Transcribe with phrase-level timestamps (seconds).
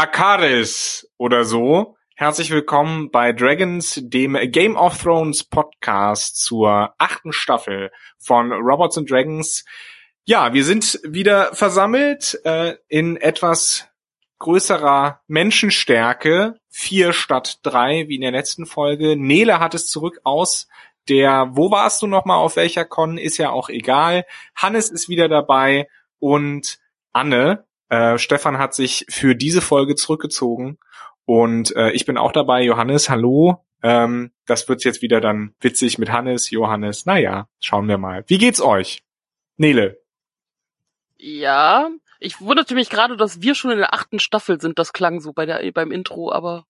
[0.00, 1.94] Drakaris oder so.
[2.14, 9.10] Herzlich willkommen bei Dragons, dem Game of Thrones Podcast zur achten Staffel von Robots and
[9.10, 9.62] Dragons.
[10.24, 13.88] Ja, wir sind wieder versammelt äh, in etwas
[14.38, 16.54] größerer Menschenstärke.
[16.70, 19.16] Vier statt drei, wie in der letzten Folge.
[19.18, 20.66] Nele hat es zurück aus
[21.10, 24.24] der, wo warst du nochmal, auf welcher Con, ist ja auch egal.
[24.54, 26.78] Hannes ist wieder dabei und
[27.12, 30.78] Anne, äh, Stefan hat sich für diese Folge zurückgezogen
[31.26, 32.62] und äh, ich bin auch dabei.
[32.62, 33.64] Johannes, hallo.
[33.82, 37.06] Ähm, das wird jetzt wieder dann witzig mit Hannes, Johannes.
[37.06, 38.24] Naja, schauen wir mal.
[38.26, 39.02] Wie geht's euch?
[39.56, 40.00] Nele.
[41.18, 44.78] Ja, ich wunderte mich gerade, dass wir schon in der achten Staffel sind.
[44.78, 46.66] Das klang so bei der, beim Intro, aber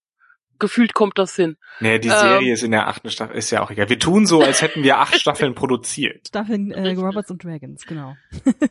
[0.59, 1.57] gefühlt kommt das hin.
[1.79, 3.89] Nee, die Serie ähm, ist in der achten Staffel, ist ja auch egal.
[3.89, 6.27] Wir tun so, als hätten wir acht Staffeln produziert.
[6.27, 8.15] Staffeln äh, Robots und Dragons, genau.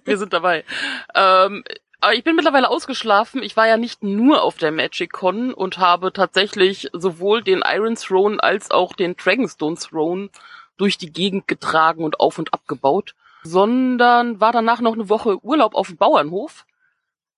[0.04, 0.64] wir sind dabei.
[1.14, 1.64] Ähm,
[2.00, 3.42] aber ich bin mittlerweile ausgeschlafen.
[3.42, 7.96] Ich war ja nicht nur auf der Magic Con und habe tatsächlich sowohl den Iron
[7.96, 10.30] Throne als auch den Dragonstone Throne
[10.76, 15.74] durch die Gegend getragen und auf und abgebaut, sondern war danach noch eine Woche Urlaub
[15.74, 16.64] auf dem Bauernhof.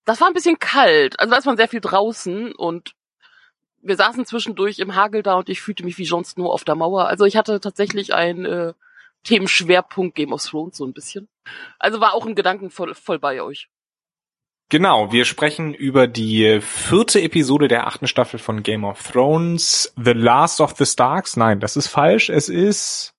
[0.04, 2.94] Das war ein bisschen kalt, also da ist man sehr viel draußen und
[3.82, 6.76] wir saßen zwischendurch im Hagel da und ich fühlte mich wie Jon Snow auf der
[6.76, 7.06] Mauer.
[7.08, 8.74] Also ich hatte tatsächlich ein äh,
[9.24, 11.28] Themenschwerpunkt Game of Thrones so ein bisschen.
[11.80, 13.68] Also war auch ein Gedanken voll, voll bei euch.
[14.72, 20.12] Genau, wir sprechen über die vierte Episode der achten Staffel von Game of Thrones, The
[20.12, 21.36] Last of the Starks.
[21.36, 22.30] Nein, das ist falsch.
[22.30, 23.12] Es ist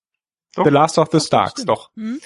[0.56, 0.64] doch.
[0.64, 1.64] The Last of the Starks.
[1.64, 1.90] Doch.
[1.94, 2.20] Hm?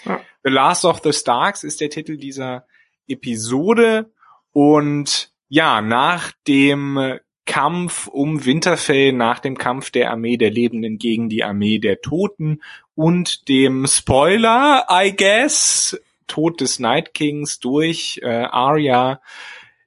[0.45, 2.65] The Last of the Starks ist der Titel dieser
[3.07, 4.11] Episode.
[4.53, 11.29] Und ja, nach dem Kampf um Winterfell, nach dem Kampf der Armee der Lebenden gegen
[11.29, 12.63] die Armee der Toten
[12.95, 19.21] und dem Spoiler, I guess, Tod des Night Kings durch äh, Arya,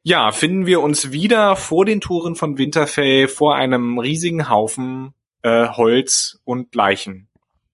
[0.03, 5.13] ja, finden wir uns wieder vor den Toren von Winterfell vor einem riesigen Haufen
[5.43, 7.27] äh, Holz und Leichen.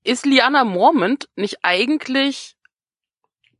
[0.04, 2.56] Ist Liana Mormont nicht eigentlich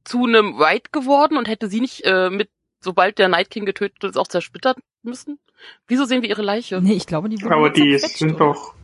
[0.04, 4.04] zu einem White geworden und hätte sie nicht äh, mit, sobald der Night King getötet
[4.04, 5.40] ist, auch zersplittert müssen?
[5.88, 6.82] Wieso sehen wir ihre Leiche?
[6.82, 8.77] Nee, ich glaube, die wurden Aber die sind doch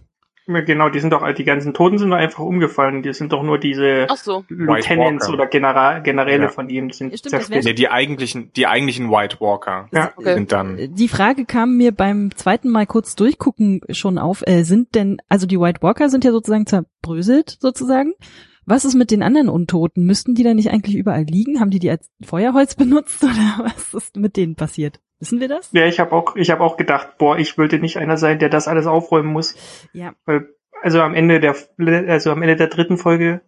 [0.45, 3.01] Genau, die sind doch, die ganzen Toten sind doch einfach umgefallen.
[3.01, 4.43] Die sind doch nur diese so.
[4.49, 6.49] Lieutenants oder General, Generäle ja.
[6.49, 10.11] von ihm sind stimmt, nee, die eigentlichen, die eigentlichen White Walker ja.
[10.15, 10.33] okay.
[10.33, 10.95] sind dann.
[10.95, 15.47] Die Frage kam mir beim zweiten Mal kurz durchgucken schon auf, äh, sind denn, also
[15.47, 18.13] die White Walker sind ja sozusagen zerbröselt, sozusagen.
[18.65, 20.05] Was ist mit den anderen Untoten?
[20.05, 21.59] Müssten die da nicht eigentlich überall liegen?
[21.59, 24.99] Haben die die als Feuerholz benutzt oder was ist mit denen passiert?
[25.23, 25.69] Wissen wir das?
[25.71, 28.49] Ja, ich habe auch, ich habe auch gedacht, boah, ich wollte nicht einer sein, der
[28.49, 29.55] das alles aufräumen muss.
[29.93, 30.13] Ja.
[30.25, 30.49] Weil,
[30.81, 31.55] also am Ende der,
[32.09, 33.39] also am Ende der dritten Folge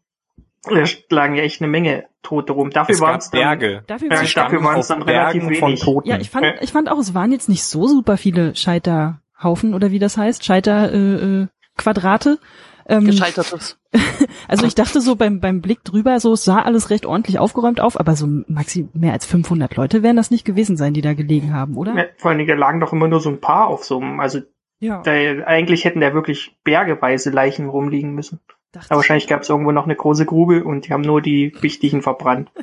[0.69, 2.69] da lagen ja echt eine Menge Tote rum.
[2.69, 3.84] Dafür waren es Berge.
[3.88, 5.59] Dafür, ja, dafür waren es dann relativ Bergen wenig.
[5.59, 6.08] Von Toten.
[6.08, 9.92] Ja, ich fand, ich fand auch, es waren jetzt nicht so super viele Scheiterhaufen oder
[9.92, 10.96] wie das heißt, Scheiterquadrate.
[10.96, 11.47] Äh, äh,
[11.78, 12.40] Quadrate.
[12.88, 13.79] Ähm, Gescheitertes.
[14.47, 17.79] also ich dachte so beim, beim Blick drüber, so es sah alles recht ordentlich aufgeräumt
[17.79, 21.13] auf, aber so maxi mehr als 500 Leute werden das nicht gewesen sein, die da
[21.13, 21.95] gelegen haben, oder?
[21.95, 24.19] Ja, vor allen Dingen, da lagen doch immer nur so ein paar auf so einem,
[24.19, 24.41] also
[24.79, 25.01] ja.
[25.01, 28.40] da, eigentlich hätten da wirklich bergeweise Leichen rumliegen müssen.
[28.72, 31.53] Dachte aber wahrscheinlich gab es irgendwo noch eine große Grube und die haben nur die
[31.62, 32.51] wichtigen verbrannt.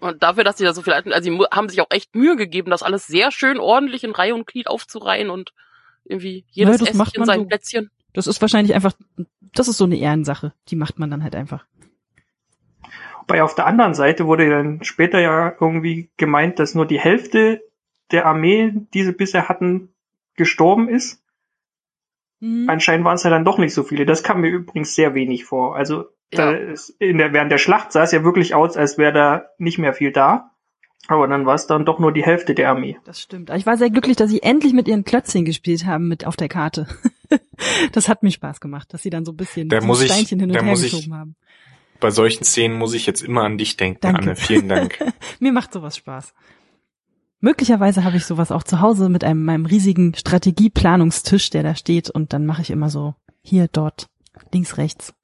[0.00, 2.68] Und dafür, dass sie da so viel, also sie haben sich auch echt Mühe gegeben,
[2.68, 5.54] das alles sehr schön ordentlich in Reihe und Glied aufzureihen und
[6.04, 7.46] irgendwie jedes ja, Ästchen sein so.
[7.46, 7.90] Plätzchen.
[8.14, 8.94] Das ist wahrscheinlich einfach,
[9.54, 10.54] das ist so eine Ehrensache.
[10.68, 11.66] Die macht man dann halt einfach.
[13.26, 17.62] Bei auf der anderen Seite wurde dann später ja irgendwie gemeint, dass nur die Hälfte
[18.12, 19.94] der Armee, die sie bisher hatten,
[20.36, 21.22] gestorben ist.
[22.40, 22.68] Mhm.
[22.68, 24.06] Anscheinend waren es ja dann doch nicht so viele.
[24.06, 25.76] Das kam mir übrigens sehr wenig vor.
[25.76, 26.52] Also ja.
[26.98, 29.94] in der, während der Schlacht sah es ja wirklich aus, als wäre da nicht mehr
[29.94, 30.53] viel da.
[31.08, 32.98] Aber dann war es dann doch nur die Hälfte der Armee.
[33.04, 33.50] Das stimmt.
[33.50, 36.48] Ich war sehr glücklich, dass sie endlich mit ihren Klötzchen gespielt haben mit auf der
[36.48, 36.86] Karte.
[37.92, 40.42] das hat mir Spaß gemacht, dass sie dann so ein bisschen da muss Steinchen ich,
[40.42, 41.36] hin und her geschoben haben.
[42.00, 44.22] Bei solchen Szenen muss ich jetzt immer an dich denken, Danke.
[44.22, 44.36] Anne.
[44.36, 44.98] Vielen Dank.
[45.40, 46.34] mir macht sowas Spaß.
[47.40, 52.08] Möglicherweise habe ich sowas auch zu Hause mit einem meinem riesigen Strategieplanungstisch, der da steht
[52.08, 54.08] und dann mache ich immer so hier, dort,
[54.52, 55.14] links, rechts.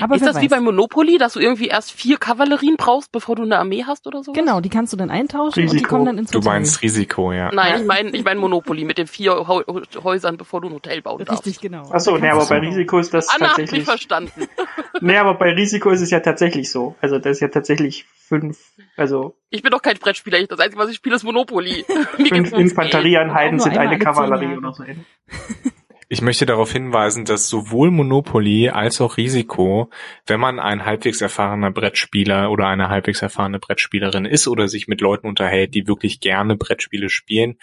[0.00, 0.42] Aber ist das weiß.
[0.42, 4.06] wie bei Monopoly, dass du irgendwie erst vier Kavallerien brauchst, bevor du eine Armee hast
[4.06, 4.32] oder so?
[4.32, 5.70] Genau, die kannst du dann eintauschen Risiko.
[5.70, 6.40] und die kommen dann ins Hotel.
[6.40, 7.50] Du meinst Risiko, ja.
[7.52, 11.24] Nein, ich meine ich mein Monopoly mit den vier Häusern, bevor du ein Hotel bauen
[11.24, 11.46] darfst.
[11.46, 11.90] Richtig, genau.
[11.90, 13.88] Achso, nee, aber bei Risiko ist das Anna tatsächlich...
[13.88, 14.48] Anna hat mich verstanden.
[15.00, 16.96] nee, aber bei Risiko ist es ja tatsächlich so.
[17.00, 18.58] Also das ist ja tatsächlich fünf,
[18.96, 19.36] also...
[19.50, 21.84] Ich bin doch kein Brettspieler, das Einzige, was ich spiele, ist Monopoly.
[22.28, 24.84] fünf Infanterieeinheiten sind eine Kavallerie oder so.
[26.10, 29.90] Ich möchte darauf hinweisen, dass sowohl Monopoly als auch Risiko,
[30.26, 35.02] wenn man ein halbwegs erfahrener Brettspieler oder eine halbwegs erfahrene Brettspielerin ist oder sich mit
[35.02, 37.58] Leuten unterhält, die wirklich gerne Brettspiele spielen,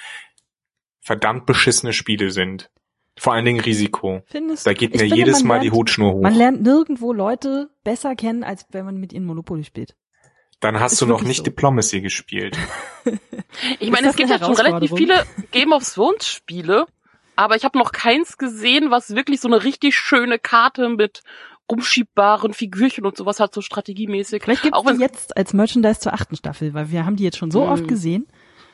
[1.01, 2.69] verdammt beschissene Spiele sind.
[3.17, 4.21] Vor allen Dingen Risiko.
[4.27, 6.21] Findest Da geht mir finde, jedes Mal die lernt- Hutschnur hoch.
[6.21, 9.95] Man lernt nirgendwo Leute besser kennen, als wenn man mit ihnen Monopoly spielt.
[10.59, 11.43] Dann hast Ist du noch nicht so.
[11.43, 12.57] Diplomacy gespielt.
[13.79, 16.85] Ich meine, es gibt jetzt schon relativ viele Game of Thrones Spiele,
[17.35, 21.21] aber ich habe noch keins gesehen, was wirklich so eine richtig schöne Karte mit
[21.67, 24.43] umschiebbaren Figürchen und sowas hat, so strategiemäßig.
[24.43, 27.37] Vielleicht gibt Auch es jetzt als Merchandise zur achten Staffel, weil wir haben die jetzt
[27.37, 27.69] schon so Hm.
[27.71, 28.27] oft gesehen.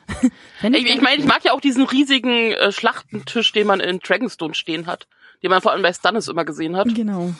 [0.62, 4.52] Ich, ich meine, ich mag ja auch diesen riesigen äh, Schlachtentisch, den man in Dragonstone
[4.54, 5.06] stehen hat,
[5.42, 6.92] den man vor allem bei Stannis immer gesehen hat.
[6.94, 7.32] Genau.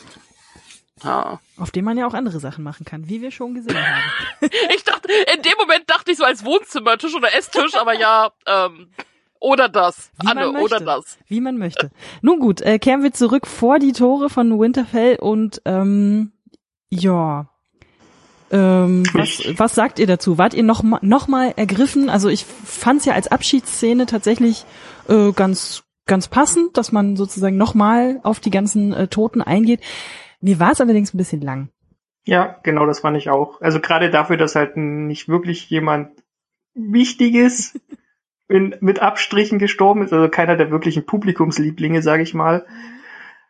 [1.03, 1.39] Ja.
[1.57, 4.01] Auf dem man ja auch andere Sachen machen kann, wie wir schon gesehen haben.
[4.75, 8.87] Ich dachte, in dem Moment dachte ich so als Wohnzimmertisch oder Esstisch, aber ja, ähm,
[9.43, 10.85] oder das, Wie man Anne, oder möchte.
[10.85, 11.17] das.
[11.27, 11.91] Wie man möchte.
[12.21, 16.31] Nun gut, äh, kehren wir zurück vor die Tore von Winterfell und ähm,
[16.89, 17.49] ja.
[18.51, 20.37] Ähm, was, Ich- was sagt ihr dazu?
[20.37, 22.09] Wart ihr noch mal, noch mal ergriffen?
[22.09, 24.65] Also ich fand's ja als Abschiedsszene tatsächlich
[25.09, 29.79] äh, ganz ganz passend, dass man sozusagen noch mal auf die ganzen äh, Toten eingeht.
[30.41, 31.69] Mir war es allerdings ein bisschen lang.
[32.25, 33.61] Ja, genau, das fand ich auch.
[33.61, 36.09] Also gerade dafür, dass halt nicht wirklich jemand
[36.75, 37.79] Wichtiges
[38.47, 42.65] in, mit Abstrichen gestorben ist, also keiner der wirklichen Publikumslieblinge, sage ich mal.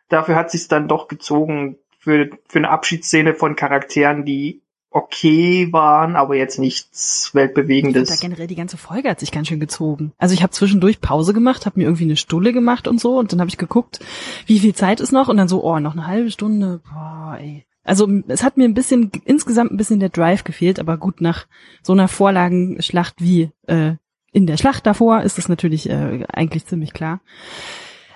[0.08, 4.62] Dafür hat sich's dann doch gezogen für, für eine Abschiedsszene von Charakteren, die
[4.94, 8.20] okay waren, aber jetzt nichts Ich fand da weltbewegendes.
[8.20, 10.12] generell die ganze Folge hat sich ganz schön gezogen.
[10.18, 13.32] Also ich habe zwischendurch Pause gemacht, habe mir irgendwie eine Stulle gemacht und so und
[13.32, 13.98] dann habe ich geguckt,
[14.46, 16.80] wie viel Zeit ist noch und dann so, oh, noch eine halbe Stunde.
[16.88, 17.66] Boah, ey.
[17.82, 21.46] Also es hat mir ein bisschen insgesamt ein bisschen der Drive gefehlt, aber gut nach
[21.82, 23.94] so einer Vorlagenschlacht wie äh,
[24.34, 27.20] in der Schlacht davor ist das natürlich äh, eigentlich ziemlich klar.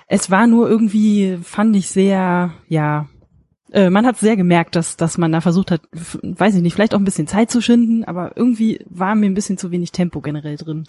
[0.05, 3.07] Es war nur irgendwie fand ich sehr, ja,
[3.71, 6.93] äh, man hat sehr gemerkt, dass dass man da versucht hat, weiß ich nicht, vielleicht
[6.93, 10.19] auch ein bisschen Zeit zu schinden, aber irgendwie war mir ein bisschen zu wenig Tempo
[10.19, 10.83] generell drin.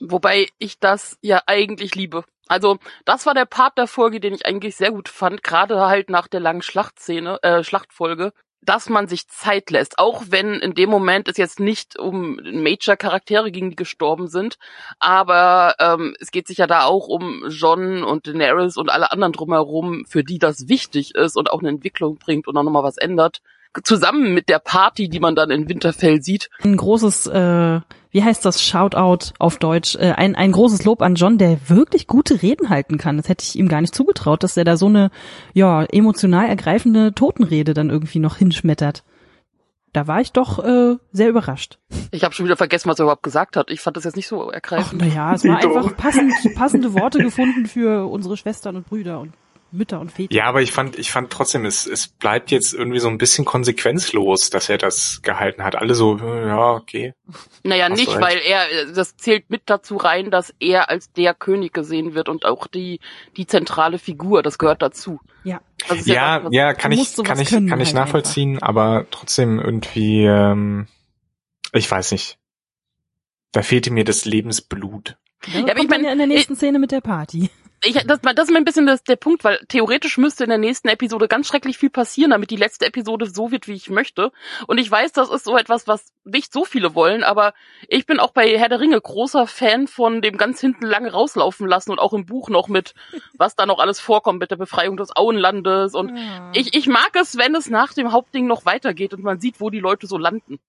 [0.00, 2.24] Wobei ich das ja eigentlich liebe.
[2.48, 6.10] Also, das war der Part der Folge, den ich eigentlich sehr gut fand, gerade halt
[6.10, 8.32] nach der langen Schlachtszene, äh, Schlachtfolge,
[8.62, 9.98] dass man sich Zeit lässt.
[9.98, 14.58] Auch wenn in dem Moment es jetzt nicht um Major-Charaktere ging, die gestorben sind,
[14.98, 19.32] aber ähm, es geht sich ja da auch um John und Daenerys und alle anderen
[19.32, 22.98] drumherum, für die das wichtig ist und auch eine Entwicklung bringt und auch nochmal was
[22.98, 23.42] ändert.
[23.84, 27.80] Zusammen mit der Party, die man dann in Winterfell sieht, Ein großes, äh,
[28.10, 32.06] wie heißt das, Shoutout auf Deutsch, äh, ein, ein großes Lob an John, der wirklich
[32.06, 33.16] gute Reden halten kann.
[33.16, 35.10] Das hätte ich ihm gar nicht zugetraut, dass er da so eine,
[35.54, 39.04] ja, emotional ergreifende Totenrede dann irgendwie noch hinschmettert.
[39.94, 41.78] Da war ich doch äh, sehr überrascht.
[42.12, 43.70] Ich habe schon wieder vergessen, was er überhaupt gesagt hat.
[43.70, 45.02] Ich fand das jetzt nicht so Ach, ergreifend.
[45.02, 49.32] naja, es war einfach passend, passende Worte gefunden für unsere Schwestern und Brüder und
[49.72, 50.32] Mütter und Väter.
[50.34, 53.44] Ja, aber ich fand, ich fand trotzdem, es, es bleibt jetzt irgendwie so ein bisschen
[53.44, 55.76] konsequenzlos, dass er das gehalten hat.
[55.76, 57.14] Alle so, äh, ja, okay.
[57.62, 61.34] Naja, Hast nicht, weil er, äh, das zählt mit dazu rein, dass er als der
[61.34, 63.00] König gesehen wird und auch die,
[63.36, 65.20] die zentrale Figur, das gehört dazu.
[65.44, 65.60] Ja.
[65.90, 69.58] Ist Ja, was- ja, kann ich, kann ich, können kann ich halt nachvollziehen, aber trotzdem
[69.58, 70.86] irgendwie, ähm,
[71.72, 72.38] ich weiß nicht.
[73.52, 75.16] Da fehlte mir das Lebensblut.
[75.46, 77.50] Ja, aber ich kommt dann mein, ja in der nächsten Szene mit der Party.
[77.84, 80.58] Ich, das, das ist mir ein bisschen das, der Punkt, weil theoretisch müsste in der
[80.58, 84.30] nächsten Episode ganz schrecklich viel passieren, damit die letzte Episode so wird, wie ich möchte.
[84.66, 87.54] Und ich weiß, das ist so etwas, was nicht so viele wollen, aber
[87.88, 91.66] ich bin auch bei Herr der Ringe großer Fan von dem ganz hinten lange rauslaufen
[91.66, 92.94] lassen und auch im Buch noch mit,
[93.36, 95.94] was da noch alles vorkommt mit der Befreiung des Auenlandes.
[95.94, 96.16] Und
[96.54, 99.70] ich, ich mag es, wenn es nach dem Hauptding noch weitergeht und man sieht, wo
[99.70, 100.60] die Leute so landen.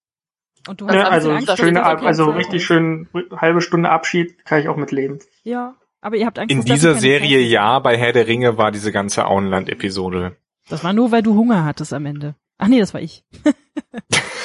[0.68, 4.78] Und du Das Ja, also schöne, also richtig schön halbe Stunde Abschied kann ich auch
[4.78, 5.20] mit leben.
[5.44, 7.52] Ja, aber ihr habt Angst, In dieser Serie ist.
[7.52, 10.38] ja, bei Herr der Ringe war diese ganze Auenland-Episode.
[10.70, 12.36] Das war nur, weil du Hunger hattest am Ende.
[12.58, 13.24] Ach nee, das war ich.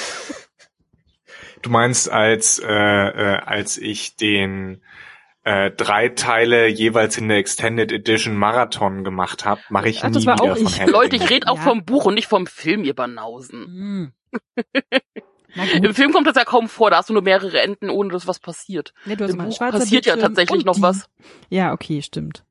[1.63, 4.81] Du meinst, als, äh, äh, als ich den
[5.43, 10.15] äh, drei Teile jeweils in der Extended Edition Marathon gemacht habe, mache ich Ach, nie
[10.15, 10.79] das war wieder auch von ich.
[10.79, 11.63] Herr Leute, ich rede auch Ja.
[11.63, 13.65] vom Buch und nicht vom Film, ihr Banausen.
[13.65, 14.13] Hm.
[15.55, 15.95] Im.
[15.95, 18.39] Film kommt das ja kaum vor, da hast du nur mehrere Enden, ohne dass was
[18.39, 18.93] passiert.
[19.07, 21.09] Nee, du hast Im mal Buch passiert ja Bildschirm tatsächlich und noch die- was.
[21.49, 22.45] Ja, okay, stimmt.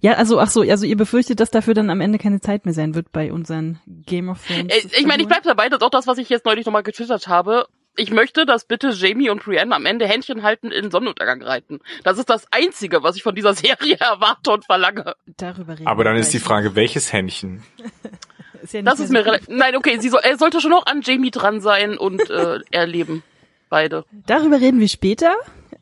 [0.00, 2.74] Ja, also ach so, also ihr befürchtet, dass dafür dann am Ende keine Zeit mehr
[2.74, 4.72] sein wird bei unseren Game of Thrones.
[4.72, 6.82] Äh, ich meine, ich bleib dabei, das ist auch das, was ich jetzt neulich nochmal
[6.82, 7.66] getwittert habe.
[7.94, 11.78] Ich möchte, dass bitte Jamie und Brienne am Ende Händchen halten in den Sonnenuntergang reiten.
[12.04, 15.14] Das ist das Einzige, was ich von dieser Serie erwarte und verlange.
[15.36, 15.86] darüber reden.
[15.86, 16.38] Aber dann wir ist die.
[16.38, 17.62] Frage, welches Händchen?
[18.62, 19.48] Ist ja Das ist mir relativ.
[19.48, 23.22] Nein, okay, sie soll, er sollte schon noch an Jamie dran sein und äh, erleben.
[23.68, 24.04] Beide.
[24.26, 25.34] Darüber reden wir später.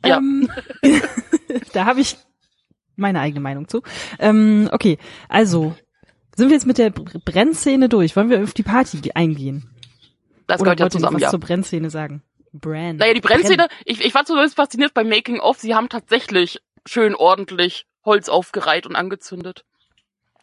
[0.05, 0.17] Ja.
[0.17, 0.49] Ähm,
[1.73, 2.17] da habe ich
[2.95, 3.81] meine eigene Meinung zu.
[4.19, 4.97] Ähm, okay,
[5.29, 5.75] also
[6.35, 8.15] sind wir jetzt mit der Br- Brennszene durch?
[8.15, 9.69] Wollen wir auf die Party eingehen?
[10.47, 11.29] Das Oder gehört ja zusammen, was ja.
[11.29, 12.23] zur Brennszene sagen?
[12.53, 12.97] Bran.
[12.97, 17.15] Naja, die Brennszene, ich, ich war zumindest fasziniert bei Making of, sie haben tatsächlich schön
[17.15, 19.63] ordentlich Holz aufgereiht und angezündet.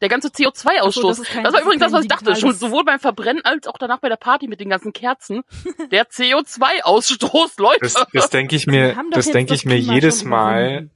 [0.01, 0.93] Der ganze CO2-Ausstoß.
[0.93, 2.37] So, das, das, war übrigens das, was ich dachte.
[2.37, 5.43] Schon sowohl beim Verbrennen als auch danach bei der Party mit den ganzen Kerzen.
[5.91, 7.81] Der CO2-Ausstoß, Leute.
[7.81, 10.89] Das, das denke ich mir, das denke ich mir jedes Mal.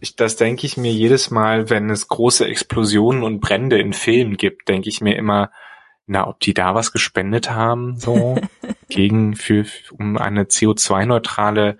[0.00, 4.36] Ich, das denke ich mir jedes Mal, wenn es große Explosionen und Brände in Filmen
[4.36, 5.50] gibt, denke ich mir immer,
[6.06, 8.36] na, ob die da was gespendet haben, so
[8.88, 11.78] gegen für um eine CO2-neutrale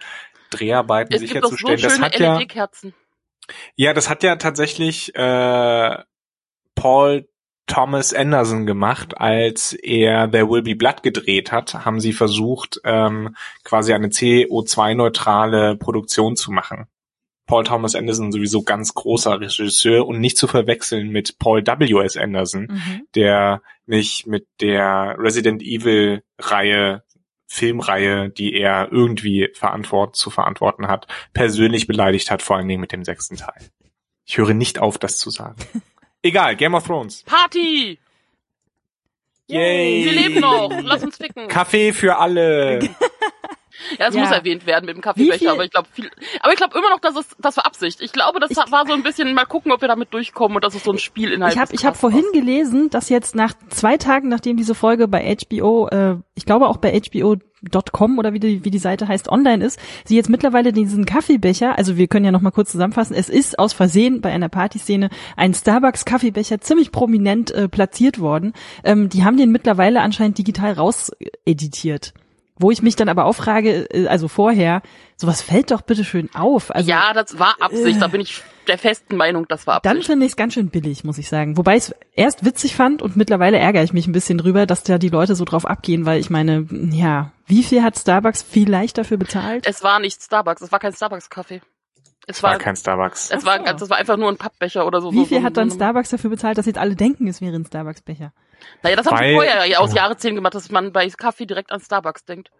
[0.50, 1.78] Dreharbeiten es sicherzustellen.
[1.78, 2.40] So das hat ja
[3.74, 5.96] ja, das hat ja tatsächlich äh,
[6.74, 7.28] Paul
[7.66, 13.36] Thomas Anderson gemacht, als er There Will Be Blood gedreht hat, haben sie versucht, ähm,
[13.64, 16.86] quasi eine CO2-neutrale Produktion zu machen.
[17.46, 22.02] Paul Thomas Anderson sowieso ganz großer Regisseur und nicht zu verwechseln mit Paul W.
[22.04, 22.16] S.
[22.16, 23.02] Anderson, mhm.
[23.14, 27.02] der mich mit der Resident Evil Reihe
[27.52, 32.92] Filmreihe, die er irgendwie verantwort zu verantworten hat, persönlich beleidigt hat, vor allen Dingen mit
[32.92, 33.68] dem sechsten Teil.
[34.24, 35.56] Ich höre nicht auf, das zu sagen.
[36.22, 37.22] Egal, Game of Thrones.
[37.24, 37.98] Party!
[39.48, 40.04] Yay!
[40.04, 41.48] Wir leben noch, lass uns ficken.
[41.48, 42.78] Kaffee für alle.
[43.98, 44.22] Ja, es ja.
[44.22, 46.10] muss erwähnt werden mit dem Kaffeebecher, aber ich glaube viel,
[46.40, 48.00] aber ich glaube immer noch, dass es das war Absicht.
[48.00, 50.64] Ich glaube, das ich, war so ein bisschen mal gucken, ob wir damit durchkommen und
[50.64, 53.96] dass es so ein Spielinhalt Ich habe ich habe vorhin gelesen, dass jetzt nach zwei
[53.96, 58.64] Tagen, nachdem diese Folge bei HBO, äh, ich glaube auch bei HBO.com oder wie die,
[58.64, 62.32] wie die Seite heißt, online ist, sie jetzt mittlerweile diesen Kaffeebecher, also wir können ja
[62.32, 66.92] noch mal kurz zusammenfassen, es ist aus Versehen bei einer Partyszene ein Starbucks Kaffeebecher ziemlich
[66.92, 68.52] prominent äh, platziert worden.
[68.84, 72.14] Ähm, die haben den mittlerweile anscheinend digital rauseditiert.
[72.62, 74.82] Wo ich mich dann aber auch frage, äh, also vorher,
[75.16, 76.74] sowas fällt doch bitte schön auf.
[76.74, 79.94] Also, ja, das war Absicht, äh, da bin ich der festen Meinung, das war Absicht.
[79.94, 81.56] Dann finde ich es ganz schön billig, muss ich sagen.
[81.56, 84.84] Wobei ich es erst witzig fand und mittlerweile ärgere ich mich ein bisschen drüber, dass
[84.84, 88.96] da die Leute so drauf abgehen, weil ich meine, ja, wie viel hat Starbucks vielleicht
[88.96, 89.66] dafür bezahlt?
[89.66, 91.60] Es war nicht Starbucks, es war kein Starbucks-Kaffee.
[92.28, 93.30] Es war, war, kein Starbucks.
[93.30, 95.12] Es war, ganz, es war einfach nur ein Pappbecher oder so.
[95.12, 97.66] Wie viel so, hat dann Starbucks dafür bezahlt, dass jetzt alle denken, es wäre ein
[97.66, 98.32] Starbucks-Becher?
[98.82, 101.80] Naja, das haben sie vorher ja aus Jahrzehnten gemacht, dass man bei Kaffee direkt an
[101.80, 102.50] Starbucks denkt.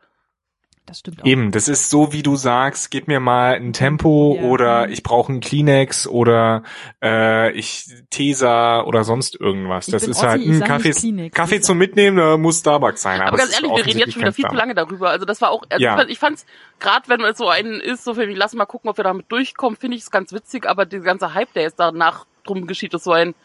[0.86, 1.26] Das stimmt auch.
[1.26, 4.42] Eben, das ist so, wie du sagst, gib mir mal ein Tempo ja.
[4.42, 6.64] oder ich brauche einen Kleenex oder
[7.00, 9.86] äh, ich Tesa oder sonst irgendwas.
[9.86, 13.20] Ich das ist Ossi, halt ein Kaffee, Kleenex, Kaffee zum Mitnehmen, da muss Starbucks sein.
[13.20, 15.10] Aber, aber ganz ehrlich, wir reden jetzt schon wieder viel zu lange darüber.
[15.10, 16.04] Also das war auch, also ja.
[16.08, 16.46] ich fand's,
[16.80, 19.78] gerade wenn es so einen ist, so viel, lass mal gucken, ob wir damit durchkommen,
[19.78, 23.04] finde ich es ganz witzig, aber dieser ganze Hype, der jetzt danach drum geschieht, ist
[23.04, 23.36] so ein,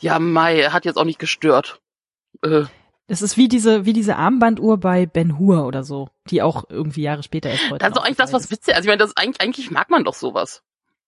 [0.00, 1.80] ja, Mai, hat jetzt auch nicht gestört.
[2.42, 2.64] Äh.
[3.06, 7.02] Das ist wie diese, wie diese Armbanduhr bei Ben Hur oder so, die auch irgendwie
[7.02, 7.78] Jahre später erst heute.
[7.78, 10.04] Das ist doch eigentlich das, was witzig Also ich meine, das eigentlich, eigentlich mag man
[10.04, 10.62] doch sowas.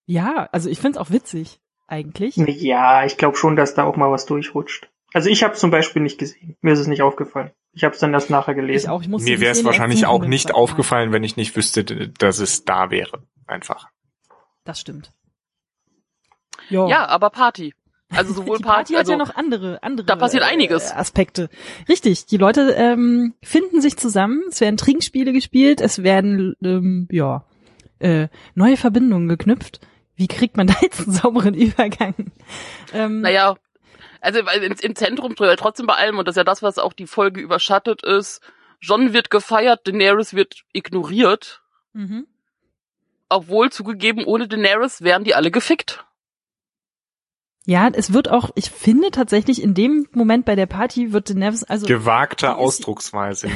[0.05, 2.37] Ja, also ich find's auch witzig, eigentlich.
[2.37, 4.89] Ja, ich glaube schon, dass da auch mal was durchrutscht.
[5.15, 6.57] Also ich habe zum Beispiel nicht gesehen.
[6.61, 7.51] Mir ist es nicht aufgefallen.
[7.73, 8.87] Ich habe es dann erst nachher gelesen.
[8.87, 12.39] Ich auch, ich Mir wäre es wahrscheinlich auch nicht aufgefallen, wenn ich nicht wüsste, dass
[12.39, 13.23] es da wäre.
[13.47, 13.89] Einfach.
[14.65, 15.13] Das stimmt.
[16.69, 16.89] Jo.
[16.89, 17.75] Ja, aber Party.
[18.09, 20.07] Also sowohl die Party, Party also, hat ja noch andere, andere.
[20.07, 20.91] Da passiert einiges.
[20.91, 21.49] Äh, Aspekte.
[21.89, 22.27] Richtig.
[22.27, 24.43] Die Leute ähm, finden sich zusammen.
[24.49, 25.81] Es werden Trinkspiele gespielt.
[25.81, 27.45] Es werden ähm, ja
[27.99, 29.81] äh, neue Verbindungen geknüpft.
[30.15, 32.15] Wie kriegt man da jetzt einen sauberen Übergang?
[32.93, 33.57] Ähm, naja,
[34.21, 37.41] also im Zentrum trotzdem bei allem und das ist ja das, was auch die Folge
[37.41, 38.41] überschattet ist.
[38.81, 41.63] John wird gefeiert, Daenerys wird ignoriert.
[41.93, 42.27] Mhm.
[43.29, 46.05] Obwohl zugegeben, ohne Daenerys wären die alle gefickt.
[47.69, 51.65] Ja, es wird auch, ich finde tatsächlich in dem Moment bei der Party wird Daenerys,
[51.65, 51.85] also.
[51.85, 53.49] Gewagte Ausdrucksweise,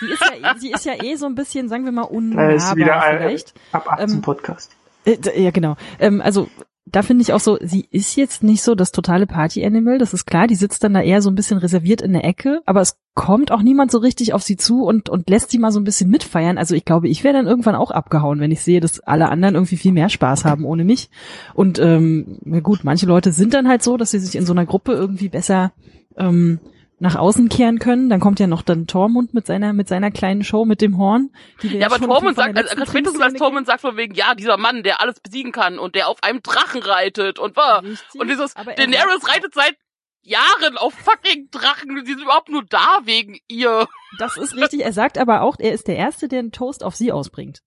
[0.00, 2.76] sie ist ja, sie ist ja eh so ein bisschen, sagen wir mal, unnahbar ist
[2.76, 3.54] wieder ein, vielleicht.
[3.72, 4.76] Ab 18 ähm, Podcast.
[5.06, 5.76] Äh, ja, genau.
[5.98, 6.48] Ähm, also,
[6.88, 10.24] da finde ich auch so, sie ist jetzt nicht so das totale Party-Animal, das ist
[10.24, 12.96] klar, die sitzt dann da eher so ein bisschen reserviert in der Ecke, aber es
[13.14, 15.84] kommt auch niemand so richtig auf sie zu und, und lässt sie mal so ein
[15.84, 16.58] bisschen mitfeiern.
[16.58, 19.56] Also ich glaube, ich wäre dann irgendwann auch abgehauen, wenn ich sehe, dass alle anderen
[19.56, 21.10] irgendwie viel mehr Spaß haben ohne mich.
[21.54, 24.66] Und ähm, gut, manche Leute sind dann halt so, dass sie sich in so einer
[24.66, 25.72] Gruppe irgendwie besser
[26.16, 26.60] ähm,
[26.98, 28.08] nach außen kehren können.
[28.08, 31.30] Dann kommt ja noch dann Tormund mit seiner mit seiner kleinen Show mit dem Horn.
[31.62, 35.00] ja, aber Tormund sagt, also spätestens als Tormund sagt von wegen, ja, dieser Mann, der
[35.00, 39.54] alles besiegen kann und der auf einem Drachen reitet und war und dieses Daenerys reitet
[39.54, 39.76] seit
[40.22, 42.02] Jahren auf fucking Drachen.
[42.04, 43.86] Die sind überhaupt nur da wegen ihr.
[44.18, 44.84] Das ist richtig.
[44.84, 47.62] Er sagt aber auch, er ist der Erste, der einen Toast auf sie ausbringt.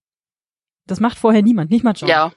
[0.88, 2.10] Das macht vorher niemand, nicht mal John.
[2.10, 2.32] Ja.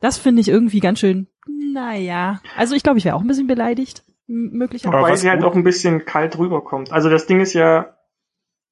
[0.00, 2.40] Das finde ich irgendwie ganz schön, naja.
[2.56, 5.02] Also ich glaube, ich wäre auch ein bisschen beleidigt möglicherweise.
[5.02, 6.92] Weil sie halt auch ein bisschen kalt rüberkommt.
[6.92, 7.96] Also das Ding ist ja,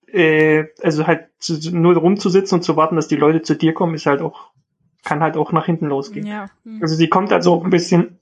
[0.06, 3.94] äh, also halt zu, nur rumzusitzen und zu warten, dass die Leute zu dir kommen,
[3.94, 4.50] ist halt auch,
[5.04, 6.26] kann halt auch nach hinten losgehen.
[6.26, 6.50] Ja.
[6.64, 6.80] Hm.
[6.82, 8.20] Also sie kommt also auch ein bisschen.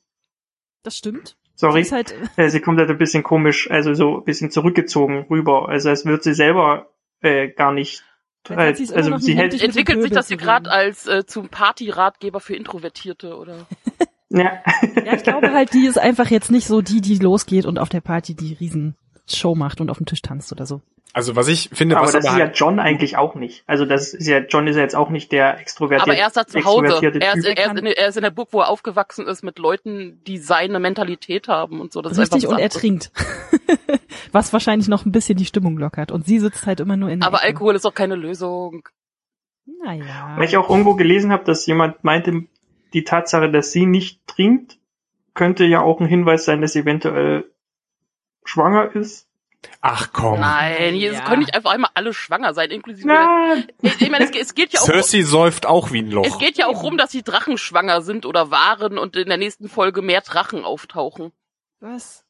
[0.83, 1.37] Das stimmt.
[1.57, 1.85] Sorry.
[1.85, 5.69] Sie, halt, äh, sie kommt halt ein bisschen komisch, also so ein bisschen zurückgezogen rüber.
[5.69, 8.05] Also als würde sie selber äh, gar nicht
[8.49, 13.37] Als, also sie hält entwickelt sich das hier gerade als äh, zum Partyratgeber für Introvertierte
[13.37, 13.67] oder?
[14.35, 14.63] ja.
[15.05, 17.89] ja, ich glaube halt, die ist einfach jetzt nicht so die, die losgeht und auf
[17.89, 20.83] der Party die Riesenshow macht und auf dem Tisch tanzt oder so.
[21.13, 23.63] Also was ich finde, aber was das aber ist ja John eigentlich auch nicht.
[23.69, 26.11] Also das ist ja John ist ja jetzt auch nicht der extrovertierte.
[26.11, 26.99] Aber er ist da zu Hause.
[27.01, 29.61] Er ist, er, ist in, er ist in der Burg, wo er aufgewachsen ist, mit
[29.61, 32.03] Leuten, die seine Mentalität haben und so.
[32.03, 33.13] Das Richtig, und er trinkt.
[34.33, 36.11] was wahrscheinlich noch ein bisschen die Stimmung lockert.
[36.11, 37.21] Und sie sitzt halt immer nur in.
[37.21, 37.47] Der Aber Ecke.
[37.47, 38.89] Alkohol ist auch keine Lösung.
[39.85, 40.35] Naja.
[40.37, 42.43] Weil ich auch irgendwo gelesen habe, dass jemand meinte,
[42.93, 44.79] die Tatsache, dass sie nicht trinkt,
[45.35, 47.51] könnte ja auch ein Hinweis sein, dass sie eventuell
[48.45, 49.29] schwanger ist
[49.81, 50.41] Ach komm.
[50.41, 51.21] Nein, hier ja.
[51.25, 53.09] können nicht einfach einmal alle schwanger sein, inklusive.
[53.09, 53.57] Ja.
[53.83, 54.85] Ich, ich meine, es, es, geht ja auch.
[54.85, 56.27] Cersei säuft auch wie ein Loch.
[56.27, 59.39] Es geht ja auch rum, dass die Drachen schwanger sind oder waren und in der
[59.39, 61.33] nächsten Folge mehr Drachen auftauchen.
[61.81, 62.25] Was?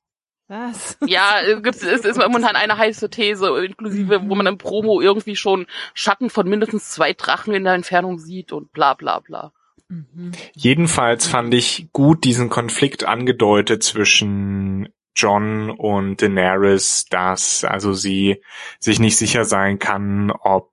[0.48, 0.98] Was?
[1.06, 5.66] Ja, es ist, ist momentan eine heiße These, inklusive, wo man im Promo irgendwie schon
[5.94, 9.52] Schatten von mindestens zwei Drachen in der Entfernung sieht und bla bla bla.
[9.94, 10.32] Mhm.
[10.54, 18.42] Jedenfalls fand ich gut diesen Konflikt angedeutet zwischen John und Daenerys, dass also sie
[18.80, 20.72] sich nicht sicher sein kann, ob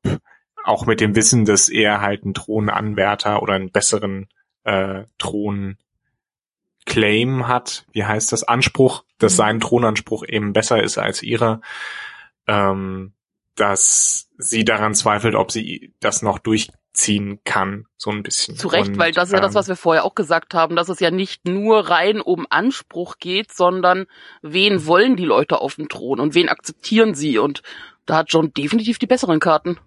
[0.63, 4.27] auch mit dem Wissen, dass er halt einen Thronanwärter oder einen besseren
[4.63, 5.77] äh, Thron
[6.85, 9.37] Claim hat, wie heißt das, Anspruch, dass mhm.
[9.37, 11.61] sein Thronanspruch eben besser ist als ihrer,
[12.47, 13.13] ähm,
[13.55, 18.57] dass sie daran zweifelt, ob sie das noch durch ziehen kann, so ein bisschen.
[18.57, 20.75] Zu Recht, und, weil das ist ja das, ähm, was wir vorher auch gesagt haben,
[20.75, 24.07] dass es ja nicht nur rein um Anspruch geht, sondern
[24.41, 27.61] wen wollen die Leute auf dem Thron und wen akzeptieren sie und
[28.05, 29.77] da hat John definitiv die besseren Karten.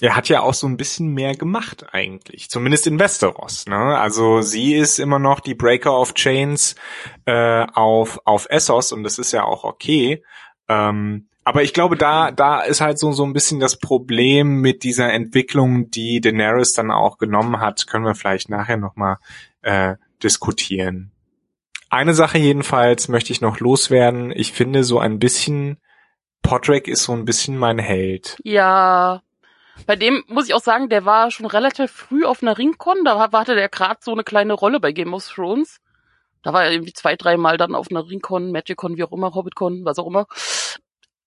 [0.00, 3.66] Er hat ja auch so ein bisschen mehr gemacht eigentlich, zumindest in Westeros.
[3.66, 3.76] Ne?
[3.98, 6.74] Also sie ist immer noch die Breaker of Chains
[7.26, 10.24] äh, auf auf Essos und das ist ja auch okay.
[10.68, 14.82] Ähm, aber ich glaube, da, da ist halt so, so ein bisschen das Problem mit
[14.82, 19.18] dieser Entwicklung, die Daenerys dann auch genommen hat, können wir vielleicht nachher nochmal
[19.62, 21.12] äh, diskutieren.
[21.90, 24.32] Eine Sache jedenfalls möchte ich noch loswerden.
[24.34, 25.78] Ich finde so ein bisschen,
[26.42, 28.38] Podrick ist so ein bisschen mein Held.
[28.42, 29.22] Ja.
[29.86, 33.30] Bei dem muss ich auch sagen, der war schon relativ früh auf einer Ringcon, da
[33.32, 35.80] hatte der gerade so eine kleine Rolle bei Game of Thrones.
[36.42, 39.84] Da war er irgendwie zwei, dreimal dann auf einer Ringcon, Magicon, wie auch immer, Hobbitcon,
[39.84, 40.26] was auch immer.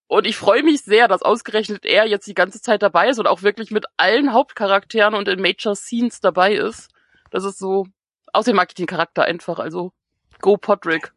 [0.08, 3.28] Und ich freue mich sehr, dass ausgerechnet er jetzt die ganze Zeit dabei ist und
[3.28, 6.89] auch wirklich mit allen Hauptcharakteren und in Major Scenes dabei ist.
[7.30, 7.88] Das ist so,
[8.32, 9.91] außerdem mag ich den Charakter einfach, also
[10.39, 11.12] go Podrick.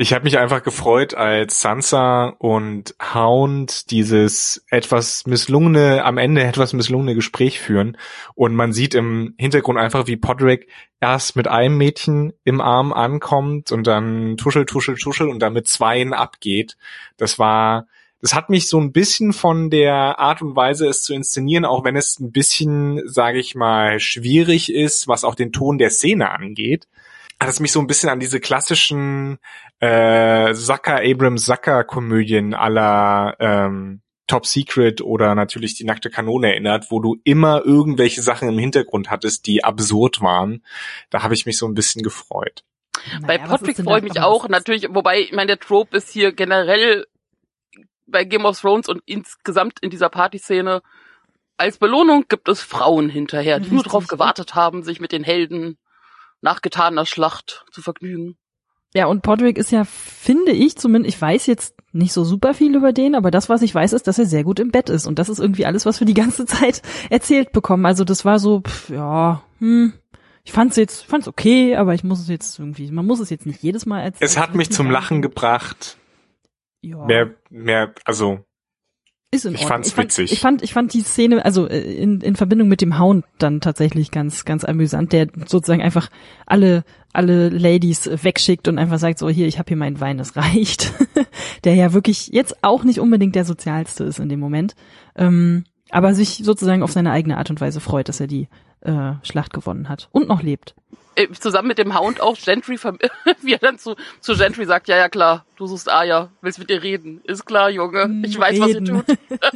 [0.00, 6.72] Ich habe mich einfach gefreut, als Sansa und Hound dieses etwas misslungene, am Ende etwas
[6.72, 7.96] misslungene Gespräch führen
[8.36, 10.68] und man sieht im Hintergrund einfach, wie Podrick
[11.00, 15.66] erst mit einem Mädchen im Arm ankommt und dann tuschel, tuschel, tuschel und dann mit
[15.66, 16.76] zweien abgeht.
[17.16, 17.88] Das war
[18.20, 21.84] das hat mich so ein bisschen von der Art und Weise, es zu inszenieren, auch
[21.84, 26.30] wenn es ein bisschen, sage ich mal, schwierig ist, was auch den Ton der Szene
[26.30, 26.88] angeht,
[27.40, 29.38] hat es mich so ein bisschen an diese klassischen
[29.78, 36.90] äh, Zucker, Abrams Zucker Komödien aller ähm, Top Secret oder natürlich die nackte Kanone erinnert,
[36.90, 40.64] wo du immer irgendwelche Sachen im Hintergrund hattest, die absurd waren.
[41.10, 42.64] Da habe ich mich so ein bisschen gefreut.
[43.22, 46.32] Bei naja, Podrick freue ich mich auch, natürlich, wobei, ich meine, der Trope ist hier
[46.32, 47.06] generell
[48.08, 50.82] bei Game of Thrones und insgesamt in dieser Partyszene,
[51.56, 55.76] als Belohnung gibt es Frauen hinterher, die nur darauf gewartet haben, sich mit den Helden
[56.40, 58.36] nach getaner Schlacht zu vergnügen.
[58.94, 62.74] Ja, und Podrick ist ja, finde ich zumindest, ich weiß jetzt nicht so super viel
[62.74, 65.06] über den, aber das, was ich weiß, ist, dass er sehr gut im Bett ist.
[65.06, 67.84] Und das ist irgendwie alles, was wir die ganze Zeit erzählt bekommen.
[67.84, 69.92] Also das war so, pff, ja, hm,
[70.44, 73.44] ich fand's jetzt, fand's okay, aber ich muss es jetzt irgendwie, man muss es jetzt
[73.44, 74.26] nicht jedes Mal erzählen.
[74.26, 75.98] Es hat mich zum Lachen gebracht.
[76.80, 77.04] Ja.
[77.04, 78.44] Mehr, mehr, also.
[79.30, 80.32] Ist in ich fand's ich fand, witzig.
[80.32, 83.60] Ich fand, ich fand die Szene, also äh, in, in Verbindung mit dem Hound dann
[83.60, 86.08] tatsächlich ganz, ganz amüsant, der sozusagen einfach
[86.46, 90.36] alle, alle Ladies wegschickt und einfach sagt so, hier, ich habe hier meinen Wein, es
[90.36, 90.94] reicht.
[91.64, 94.74] der ja wirklich jetzt auch nicht unbedingt der sozialste ist in dem Moment.
[95.14, 98.48] Ähm, aber sich sozusagen auf seine eigene Art und Weise freut, dass er die
[98.80, 100.74] äh, Schlacht gewonnen hat und noch lebt.
[101.14, 102.78] Äh, zusammen mit dem Hound auch Gentry,
[103.42, 106.70] wie er dann zu, zu Gentry sagt, ja, ja, klar, du suchst Aya, willst mit
[106.70, 107.20] dir reden.
[107.24, 108.98] Ist klar, Junge, ich weiß, reden.
[108.98, 109.40] was ihr tut.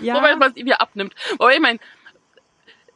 [0.00, 0.14] ja.
[0.14, 1.14] Wobei man es ihm ja abnimmt.
[1.38, 1.78] Aber ich meine,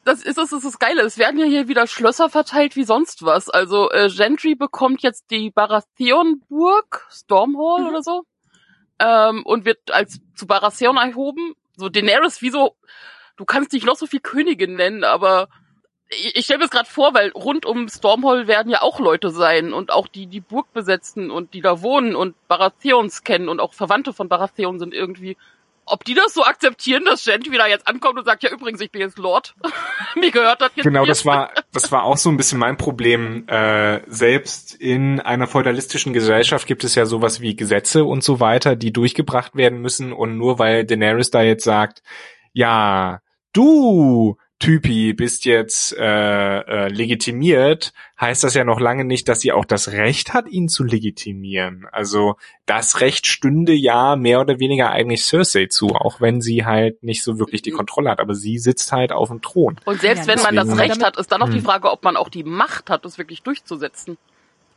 [0.08, 1.02] das ist das ist das Geile.
[1.02, 3.50] Es werden ja hier wieder Schlösser verteilt wie sonst was.
[3.50, 7.88] Also äh, Gentry bekommt jetzt die Baratheon-Burg, Stormhall mhm.
[7.88, 8.24] oder so,
[9.00, 11.54] ähm, und wird als zu Baratheon erhoben.
[11.76, 12.74] So Daenerys, wieso?
[13.38, 15.48] Du kannst dich noch so viel Königin nennen, aber
[16.10, 19.30] ich, ich stelle mir das gerade vor, weil rund um Stormhall werden ja auch Leute
[19.30, 23.60] sein und auch die die Burg besetzen und die da wohnen und Baratheons kennen und
[23.60, 25.36] auch Verwandte von Baratheon sind irgendwie
[25.90, 28.90] ob die das so akzeptieren, dass Gent wieder jetzt ankommt und sagt, ja übrigens, ich
[28.90, 29.54] bin jetzt Lord.
[30.14, 30.84] Mir gehört das jetzt.
[30.84, 33.48] Genau, das war, das war auch so ein bisschen mein Problem.
[33.48, 38.76] Äh, selbst in einer feudalistischen Gesellschaft gibt es ja sowas wie Gesetze und so weiter,
[38.76, 40.12] die durchgebracht werden müssen.
[40.12, 42.02] Und nur weil Daenerys da jetzt sagt,
[42.52, 43.20] ja,
[43.52, 49.52] du Typi bist jetzt äh, äh, legitimiert, heißt das ja noch lange nicht, dass sie
[49.52, 51.86] auch das Recht hat, ihn zu legitimieren.
[51.92, 52.34] Also
[52.66, 57.22] das Recht stünde ja mehr oder weniger eigentlich Cersei zu, auch wenn sie halt nicht
[57.22, 57.78] so wirklich die.
[57.78, 58.18] Kontrolle hat.
[58.18, 59.76] Aber sie sitzt halt auf dem Thron.
[59.84, 61.64] Und selbst ja, wenn man das Recht hat, ist dann noch die hm.
[61.64, 64.18] Frage, ob man auch die Macht hat, das wirklich durchzusetzen.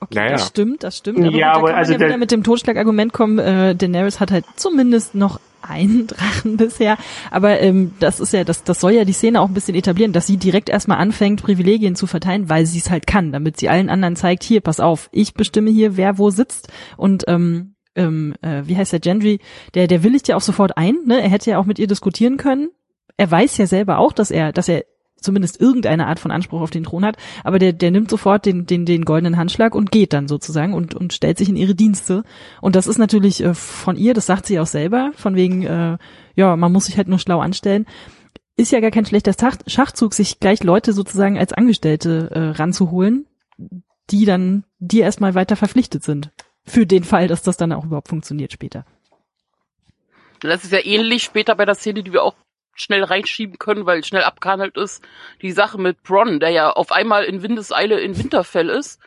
[0.02, 0.32] Okay, naja.
[0.32, 1.20] das stimmt, das stimmt.
[1.20, 4.32] Aber ja, gut, da aber also ja wieder mit dem Totschlagargument kommen, äh, Daenerys hat
[4.32, 6.98] halt zumindest noch einen Drachen bisher.
[7.30, 10.12] Aber ähm, das ist ja, das, das soll ja die Szene auch ein bisschen etablieren,
[10.12, 13.70] dass sie direkt erstmal anfängt, Privilegien zu verteilen, weil sie es halt kann, damit sie
[13.70, 16.70] allen anderen zeigt, hier, pass auf, ich bestimme hier, wer wo sitzt.
[16.98, 19.40] Und ähm, ähm, äh, wie heißt der Gendry,
[19.76, 21.22] der, der willigt ja auch sofort ein, ne?
[21.22, 22.70] Er hätte ja auch mit ihr diskutieren können.
[23.18, 24.86] Er weiß ja selber auch, dass er, dass er
[25.22, 28.66] zumindest irgendeine Art von Anspruch auf den Thron hat, aber der, der nimmt sofort den,
[28.66, 32.24] den, den goldenen Handschlag und geht dann sozusagen und, und stellt sich in ihre Dienste.
[32.60, 35.98] Und das ist natürlich äh, von ihr, das sagt sie auch selber, von wegen, äh,
[36.36, 37.86] ja, man muss sich halt nur schlau anstellen.
[38.58, 39.34] Ist ja gar kein schlechter
[39.68, 43.26] Schachzug, sich gleich Leute sozusagen als Angestellte äh, ranzuholen,
[44.10, 46.32] die dann dir erstmal weiter verpflichtet sind.
[46.64, 48.86] Für den Fall, dass das dann auch überhaupt funktioniert später.
[50.42, 52.36] Das ist ja ähnlich später bei der Szene, die wir auch
[52.82, 55.04] schnell reinschieben können, weil schnell abgehandelt ist.
[55.42, 59.00] Die Sache mit Bronn, der ja auf einmal in Windeseile in Winterfell ist.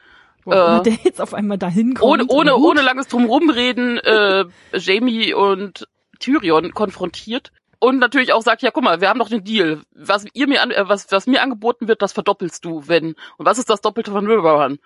[0.47, 2.23] Äh, der jetzt auf einmal dahin kommt.
[2.23, 7.53] Ohne, ohne, ohne langes Drumrumreden äh, Jamie und Tyrion konfrontiert.
[7.79, 9.83] Und natürlich auch sagt, ja, guck mal, wir haben doch den Deal.
[9.95, 13.15] Was ihr mir an, äh, was, was mir angeboten wird, das verdoppelst du, wenn.
[13.37, 14.79] Und was ist das Doppelte von Riverrun?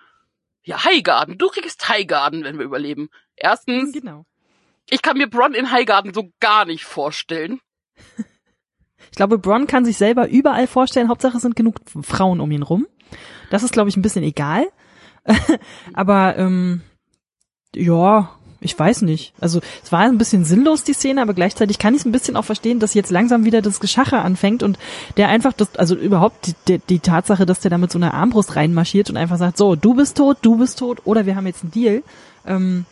[0.63, 1.37] Ja, Highgarden.
[1.37, 3.09] Du kriegst Highgarden, wenn wir überleben.
[3.35, 4.25] Erstens, genau.
[4.89, 7.61] ich kann mir Bronn in Highgarden so gar nicht vorstellen.
[9.11, 11.09] Ich glaube, Bronn kann sich selber überall vorstellen.
[11.09, 12.87] Hauptsache es sind genug Frauen um ihn rum.
[13.49, 14.67] Das ist, glaube ich, ein bisschen egal.
[15.93, 16.81] aber ähm,
[17.75, 18.29] ja,
[18.61, 19.33] ich weiß nicht.
[19.39, 22.35] Also es war ein bisschen sinnlos die Szene, aber gleichzeitig kann ich es ein bisschen
[22.35, 24.77] auch verstehen, dass jetzt langsam wieder das Geschache anfängt und
[25.17, 28.13] der einfach das, also überhaupt die, die, die Tatsache, dass der da mit so einer
[28.13, 31.47] Armbrust reinmarschiert und einfach sagt, so, du bist tot, du bist tot oder wir haben
[31.47, 32.03] jetzt einen Deal.
[32.45, 32.85] Ähm,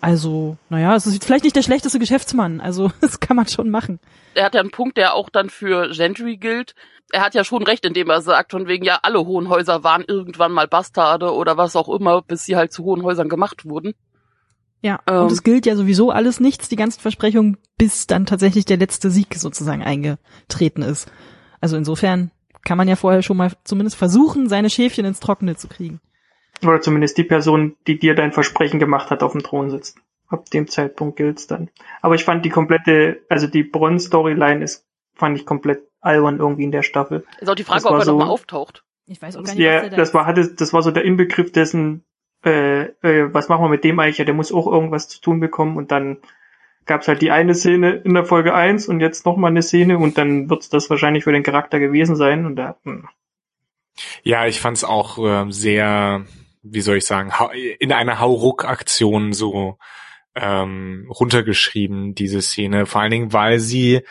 [0.00, 2.60] also, naja, es ist vielleicht nicht der schlechteste Geschäftsmann.
[2.60, 4.00] Also, das kann man schon machen.
[4.34, 6.74] Er hat ja einen Punkt, der auch dann für Gentry gilt.
[7.12, 10.52] Er hat ja schon recht, indem er sagt, von wegen, ja, alle Hohenhäuser waren irgendwann
[10.52, 13.94] mal Bastarde oder was auch immer, bis sie halt zu Hohenhäusern gemacht wurden.
[14.82, 18.64] Ja, ähm, und es gilt ja sowieso alles nichts, die ganzen Versprechungen, bis dann tatsächlich
[18.64, 21.10] der letzte Sieg sozusagen eingetreten ist.
[21.60, 22.30] Also insofern
[22.64, 26.00] kann man ja vorher schon mal zumindest versuchen, seine Schäfchen ins Trockene zu kriegen.
[26.62, 29.98] Oder zumindest die Person, die dir dein Versprechen gemacht hat, auf dem Thron sitzt.
[30.28, 31.70] Ab dem Zeitpunkt gilt's dann.
[32.02, 36.72] Aber ich fand die komplette, also die Bronn-Storyline ist, fand ich komplett albern irgendwie in
[36.72, 37.24] der Staffel.
[37.40, 38.84] Ist auch die Frage, ob er so, nochmal auftaucht.
[39.06, 41.04] Ich weiß auch gar nicht, ja, was der das war, hatte, das war so der
[41.04, 42.04] Inbegriff dessen,
[42.44, 44.18] äh, äh, was machen wir mit dem eigentlich?
[44.18, 46.18] Ja, der muss auch irgendwas zu tun bekommen und dann
[46.86, 50.18] gab's halt die eine Szene in der Folge 1 und jetzt nochmal eine Szene und
[50.18, 53.08] dann wird's das wahrscheinlich für den Charakter gewesen sein und da, hm.
[54.22, 56.24] Ja, ich fand's auch äh, sehr,
[56.70, 57.32] wie soll ich sagen,
[57.78, 59.78] in einer Hauruck-Aktion so
[60.34, 62.86] ähm, runtergeschrieben, diese Szene.
[62.86, 64.02] Vor allen Dingen, weil sie,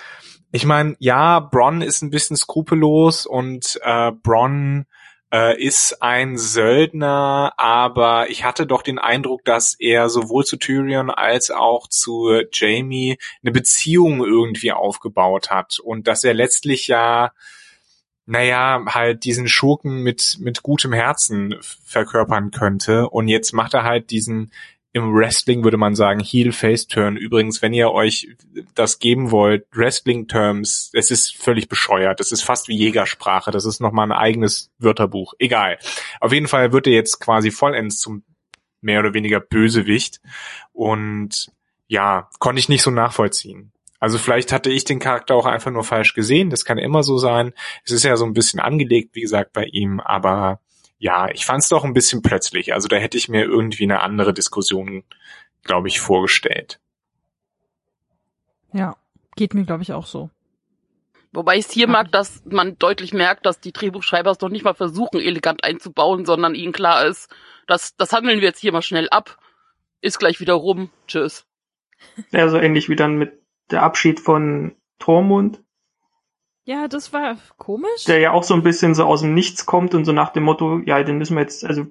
[0.52, 4.86] ich meine, ja, Bronn ist ein bisschen skrupellos und äh, Bronn
[5.32, 11.10] äh, ist ein Söldner, aber ich hatte doch den Eindruck, dass er sowohl zu Tyrion
[11.10, 17.32] als auch zu Jamie eine Beziehung irgendwie aufgebaut hat und dass er letztlich ja
[18.26, 23.10] naja, halt diesen Schurken mit, mit gutem Herzen verkörpern könnte.
[23.10, 24.52] Und jetzt macht er halt diesen,
[24.94, 27.18] im Wrestling würde man sagen, Heel-Face-Turn.
[27.18, 28.30] Übrigens, wenn ihr euch
[28.74, 32.20] das geben wollt, Wrestling-Terms, es ist völlig bescheuert.
[32.20, 33.52] Es ist fast wie Jägersprache.
[33.52, 35.34] Das ist nochmal ein eigenes Wörterbuch.
[35.38, 35.78] Egal.
[36.20, 38.24] Auf jeden Fall wird er jetzt quasi vollends zum
[38.82, 40.22] mehr oder weniger Bösewicht.
[40.72, 41.52] Und
[41.88, 43.72] ja, konnte ich nicht so nachvollziehen.
[44.06, 46.52] Also vielleicht hatte ich den Charakter auch einfach nur falsch gesehen.
[46.52, 47.56] Das kann immer so sein.
[47.84, 50.00] Es ist ja so ein bisschen angelegt, wie gesagt, bei ihm.
[50.00, 50.60] Aber
[51.00, 52.76] ja, ich fand es doch ein bisschen plötzlich.
[52.76, 55.06] Also da hätte ich mir irgendwie eine andere Diskussion,
[55.64, 56.80] glaube ich, vorgestellt.
[58.74, 58.96] Ja,
[59.36, 60.30] geht mir, glaube ich, auch so.
[61.32, 64.66] Wobei ich es hier mag, dass man deutlich merkt, dass die Drehbuchschreiber es doch nicht
[64.66, 67.34] mal versuchen, elegant einzubauen, sondern ihnen klar ist,
[67.66, 69.40] dass das handeln wir jetzt hier mal schnell ab,
[70.02, 71.48] ist gleich wieder rum, tschüss.
[72.30, 75.62] Ja, so ähnlich wie dann mit der Abschied von Tormund.
[76.64, 78.06] Ja, das war komisch.
[78.08, 80.44] Der ja auch so ein bisschen so aus dem Nichts kommt und so nach dem
[80.44, 81.86] Motto, ja, den müssen wir jetzt, also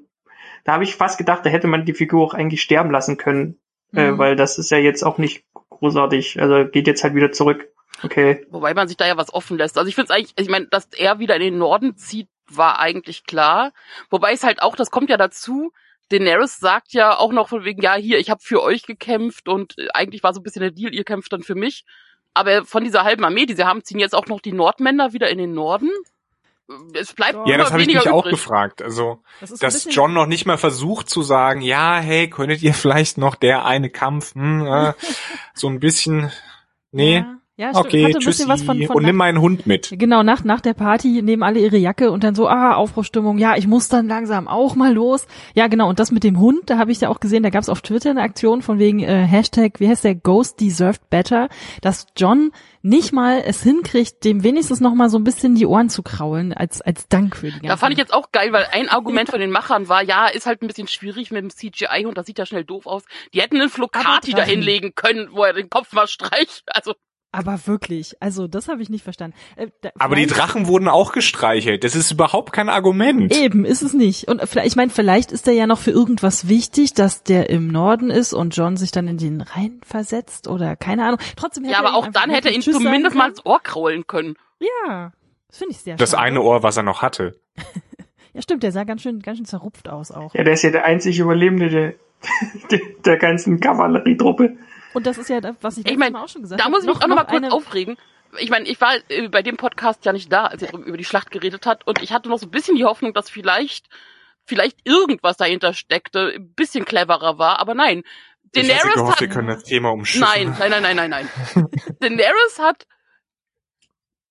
[0.64, 3.60] da habe ich fast gedacht, da hätte man die Figur auch eigentlich sterben lassen können,
[3.92, 4.14] äh, mhm.
[4.14, 6.40] äh, weil das ist ja jetzt auch nicht großartig.
[6.40, 7.68] Also geht jetzt halt wieder zurück.
[8.02, 8.44] Okay.
[8.50, 9.78] Wobei man sich da ja was offen lässt.
[9.78, 12.80] Also ich finde es eigentlich, ich meine, dass er wieder in den Norden zieht, war
[12.80, 13.72] eigentlich klar.
[14.10, 15.72] Wobei es halt auch, das kommt ja dazu,
[16.10, 19.74] Daenerys sagt ja auch noch von wegen, ja, hier, ich habe für euch gekämpft und
[19.94, 21.84] eigentlich war so ein bisschen der Deal, ihr kämpft dann für mich.
[22.34, 25.30] Aber von dieser halben Armee, die sie haben, ziehen jetzt auch noch die Nordmänner wieder
[25.30, 25.90] in den Norden.
[26.94, 28.12] Es bleibt Ja, das habe ich mich übrig.
[28.12, 28.82] auch gefragt.
[28.82, 33.18] Also, das dass John noch nicht mal versucht zu sagen, ja, hey, könntet ihr vielleicht
[33.18, 34.92] noch der eine Kampf, hm, äh,
[35.54, 36.32] so ein bisschen,
[36.90, 37.18] nee.
[37.18, 37.36] Ja.
[37.56, 37.86] Ja, stimmt.
[37.86, 38.48] Okay, Hatte ein tschüssi.
[38.48, 39.94] Was von, von und nimm meinen Hund mit.
[39.96, 43.54] Genau, nach, nach der Party nehmen alle ihre Jacke und dann so, ah, Aufbruchstimmung, ja,
[43.56, 45.28] ich muss dann langsam auch mal los.
[45.54, 47.62] Ja, genau, und das mit dem Hund, da habe ich ja auch gesehen, da gab
[47.62, 51.48] es auf Twitter eine Aktion von wegen äh, Hashtag, wie heißt der, Ghost Deserved Better,
[51.80, 52.50] dass John
[52.82, 56.52] nicht mal es hinkriegt, dem wenigstens noch mal so ein bisschen die Ohren zu kraulen,
[56.52, 59.30] als, als Dank für die ganze Da fand ich jetzt auch geil, weil ein Argument
[59.30, 62.38] von den Machern war, ja, ist halt ein bisschen schwierig mit dem CGI-Hund, das sieht
[62.38, 63.04] ja schnell doof aus.
[63.32, 66.94] Die hätten einen Flocati da hinlegen können, wo er den Kopf mal streicht, also
[67.34, 69.36] aber wirklich, also das habe ich nicht verstanden.
[69.56, 71.82] Äh, da, aber die Drachen wurden auch gestreichelt.
[71.82, 73.36] Das ist überhaupt kein Argument.
[73.36, 74.28] Eben, ist es nicht.
[74.28, 77.68] Und vielleicht, ich meine, vielleicht ist er ja noch für irgendwas wichtig, dass der im
[77.68, 81.18] Norden ist und John sich dann in den Rhein versetzt oder keine Ahnung.
[81.36, 84.06] Trotzdem hätte Ja, aber auch dann hätte er ihn Tschüss zumindest mal ins Ohr kraulen
[84.06, 84.36] können.
[84.60, 85.12] Ja,
[85.48, 86.22] das finde ich sehr Das schade.
[86.22, 87.34] eine Ohr, was er noch hatte.
[88.32, 90.34] ja, stimmt, der sah ganz schön, ganz schön zerrupft aus auch.
[90.34, 91.96] Ja, der ist ja der einzige Überlebende
[92.70, 94.56] der, der ganzen Kavallerietruppe.
[94.94, 96.70] Und das ist ja das, was ich, ich mein, auch schon gesagt habe.
[96.70, 97.96] Da muss ich mich auch noch mal kurz aufregen.
[98.38, 101.04] Ich meine, ich war äh, bei dem Podcast ja nicht da, als er über die
[101.04, 103.88] Schlacht geredet hat und ich hatte noch so ein bisschen die Hoffnung, dass vielleicht
[104.46, 108.02] vielleicht irgendwas dahinter steckte, ein bisschen cleverer war, aber nein.
[108.52, 110.28] Daenerys ich gehofft, hat, wir können das Thema umschiffen.
[110.28, 111.68] Nein, nein, nein, nein, nein, nein.
[112.00, 112.86] Daenerys hat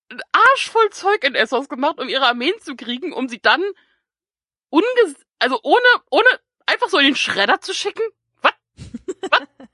[0.10, 3.64] ein Arsch voll Zeug in Essos gemacht, um ihre Armeen zu kriegen, um sie dann
[4.70, 6.28] unges also ohne ohne
[6.66, 8.04] einfach so in den Schredder zu schicken.
[8.42, 8.54] Was?
[9.30, 9.42] Was?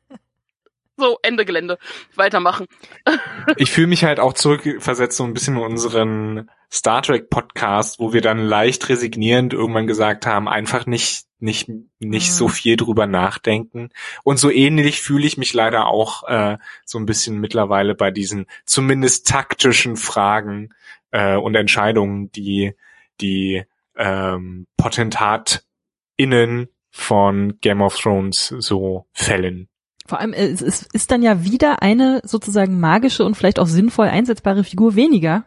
[0.99, 1.77] So, Ende Gelände.
[2.15, 2.67] Weitermachen.
[3.55, 8.11] ich fühle mich halt auch zurückversetzt so ein bisschen in unseren Star Trek Podcast, wo
[8.11, 12.33] wir dann leicht resignierend irgendwann gesagt haben, einfach nicht nicht nicht mhm.
[12.33, 13.89] so viel drüber nachdenken.
[14.23, 18.45] Und so ähnlich fühle ich mich leider auch äh, so ein bisschen mittlerweile bei diesen
[18.65, 20.73] zumindest taktischen Fragen
[21.11, 22.73] äh, und Entscheidungen, die
[23.21, 23.63] die
[23.95, 29.68] ähm, PotentatInnen von Game of Thrones so fällen.
[30.09, 34.63] Vor allem, es ist dann ja wieder eine sozusagen magische und vielleicht auch sinnvoll einsetzbare
[34.63, 35.43] Figur weniger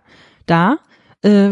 [0.46, 0.78] da.
[1.24, 1.48] Äh,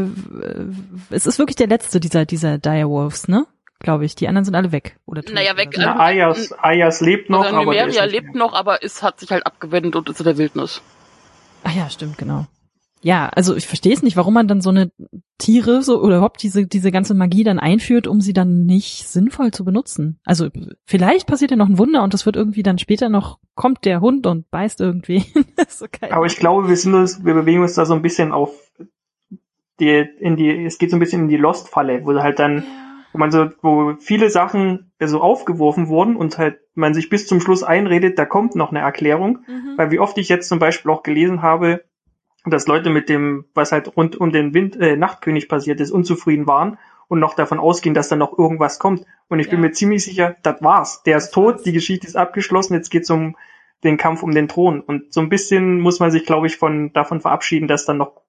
[1.11, 3.49] es ist wirklich der letzte dieser, dieser Direwolves, ne?
[3.81, 4.15] Glaube ich.
[4.15, 4.97] Die anderen sind alle weg.
[5.07, 5.75] Oder naja, weg.
[5.75, 5.81] So.
[5.81, 9.45] Na, Ayas, Ayas lebt noch, also aber Numeria lebt noch, aber es hat sich halt
[9.45, 10.81] abgewendet und ist in der Wildnis.
[11.65, 12.47] Ah ja, stimmt, genau.
[13.03, 14.91] Ja, also ich verstehe es nicht, warum man dann so eine
[15.39, 19.53] Tiere so oder überhaupt diese diese ganze Magie dann einführt, um sie dann nicht sinnvoll
[19.53, 20.21] zu benutzen.
[20.25, 20.49] Also
[20.85, 24.03] vielleicht passiert ja noch ein Wunder und das wird irgendwie dann später noch kommt der
[24.03, 25.25] Hund und beißt irgendwie.
[25.69, 28.53] so Aber ich glaube, wir sind uns, wir bewegen uns da so ein bisschen auf
[29.81, 32.65] die in die es geht so ein bisschen in die Lost Falle, wo halt dann
[33.13, 37.41] wo man so wo viele Sachen so aufgeworfen wurden und halt man sich bis zum
[37.41, 39.75] Schluss einredet, da kommt noch eine Erklärung, mhm.
[39.77, 41.83] weil wie oft ich jetzt zum Beispiel auch gelesen habe,
[42.47, 46.47] dass Leute mit dem, was halt rund um den Wind, äh, Nachtkönig passiert ist, unzufrieden
[46.47, 49.05] waren und noch davon ausgehen, dass da noch irgendwas kommt.
[49.29, 49.53] Und ich ja.
[49.53, 51.03] bin mir ziemlich sicher, das war's.
[51.03, 53.37] Der ist tot, die Geschichte ist abgeschlossen, jetzt geht's um
[53.85, 54.81] den Kampf um den Thron.
[54.81, 58.20] Und so ein bisschen muss man sich, glaube ich, von davon verabschieden, dass dann noch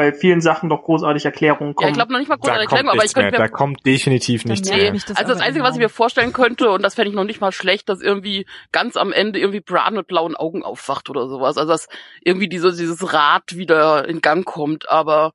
[0.00, 1.88] bei vielen Sachen noch großartig Erklärungen kommen.
[1.88, 4.46] Ja, ich glaube noch nicht mal großartige Erklärungen, aber ich könnte mir, da kommt definitiv
[4.46, 4.92] nichts mehr.
[4.92, 7.42] Das also das Einzige, was ich mir vorstellen könnte, und das fände ich noch nicht
[7.42, 11.58] mal schlecht, dass irgendwie ganz am Ende irgendwie Bran mit blauen Augen aufwacht oder sowas.
[11.58, 11.88] Also dass
[12.22, 15.32] irgendwie diese, dieses Rad wieder in Gang kommt, aber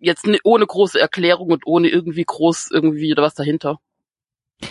[0.00, 3.78] jetzt ohne große Erklärung und ohne irgendwie groß irgendwie was dahinter.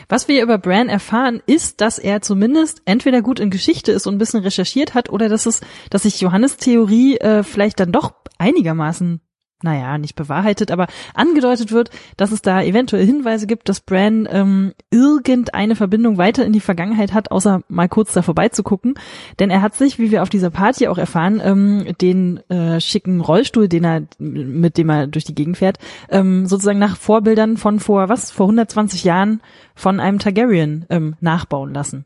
[0.09, 4.15] Was wir über Bran erfahren, ist, dass er zumindest entweder gut in Geschichte ist und
[4.15, 8.13] ein bisschen recherchiert hat, oder dass es, dass sich Johannes Theorie äh, vielleicht dann doch
[8.37, 9.21] einigermaßen
[9.63, 14.73] naja, nicht bewahrheitet, aber angedeutet wird, dass es da eventuell Hinweise gibt, dass Bran ähm,
[14.89, 18.95] irgendeine Verbindung weiter in die Vergangenheit hat, außer mal kurz da vorbeizugucken.
[19.39, 23.21] Denn er hat sich, wie wir auf dieser Party auch erfahren, ähm, den äh, schicken
[23.21, 25.77] Rollstuhl, den er, mit dem er durch die Gegend fährt,
[26.09, 29.41] ähm, sozusagen nach Vorbildern von vor, was, vor 120 Jahren
[29.75, 32.05] von einem Targaryen ähm, nachbauen lassen.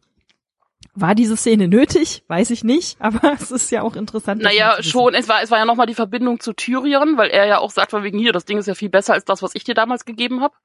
[0.96, 2.24] War diese Szene nötig?
[2.28, 4.42] Weiß ich nicht, aber es ist ja auch interessant.
[4.42, 5.14] Naja, schon.
[5.14, 7.92] Es war, es war ja nochmal die Verbindung zu Tyrion, weil er ja auch sagt,
[7.92, 10.06] von wegen hier, das Ding ist ja viel besser als das, was ich dir damals
[10.06, 10.56] gegeben habe.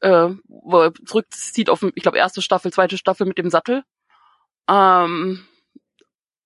[0.00, 3.82] Äh, wo er zurückzieht auf, ich glaube, erste Staffel, zweite Staffel mit dem Sattel.
[4.70, 5.44] Ähm,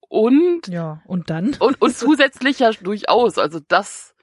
[0.08, 1.56] und ja, und dann?
[1.58, 4.14] Und, und zusätzlich ja durchaus, also das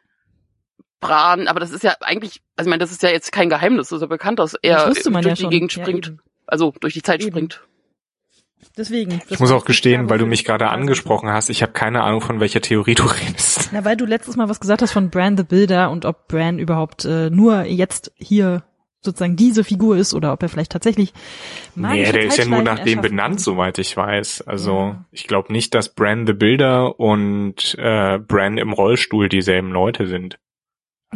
[0.99, 3.89] Bran, aber das ist ja eigentlich, also ich meine, das ist ja jetzt kein Geheimnis,
[3.89, 6.07] das ist ja bekannt, dass er durch ja die Gegend springt.
[6.07, 6.13] Ja,
[6.45, 7.31] also durch die Zeit eben.
[7.31, 7.61] springt.
[8.77, 9.21] Deswegen.
[9.29, 12.39] Ich muss auch gestehen, weil du mich gerade angesprochen hast, ich habe keine Ahnung, von
[12.39, 13.69] welcher Theorie du redest.
[13.71, 16.59] Na, weil du letztes Mal was gesagt hast von Bran the Builder und ob Bran
[16.59, 18.63] überhaupt äh, nur jetzt hier
[19.01, 21.13] sozusagen diese Figur ist oder ob er vielleicht tatsächlich
[21.75, 24.41] Nee, der ist ja nur nach dem benannt, soweit ich weiß.
[24.41, 25.05] Also ja.
[25.11, 30.37] ich glaube nicht, dass Bran the Builder und äh, Bran im Rollstuhl dieselben Leute sind.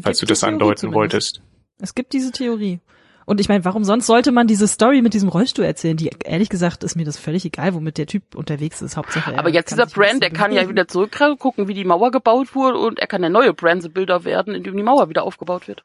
[0.01, 0.95] Falls du das Theorie andeuten zumindest.
[0.95, 1.41] wolltest.
[1.79, 2.79] Es gibt diese Theorie.
[3.25, 5.97] Und ich meine, warum sonst sollte man diese Story mit diesem Rollstuhl erzählen?
[5.97, 8.97] Die ehrlich gesagt ist mir das völlig egal, womit der Typ unterwegs ist.
[8.97, 9.37] Hauptsache.
[9.37, 12.99] Aber jetzt dieser Brand, der kann ja wieder zurückgucken, wie die Mauer gebaut wurde, und
[12.99, 15.83] er kann der neue Brand-Bilder werden, in dem die Mauer wieder aufgebaut wird.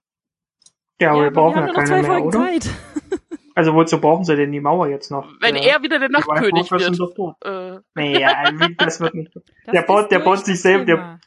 [1.01, 2.39] Ja, aber ja, wir brauchen ja keine mehr, oder?
[2.39, 2.71] Zeit.
[3.55, 5.27] Also wozu brauchen sie denn die Mauer jetzt noch?
[5.41, 6.97] Wenn äh, er wieder der Nachtkönig wird.
[7.45, 7.81] Äh.
[7.97, 9.35] Naja, das wird nicht.
[9.65, 11.19] Das der baut, der baut sich selbst, der,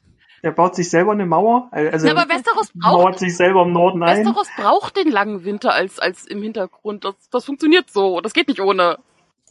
[0.43, 1.69] der baut sich selber eine Mauer.
[1.71, 4.19] Also ja, aber Westeros braucht, mauert sich selber im Norden ein.
[4.19, 7.05] Westeros braucht den langen Winter als, als im Hintergrund.
[7.05, 8.21] Das, das funktioniert so.
[8.21, 8.97] Das geht nicht ohne.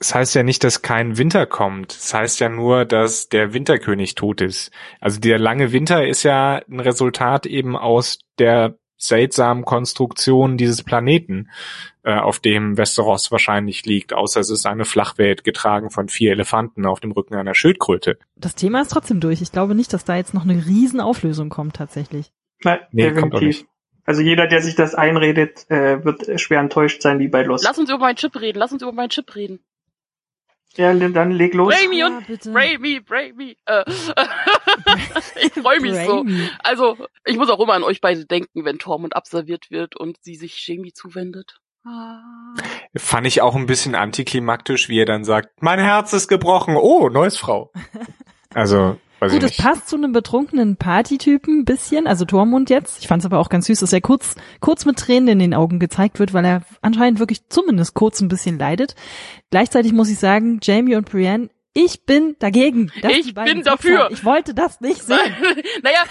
[0.00, 1.92] Es heißt ja nicht, dass kein Winter kommt.
[1.92, 4.70] Es heißt ja nur, dass der Winterkönig tot ist.
[5.00, 11.48] Also der lange Winter ist ja ein Resultat eben aus der seltsamen Konstruktion dieses Planeten,
[12.02, 16.86] äh, auf dem Westeros wahrscheinlich liegt, außer es ist eine Flachwelt getragen von vier Elefanten
[16.86, 18.18] auf dem Rücken einer Schildkröte.
[18.36, 19.42] Das Thema ist trotzdem durch.
[19.42, 22.32] Ich glaube nicht, dass da jetzt noch eine Riesenauflösung kommt tatsächlich.
[22.62, 23.64] Nein, nee, definitiv.
[24.04, 27.64] Also jeder, der sich das einredet, äh, wird schwer enttäuscht sein wie bei Lost.
[27.64, 29.60] Lass uns über meinen Chip reden, lass uns über meinen Chip reden.
[30.76, 31.74] Ja, dann leg los.
[31.74, 33.56] Bramy und ja, Bramy, Bramy.
[33.66, 33.84] Äh,
[35.42, 36.24] ich freue mich so.
[36.60, 40.36] Also, ich muss auch immer an euch beide denken, wenn Tormund abserviert wird und sie
[40.36, 41.60] sich Jamie zuwendet.
[41.84, 42.54] Ah.
[42.96, 46.76] Fand ich auch ein bisschen antiklimaktisch, wie er dann sagt, mein Herz ist gebrochen.
[46.76, 47.72] Oh, neues Frau.
[48.52, 53.00] Also, Weiß Gut, es passt zu einem betrunkenen Partytypen bisschen, also Tormund jetzt.
[53.00, 55.54] Ich fand es aber auch ganz süß, dass er kurz, kurz mit Tränen in den
[55.54, 58.94] Augen gezeigt wird, weil er anscheinend wirklich zumindest kurz ein bisschen leidet.
[59.50, 62.92] Gleichzeitig muss ich sagen, Jamie und Brienne, ich bin dagegen.
[63.02, 64.10] ich bin dafür.
[64.10, 65.18] Ich wollte das nicht sehen.
[65.82, 66.04] naja,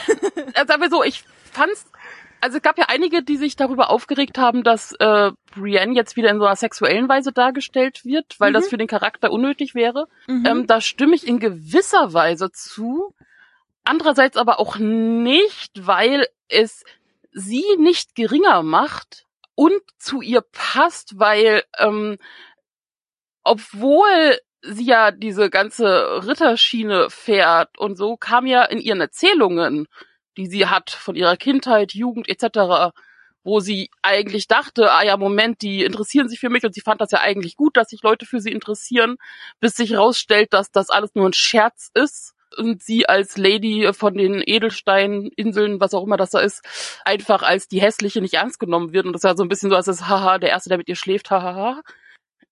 [0.67, 1.85] sagen wir so, ich fand's
[2.41, 6.29] also es gab ja einige, die sich darüber aufgeregt haben, dass äh, Brienne jetzt wieder
[6.29, 8.53] in so einer sexuellen Weise dargestellt wird, weil mhm.
[8.53, 10.07] das für den Charakter unnötig wäre.
[10.27, 10.45] Mhm.
[10.45, 13.13] Ähm, da stimme ich in gewisser Weise zu.
[13.83, 16.83] Andererseits aber auch nicht, weil es
[17.31, 22.17] sie nicht geringer macht und zu ihr passt, weil ähm,
[23.43, 29.87] obwohl sie ja diese ganze Ritterschiene fährt und so kam ja in ihren Erzählungen
[30.39, 32.93] die sie hat von ihrer Kindheit, Jugend etc.,
[33.43, 37.01] wo sie eigentlich dachte, ah ja, Moment, die interessieren sich für mich und sie fand
[37.01, 39.17] das ja eigentlich gut, dass sich Leute für sie interessieren,
[39.59, 44.13] bis sich herausstellt, dass das alles nur ein Scherz ist und sie als Lady von
[44.13, 46.63] den Edelsteininseln, was auch immer das da ist,
[47.05, 49.69] einfach als die hässliche nicht ernst genommen wird und das ist ja so ein bisschen
[49.69, 51.81] so, als das haha, der erste, der mit ihr schläft, hahaha.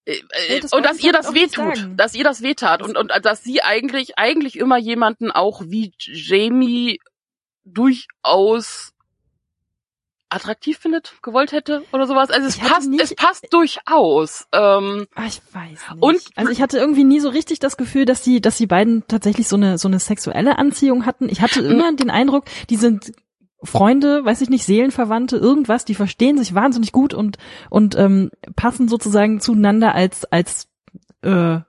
[0.08, 3.44] Äh, äh, das und dass ihr das wehtut, dass ihr das wehtat und, und dass
[3.44, 7.02] sie eigentlich, eigentlich immer jemanden auch wie Jamie
[7.66, 8.94] durchaus
[10.30, 12.30] attraktiv findet, gewollt hätte oder sowas.
[12.32, 14.48] Also es passt, nicht, es passt durchaus.
[14.54, 16.02] Ähm, ah, ich weiß nicht.
[16.02, 19.06] Und also ich hatte irgendwie nie so richtig das Gefühl, dass die, dass die beiden
[19.08, 21.28] tatsächlich so eine so eine sexuelle Anziehung hatten.
[21.30, 23.12] Ich hatte immer den Eindruck, die sind
[23.64, 27.38] Freunde, weiß ich nicht, Seelenverwandte, irgendwas, die verstehen sich wahnsinnig gut und
[27.70, 30.68] und ähm, passen sozusagen zueinander als als
[31.22, 31.60] äh,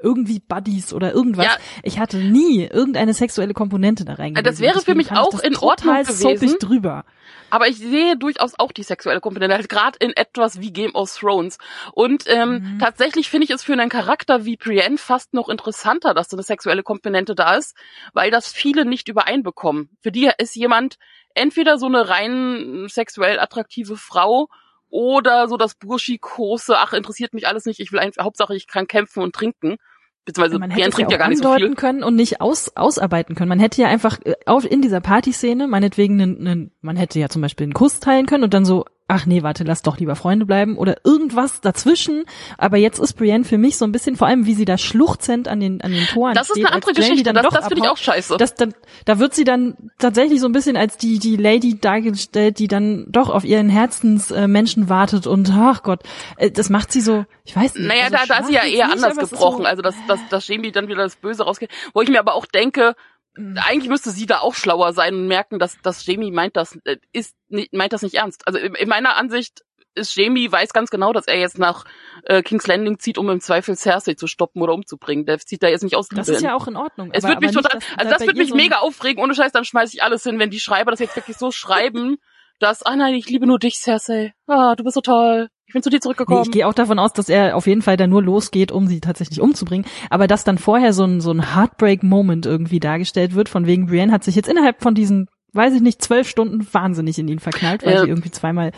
[0.00, 1.46] irgendwie Buddies oder irgendwas.
[1.46, 1.56] Ja.
[1.82, 4.44] Ich hatte nie irgendeine sexuelle Komponente da reingegangen.
[4.44, 6.56] Das wäre für mich auch in Ordnung gewesen.
[6.60, 7.04] drüber.
[7.50, 11.12] Aber ich sehe durchaus auch die sexuelle Komponente, halt gerade in etwas wie Game of
[11.12, 11.58] Thrones.
[11.92, 12.78] Und ähm, mhm.
[12.78, 16.44] tatsächlich finde ich es für einen Charakter wie Brienne fast noch interessanter, dass so eine
[16.44, 17.74] sexuelle Komponente da ist,
[18.12, 19.90] weil das viele nicht übereinbekommen.
[20.00, 20.98] Für die ist jemand
[21.38, 24.48] entweder so eine rein sexuell attraktive Frau
[24.90, 28.86] oder so das Burschikose, ach, interessiert mich alles nicht, ich will einfach, Hauptsache ich kann
[28.86, 29.76] kämpfen und trinken.
[30.24, 31.74] Beziehungsweise man hätte trinkt ja gar nicht so viel.
[31.74, 33.48] können und nicht aus, ausarbeiten können.
[33.48, 37.30] Man hätte ja einfach äh, auf, in dieser Partyszene, meinetwegen, einen, einen, man hätte ja
[37.30, 40.14] zum Beispiel einen Kuss teilen können und dann so, ach nee, warte, lass doch lieber
[40.14, 42.24] Freunde bleiben oder irgendwas dazwischen.
[42.58, 45.48] Aber jetzt ist Brienne für mich so ein bisschen, vor allem wie sie da schluchzend
[45.48, 47.88] an den, an den Toren Das steht, ist eine andere Geschichte, das, das finde ich
[47.88, 48.36] auch scheiße.
[48.36, 48.66] Das, da,
[49.06, 53.06] da wird sie dann tatsächlich so ein bisschen als die, die Lady dargestellt, die dann
[53.08, 56.00] doch auf ihren Herzensmenschen äh, wartet und, ach Gott,
[56.36, 57.88] äh, das macht sie so, ich weiß nicht.
[57.88, 60.20] Naja, also da, da ist sie ja eher nicht, anders gebrochen, so, also dass, dass,
[60.28, 62.94] dass Jamie dann wieder das Böse rausgeht, wo ich mir aber auch denke.
[63.38, 66.96] Eigentlich müsste sie da auch schlauer sein und merken, dass, dass Jamie meint das, äh,
[67.12, 67.36] ist,
[67.72, 68.46] meint das nicht ernst.
[68.46, 69.64] Also in, in meiner Ansicht
[69.94, 71.84] ist Jamie weiß ganz genau, dass er jetzt nach
[72.24, 75.26] äh, King's Landing zieht, um im Zweifel Cersei zu stoppen oder umzubringen.
[75.26, 77.10] Der zieht da jetzt nicht aus Das ist ja auch in Ordnung.
[77.12, 79.22] Es wird mich total, nicht, also das wird mich so mega aufregen.
[79.22, 82.16] Ohne Scheiß, dann schmeiß ich alles hin, wenn die Schreiber das jetzt wirklich so schreiben,
[82.60, 84.34] dass, ah nein, ich liebe nur dich, Cersei.
[84.46, 85.48] Ah, du bist so toll.
[85.68, 86.40] Ich bin zu dir zurückgekommen.
[86.40, 88.86] Nee, ich gehe auch davon aus, dass er auf jeden Fall da nur losgeht, um
[88.86, 89.86] sie tatsächlich umzubringen.
[90.08, 94.10] Aber dass dann vorher so ein, so ein Heartbreak-Moment irgendwie dargestellt wird, von wegen Brienne
[94.10, 97.84] hat sich jetzt innerhalb von diesen weiß ich nicht, zwölf Stunden wahnsinnig in ihn verknallt,
[97.84, 98.70] weil äh, sie irgendwie zweimal.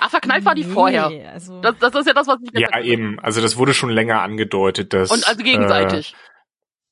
[0.00, 1.10] Ah, verknallt war die nee, vorher.
[1.32, 3.20] Also das, das ist ja das, was ich Ja, eben.
[3.20, 5.10] Also das wurde schon länger angedeutet, dass.
[5.10, 6.12] Und also gegenseitig.
[6.12, 6.16] Äh,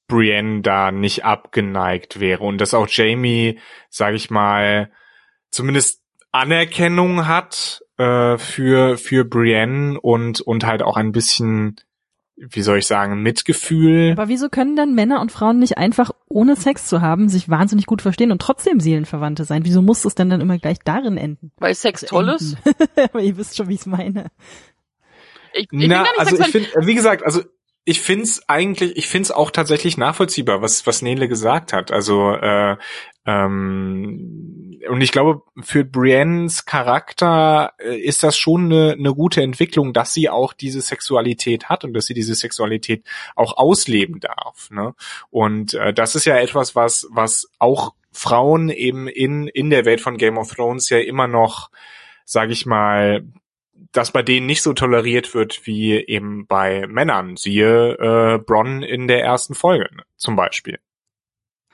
[0.06, 4.92] Brienne da nicht abgeneigt wäre und dass auch Jamie, sag ich mal,
[5.50, 6.03] zumindest
[6.34, 11.76] Anerkennung hat äh, für für Brienne und und halt auch ein bisschen
[12.36, 14.12] wie soll ich sagen, Mitgefühl.
[14.12, 17.86] Aber wieso können dann Männer und Frauen nicht einfach ohne Sex zu haben, sich wahnsinnig
[17.86, 19.64] gut verstehen und trotzdem Seelenverwandte sein?
[19.64, 21.52] Wieso muss es denn dann immer gleich darin enden?
[21.58, 22.56] Weil Sex also toll ist?
[22.96, 24.32] Aber ihr wisst schon, wie ich es meine.
[25.52, 27.42] Ich, ich Na, also ich finde, wie gesagt, also
[27.84, 31.92] ich find's eigentlich, ich find's auch tatsächlich nachvollziehbar, was was Nele gesagt hat.
[31.92, 32.76] Also äh,
[33.26, 39.92] ähm, und ich glaube, für Briennes Charakter äh, ist das schon eine, eine gute Entwicklung,
[39.92, 43.04] dass sie auch diese Sexualität hat und dass sie diese Sexualität
[43.34, 44.70] auch ausleben darf.
[44.70, 44.94] Ne?
[45.30, 50.00] Und äh, das ist ja etwas, was was auch Frauen eben in in der Welt
[50.00, 51.70] von Game of Thrones ja immer noch,
[52.24, 53.24] sage ich mal,
[53.92, 57.36] dass bei denen nicht so toleriert wird wie eben bei Männern.
[57.36, 60.78] Siehe äh, Bronn in der ersten Folge ne, zum Beispiel.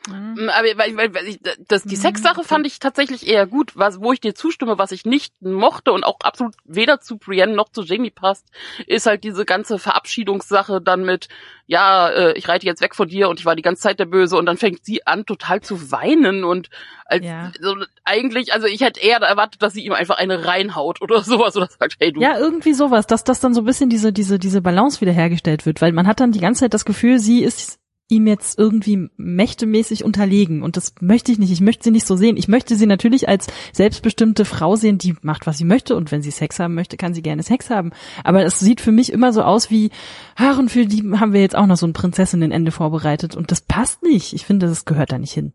[0.08, 0.48] Mhm.
[0.48, 2.00] Aber weil, weil, weil ich, das, die mhm.
[2.00, 5.92] Sexsache fand ich tatsächlich eher gut, was, wo ich dir zustimme, was ich nicht mochte
[5.92, 8.46] und auch absolut weder zu Brienne noch zu Jamie passt,
[8.86, 11.28] ist halt diese ganze Verabschiedungssache dann mit,
[11.66, 14.06] ja, äh, ich reite jetzt weg von dir und ich war die ganze Zeit der
[14.06, 16.70] Böse und dann fängt sie an total zu weinen und
[17.04, 17.52] als, ja.
[17.60, 21.56] so, eigentlich, also ich hätte eher erwartet, dass sie ihm einfach eine reinhaut oder sowas
[21.56, 22.20] oder sagt, hey du.
[22.22, 25.82] Ja, irgendwie sowas, dass das dann so ein bisschen diese, diese, diese Balance wiederhergestellt wird,
[25.82, 27.79] weil man hat dann die ganze Zeit das Gefühl, sie ist
[28.10, 30.62] ihm jetzt irgendwie mächtemäßig unterlegen.
[30.62, 31.52] Und das möchte ich nicht.
[31.52, 32.36] Ich möchte sie nicht so sehen.
[32.36, 35.96] Ich möchte sie natürlich als selbstbestimmte Frau sehen, die macht, was sie möchte.
[35.96, 37.92] Und wenn sie Sex haben möchte, kann sie gerne Sex haben.
[38.24, 39.90] Aber es sieht für mich immer so aus wie,
[40.36, 43.36] ach, für die haben wir jetzt auch noch so ein Prinzessinnenende vorbereitet.
[43.36, 44.32] Und das passt nicht.
[44.32, 45.52] Ich finde, das gehört da nicht hin.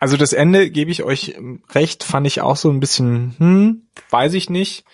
[0.00, 1.36] Also das Ende, gebe ich euch
[1.70, 4.84] recht, fand ich auch so ein bisschen, hm, weiß ich nicht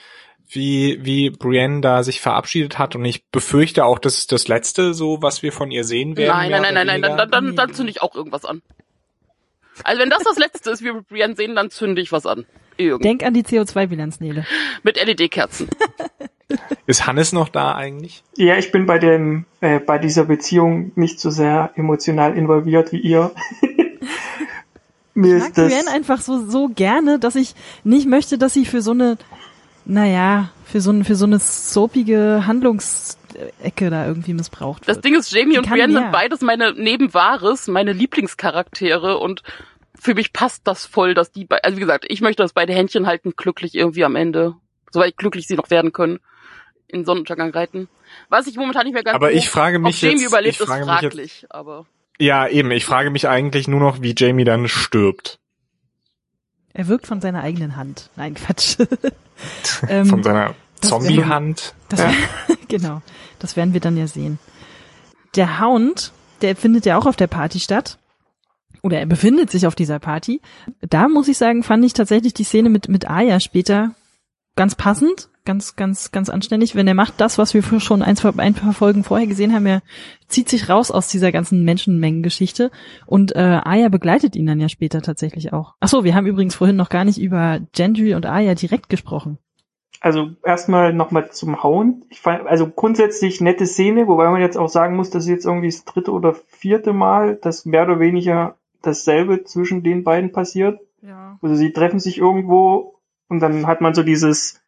[0.55, 4.94] wie, wie Brienne da sich verabschiedet hat und ich befürchte auch, das ist das letzte
[4.94, 6.36] so, was wir von ihr sehen werden.
[6.36, 8.62] Nein, nein, nein, nein, nein, dann, dann, dann, dann zünde ich auch irgendwas an.
[9.82, 12.46] Also wenn das das letzte ist, wie wir Brienne sehen, dann zünde ich was an.
[12.76, 13.05] Irgend.
[13.05, 14.46] Denk an die CO2-Bilanz, Nele.
[14.82, 15.68] Mit LED-Kerzen.
[16.86, 18.22] ist Hannes noch da eigentlich?
[18.36, 23.00] Ja, ich bin bei dem, äh, bei dieser Beziehung nicht so sehr emotional involviert wie
[23.00, 23.32] ihr.
[25.14, 28.82] Mir ich mag Brienne einfach so, so gerne, dass ich nicht möchte, dass sie für
[28.82, 29.16] so eine
[29.85, 34.97] naja, für so, für so eine soapige Handlungsecke da irgendwie missbraucht wird.
[34.97, 39.43] Das Ding ist, Jamie und Brienne sind beides meine Nebenwahres, meine Lieblingscharaktere und
[39.99, 43.07] für mich passt das voll, dass die, also wie gesagt, ich möchte, dass beide Händchen
[43.07, 44.55] halten, glücklich irgendwie am Ende,
[44.91, 46.18] soweit glücklich sie noch werden können,
[46.89, 47.89] in Sonnenuntergang reiten.
[48.28, 50.82] Was ich momentan nicht mehr ganz Aber ich frage mich Jamie jetzt, überlebt, ich frage
[50.82, 51.87] ist fraglich, jetzt, aber.
[52.18, 55.41] Ja, eben, ich frage mich eigentlich nur noch, wie Jamie dann stirbt.
[56.74, 58.10] Er wirkt von seiner eigenen Hand.
[58.16, 58.78] Nein, Quatsch.
[59.88, 61.74] ähm, von seiner Zombie-Hand.
[61.96, 62.12] Ja.
[62.68, 63.00] genau,
[63.38, 64.38] das werden wir dann ja sehen.
[65.36, 66.12] Der Hound,
[66.42, 67.98] der findet ja auch auf der Party statt.
[68.82, 70.42] Oder er befindet sich auf dieser Party.
[70.80, 73.94] Da muss ich sagen, fand ich tatsächlich die Szene mit, mit Aya später
[74.56, 76.74] ganz passend ganz, ganz, ganz anständig.
[76.74, 79.82] Wenn er macht das, was wir schon ein, ein paar Folgen vorher gesehen haben, er
[80.28, 82.70] zieht sich raus aus dieser ganzen Menschenmengengeschichte
[83.07, 85.74] und äh, Aya begleitet ihn dann ja später tatsächlich auch.
[85.80, 89.38] Ach so, wir haben übrigens vorhin noch gar nicht über Gendry und Aya direkt gesprochen.
[90.01, 92.05] Also erstmal nochmal zum Hauen.
[92.11, 95.68] Ich fand, also grundsätzlich nette Szene, wobei man jetzt auch sagen muss, dass jetzt irgendwie
[95.68, 100.78] das dritte oder vierte Mal, dass mehr oder weniger dasselbe zwischen den beiden passiert.
[101.01, 101.38] Ja.
[101.40, 104.63] Also sie treffen sich irgendwo und dann hat man so dieses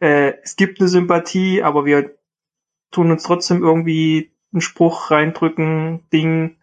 [0.00, 2.14] äh, es gibt eine Sympathie, aber wir
[2.90, 6.56] tun uns trotzdem irgendwie einen Spruch reindrücken, Ding.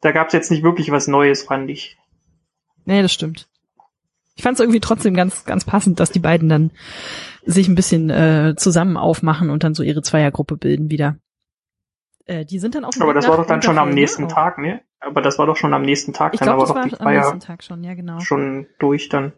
[0.00, 1.96] Da gab's jetzt nicht wirklich was Neues, fand ich.
[2.84, 3.48] Nee, das stimmt.
[4.34, 6.70] Ich fand es irgendwie trotzdem ganz, ganz passend, dass die beiden dann
[7.44, 11.16] sich ein bisschen äh, zusammen aufmachen und dann so ihre Zweiergruppe bilden wieder.
[12.24, 12.92] Äh, die sind dann auch.
[13.00, 14.28] Aber das war doch dann schon am nächsten ne?
[14.28, 14.80] Tag, ne?
[15.00, 16.34] Aber das war doch schon am nächsten Tag.
[16.34, 18.20] Ich glaube, das war doch am nächsten Tag schon, ja genau.
[18.20, 19.32] Schon durch dann.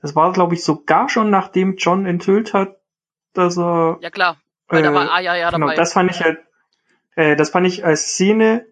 [0.00, 2.76] Das war, glaube ich, sogar schon nachdem John enthüllt hat,
[3.32, 3.98] dass er.
[4.00, 4.36] Ja klar,
[4.68, 5.76] weil äh, da war Aya ja genau, dabei.
[5.76, 6.38] Das fand ich halt,
[7.16, 8.66] äh, das fand ich als Szene.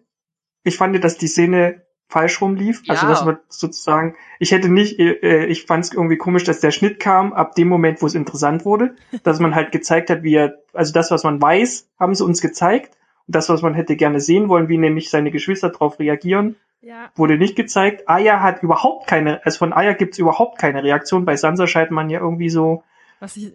[0.63, 2.83] Ich fand, dass die Szene falsch rumlief.
[2.87, 2.93] Also, ja.
[2.93, 6.71] Also dass man sozusagen, ich hätte nicht, äh, ich fand es irgendwie komisch, dass der
[6.71, 10.35] Schnitt kam ab dem Moment, wo es interessant wurde, dass man halt gezeigt hat, wie
[10.35, 12.97] er, also das, was man weiß, haben sie uns gezeigt.
[13.27, 16.55] Und das, was man hätte gerne sehen wollen, wie nämlich seine Geschwister darauf reagieren,
[16.87, 17.11] ja.
[17.15, 18.07] Wurde nicht gezeigt.
[18.07, 21.25] Aya hat überhaupt keine, also von Aya gibt's überhaupt keine Reaktion.
[21.25, 22.83] Bei Sansa scheint man ja irgendwie so,
[23.19, 23.53] Was ich,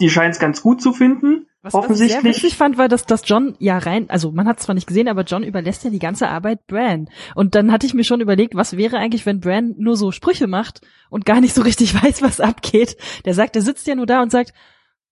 [0.00, 1.46] die scheint es ganz gut zu finden.
[1.62, 2.16] Was, offensichtlich.
[2.16, 4.64] Was ich sehr wichtig fand, war, dass, dass John ja rein, also man hat es
[4.64, 7.08] zwar nicht gesehen, aber John überlässt ja die ganze Arbeit Bran.
[7.34, 10.46] Und dann hatte ich mir schon überlegt, was wäre eigentlich, wenn Bran nur so Sprüche
[10.46, 12.96] macht und gar nicht so richtig weiß, was abgeht.
[13.24, 14.52] Der sagt, der sitzt ja nur da und sagt,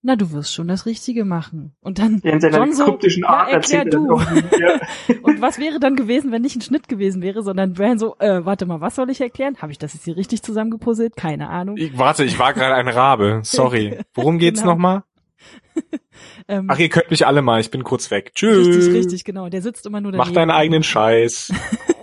[0.03, 1.75] na, du wirst schon das Richtige machen.
[1.79, 4.19] Und dann ja, in seiner John so, kryptischen Art ja, erklär du.
[4.59, 4.79] Ja.
[5.21, 8.43] und was wäre dann gewesen, wenn nicht ein Schnitt gewesen wäre, sondern Bran so, äh,
[8.43, 9.57] warte mal, was soll ich erklären?
[9.61, 11.15] Habe ich das jetzt hier richtig zusammengepuzzelt?
[11.15, 11.77] Keine Ahnung.
[11.77, 13.41] Ich, warte, ich war gerade ein Rabe.
[13.43, 13.99] Sorry.
[14.13, 14.73] Worum geht's genau.
[14.73, 15.03] nochmal?
[16.47, 18.31] ähm, Ach, ihr könnt mich alle mal, ich bin kurz weg.
[18.33, 18.67] Tschüss.
[18.67, 19.49] Richtig, richtig, genau.
[19.49, 20.27] Der sitzt immer nur daneben.
[20.27, 21.53] Mach deinen eigenen Scheiß.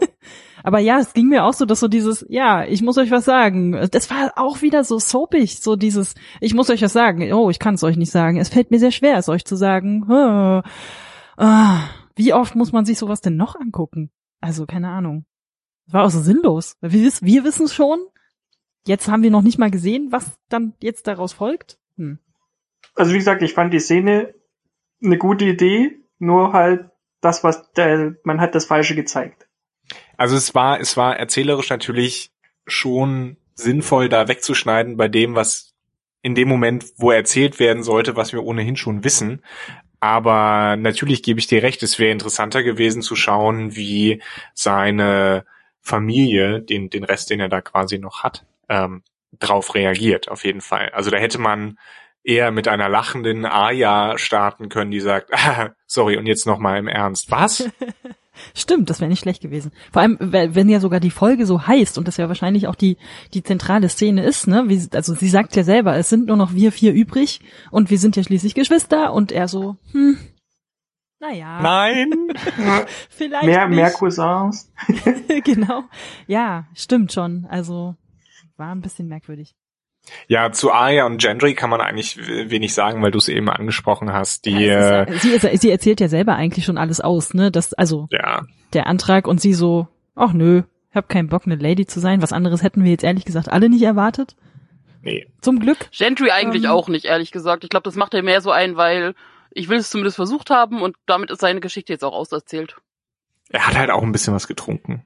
[0.65, 3.25] Aber ja, es ging mir auch so, dass so dieses, ja, ich muss euch was
[3.25, 3.89] sagen.
[3.91, 7.33] Das war auch wieder so soapig, so dieses, ich muss euch was sagen.
[7.33, 8.39] Oh, ich kann es euch nicht sagen.
[8.39, 10.05] Es fällt mir sehr schwer, es euch zu sagen.
[10.09, 10.63] Oh.
[12.17, 14.11] Wie oft muss man sich sowas denn noch angucken?
[14.41, 15.25] Also, keine Ahnung.
[15.87, 16.77] War auch so sinnlos.
[16.81, 18.01] Wir, wir wissen es schon.
[18.87, 21.79] Jetzt haben wir noch nicht mal gesehen, was dann jetzt daraus folgt.
[21.97, 22.19] Hm.
[22.95, 24.35] Also, wie gesagt, ich fand die Szene
[25.03, 26.91] eine gute Idee, nur halt
[27.21, 29.48] das, was der, man hat das Falsche gezeigt.
[30.16, 32.30] Also es war, es war erzählerisch natürlich
[32.66, 35.74] schon sinnvoll, da wegzuschneiden bei dem, was
[36.22, 39.43] in dem Moment, wo erzählt werden sollte, was wir ohnehin schon wissen.
[40.01, 44.22] Aber natürlich gebe ich dir recht, es wäre interessanter gewesen zu schauen, wie
[44.55, 45.45] seine
[45.80, 49.03] Familie, den, den Rest, den er da quasi noch hat, ähm,
[49.39, 50.91] drauf reagiert, auf jeden Fall.
[50.91, 51.78] Also da hätte man
[52.22, 55.30] eher mit einer lachenden Aya starten können, die sagt,
[55.86, 57.68] sorry, und jetzt nochmal im Ernst, was?
[58.55, 59.72] Stimmt, das wäre nicht schlecht gewesen.
[59.93, 62.97] Vor allem, wenn ja sogar die Folge so heißt und das ja wahrscheinlich auch die,
[63.34, 64.64] die zentrale Szene ist, ne?
[64.68, 67.99] Wie, also sie sagt ja selber, es sind nur noch wir vier übrig und wir
[67.99, 70.18] sind ja schließlich Geschwister und er so, hm,
[71.20, 71.61] naja.
[71.61, 72.12] Nein.
[73.11, 73.47] Vielleicht.
[73.47, 73.76] Mehr, nicht.
[73.76, 74.72] mehr Cousins.
[75.45, 75.84] genau.
[76.26, 77.47] Ja, stimmt schon.
[77.51, 77.97] Also,
[78.57, 79.57] war ein bisschen merkwürdig.
[80.27, 84.13] Ja, zu Aya und Gendry kann man eigentlich wenig sagen, weil du es eben angesprochen
[84.13, 84.45] hast.
[84.45, 87.51] Die, ja, ist, sie, ist, sie erzählt ja selber eigentlich schon alles aus, ne?
[87.51, 88.43] Das, also ja.
[88.73, 92.23] der Antrag und sie so, ach nö, ich hab keinen Bock, eine Lady zu sein.
[92.23, 94.37] Was anderes hätten wir jetzt ehrlich gesagt alle nicht erwartet.
[95.03, 95.27] Nee.
[95.41, 95.91] Zum Glück.
[95.93, 97.65] Gentry eigentlich ähm, auch nicht, ehrlich gesagt.
[97.65, 99.15] Ich glaube, das macht er mehr so ein, weil
[99.51, 102.77] ich will es zumindest versucht haben und damit ist seine Geschichte jetzt auch auserzählt.
[103.51, 105.05] Er hat halt auch ein bisschen was getrunken.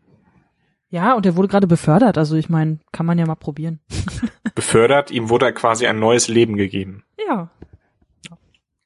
[0.88, 3.80] Ja, und er wurde gerade befördert, also ich meine, kann man ja mal probieren.
[4.54, 7.04] befördert, ihm wurde quasi ein neues Leben gegeben.
[7.28, 7.50] Ja.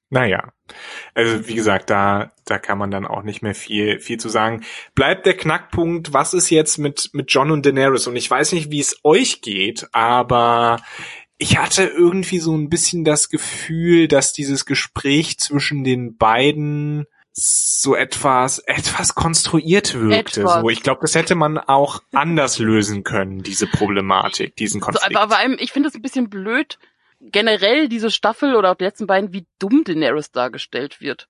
[0.09, 0.53] Naja.
[1.15, 4.65] Also wie gesagt, da, da kann man dann auch nicht mehr viel, viel zu sagen.
[4.95, 8.07] Bleibt der Knackpunkt, was ist jetzt mit, mit John und Daenerys?
[8.07, 10.79] Und ich weiß nicht, wie es euch geht, aber
[11.39, 17.07] ich hatte irgendwie so ein bisschen das Gefühl, dass dieses Gespräch zwischen den beiden
[17.39, 20.41] so etwas etwas konstruiert wirkte.
[20.41, 20.61] Etwas.
[20.61, 25.13] So, ich glaube, das hätte man auch anders lösen können, diese Problematik, diesen Konflikt.
[25.13, 26.79] So, aber, aber ich finde es ein bisschen blöd,
[27.21, 31.29] generell diese Staffel oder auch die letzten beiden, wie dumm Daenerys dargestellt wird.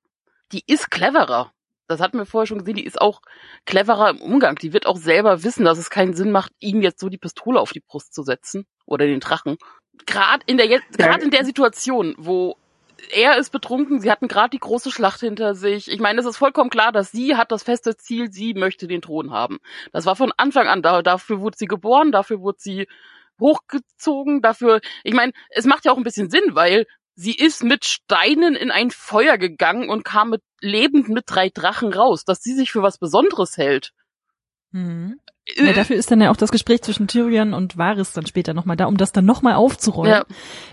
[0.52, 1.52] Die ist cleverer.
[1.88, 3.20] Das hatten wir vorher schon gesehen, die ist auch
[3.64, 4.56] cleverer im Umgang.
[4.56, 7.60] Die wird auch selber wissen, dass es keinen Sinn macht, ihm jetzt so die Pistole
[7.60, 9.56] auf die Brust zu setzen oder den Drachen.
[10.04, 12.56] Gerade in der gerade in der Situation, wo
[13.10, 15.90] er ist betrunken, sie hatten gerade die große Schlacht hinter sich.
[15.90, 19.02] Ich meine, es ist vollkommen klar, dass sie hat das feste Ziel, sie möchte den
[19.02, 19.58] Thron haben.
[19.92, 21.02] Das war von Anfang an da.
[21.02, 22.86] Dafür wurde sie geboren, dafür wurde sie
[23.38, 24.80] hochgezogen, dafür.
[25.04, 28.70] Ich meine, es macht ja auch ein bisschen Sinn, weil sie ist mit Steinen in
[28.70, 32.82] ein Feuer gegangen und kam mit lebend mit drei Drachen raus, dass sie sich für
[32.82, 33.92] was Besonderes hält.
[34.70, 35.20] Mhm.
[35.54, 38.76] Ja, dafür ist dann ja auch das Gespräch zwischen Tyrion und Varys dann später nochmal
[38.76, 40.10] da, um das dann nochmal aufzuräumen.
[40.10, 40.24] Ja.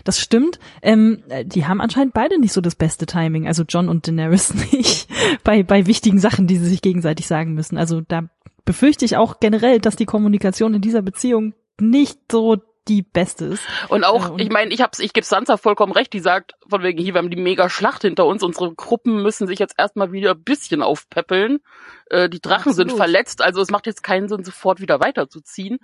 [0.02, 0.58] Das stimmt.
[0.82, 5.08] Ähm, die haben anscheinend beide nicht so das beste Timing, also John und Daenerys nicht,
[5.44, 7.78] bei, bei wichtigen Sachen, die sie sich gegenseitig sagen müssen.
[7.78, 8.28] Also da
[8.64, 12.56] befürchte ich auch generell, dass die Kommunikation in dieser Beziehung nicht so
[12.88, 13.62] die beste ist.
[13.88, 16.82] Und auch, und ich meine, ich hab's, ich gebe Sansa vollkommen recht, die sagt, von
[16.82, 20.12] wegen hier, wir haben die mega Schlacht hinter uns, unsere Gruppen müssen sich jetzt erstmal
[20.12, 21.60] wieder ein bisschen aufpäppeln.
[22.10, 22.90] Äh, die Drachen Absolut.
[22.90, 25.78] sind verletzt, also es macht jetzt keinen Sinn, sofort wieder weiterzuziehen.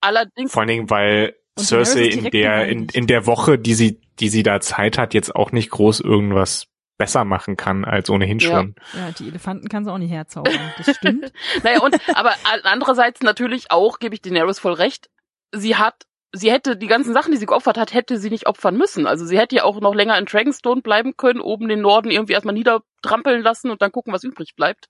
[0.00, 0.52] Allerdings.
[0.52, 4.42] Vor allen Dingen, weil Cersei in der, in, in der Woche, die sie, die sie
[4.42, 8.74] da Zeit hat, jetzt auch nicht groß irgendwas besser machen kann als ohnehin schon.
[8.92, 11.32] Ja, ja die Elefanten kann sie auch nicht herzaubern, das stimmt.
[11.62, 12.34] naja, und, aber
[12.64, 15.08] andererseits natürlich auch, gebe ich Daenerys voll recht,
[15.52, 18.76] sie hat sie hätte die ganzen Sachen, die sie geopfert hat, hätte sie nicht opfern
[18.76, 19.06] müssen.
[19.06, 22.34] Also sie hätte ja auch noch länger in Dragonstone bleiben können, oben den Norden irgendwie
[22.34, 24.88] erstmal niedertrampeln lassen und dann gucken, was übrig bleibt.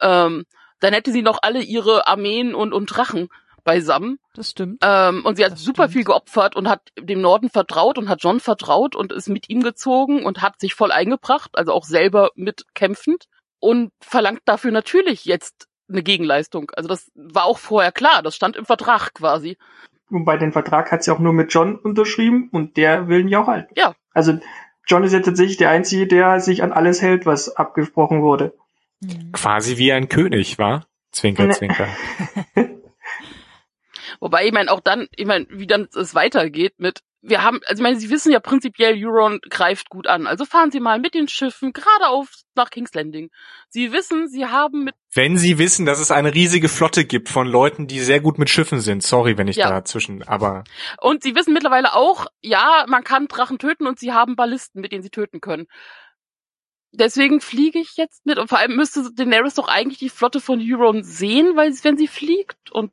[0.00, 0.44] Ähm,
[0.80, 3.28] dann hätte sie noch alle ihre Armeen und, und Drachen
[3.64, 4.18] beisammen.
[4.34, 4.78] Das stimmt.
[4.82, 5.92] Ähm, und sie hat das super stimmt.
[5.92, 9.62] viel geopfert und hat dem Norden vertraut und hat John vertraut und ist mit ihm
[9.62, 13.26] gezogen und hat sich voll eingebracht, also auch selber mitkämpfend
[13.58, 16.70] und verlangt dafür natürlich jetzt eine Gegenleistung.
[16.74, 19.58] Also das war auch vorher klar, das stand im Vertrag quasi.
[20.10, 23.42] Wobei den Vertrag hat sie auch nur mit John unterschrieben und der will ihn ja
[23.42, 23.72] auch halten.
[23.76, 24.38] Ja, Also
[24.86, 28.54] John ist ja tatsächlich der Einzige, der sich an alles hält, was abgesprochen wurde.
[29.00, 29.32] Mhm.
[29.32, 30.86] Quasi wie ein König, war?
[31.12, 31.88] Zwinker, zwinker.
[34.20, 37.80] Wobei, ich meine, auch dann, ich meine, wie dann es weitergeht mit, wir haben, also
[37.80, 40.26] ich meine, Sie wissen ja prinzipiell, Euron greift gut an.
[40.26, 43.30] Also fahren Sie mal mit den Schiffen geradeauf nach King's Landing.
[43.68, 44.94] Sie wissen, Sie haben mit...
[45.12, 48.50] Wenn Sie wissen, dass es eine riesige Flotte gibt von Leuten, die sehr gut mit
[48.50, 49.02] Schiffen sind.
[49.02, 49.68] Sorry, wenn ich ja.
[49.68, 50.64] dazwischen, aber...
[51.00, 54.92] Und Sie wissen mittlerweile auch, ja, man kann Drachen töten und Sie haben Ballisten, mit
[54.92, 55.66] denen Sie töten können.
[56.92, 58.38] Deswegen fliege ich jetzt mit.
[58.38, 62.08] Und vor allem müsste Daenerys doch eigentlich die Flotte von Euron sehen, weil wenn sie
[62.08, 62.92] fliegt und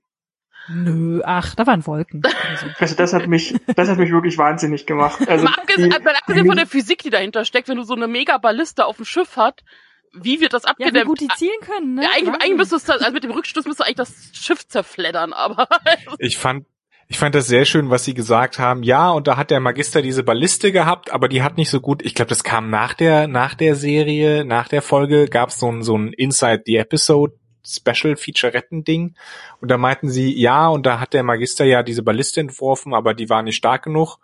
[0.68, 2.24] Nö, ach, da waren Wolken.
[2.50, 2.68] Also.
[2.80, 5.28] also das hat mich, das hat mich wirklich wahnsinnig gemacht.
[5.28, 8.08] Also mal abgesehen, die, abgesehen von der Physik, die dahinter steckt, wenn du so eine
[8.08, 9.64] Mega-Balliste auf dem Schiff hast,
[10.14, 10.96] wie wird das abgedämmt?
[10.96, 12.04] Ja, wie gut die zielen können, ne?
[12.04, 15.68] Ja, eigentlich, eigentlich müsste es, also mit dem Rückstoß müsste eigentlich das Schiff zerfleddern, aber.
[16.20, 16.66] ich fand,
[17.08, 18.84] ich fand das sehr schön, was sie gesagt haben.
[18.84, 22.04] Ja, und da hat der Magister diese Balliste gehabt, aber die hat nicht so gut.
[22.04, 25.70] Ich glaube, das kam nach der nach der Serie, nach der Folge gab es so
[25.70, 27.34] ein so ein Inside the Episode
[27.66, 29.16] Special Featuretten Ding
[29.62, 33.14] und da meinten sie, ja, und da hat der Magister ja diese Balliste entworfen, aber
[33.14, 34.18] die war nicht stark genug,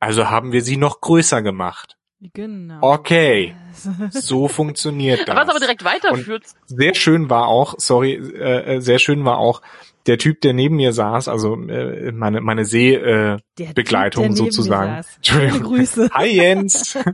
[0.00, 1.96] also haben wir sie noch größer gemacht.
[2.32, 2.78] Genau.
[2.80, 3.54] Okay.
[4.10, 5.36] So funktioniert das.
[5.36, 6.44] Was aber direkt weiterführt.
[6.68, 9.60] Und sehr schön war auch, sorry, äh, äh, sehr schön war auch
[10.06, 15.04] der Typ, der neben mir saß, also äh, meine meine Seebegleitung äh, sozusagen.
[15.16, 15.62] Entschuldigung.
[15.62, 16.10] Grüße.
[16.12, 16.98] Hi Jens.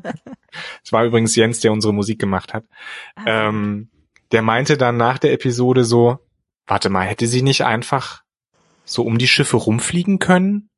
[0.85, 2.65] Es war übrigens Jens, der unsere Musik gemacht hat.
[3.17, 3.49] Ah.
[3.49, 3.89] Ähm,
[4.33, 6.19] der meinte dann nach der Episode so,
[6.67, 8.23] warte mal, hätte sie nicht einfach
[8.85, 10.69] so um die Schiffe rumfliegen können?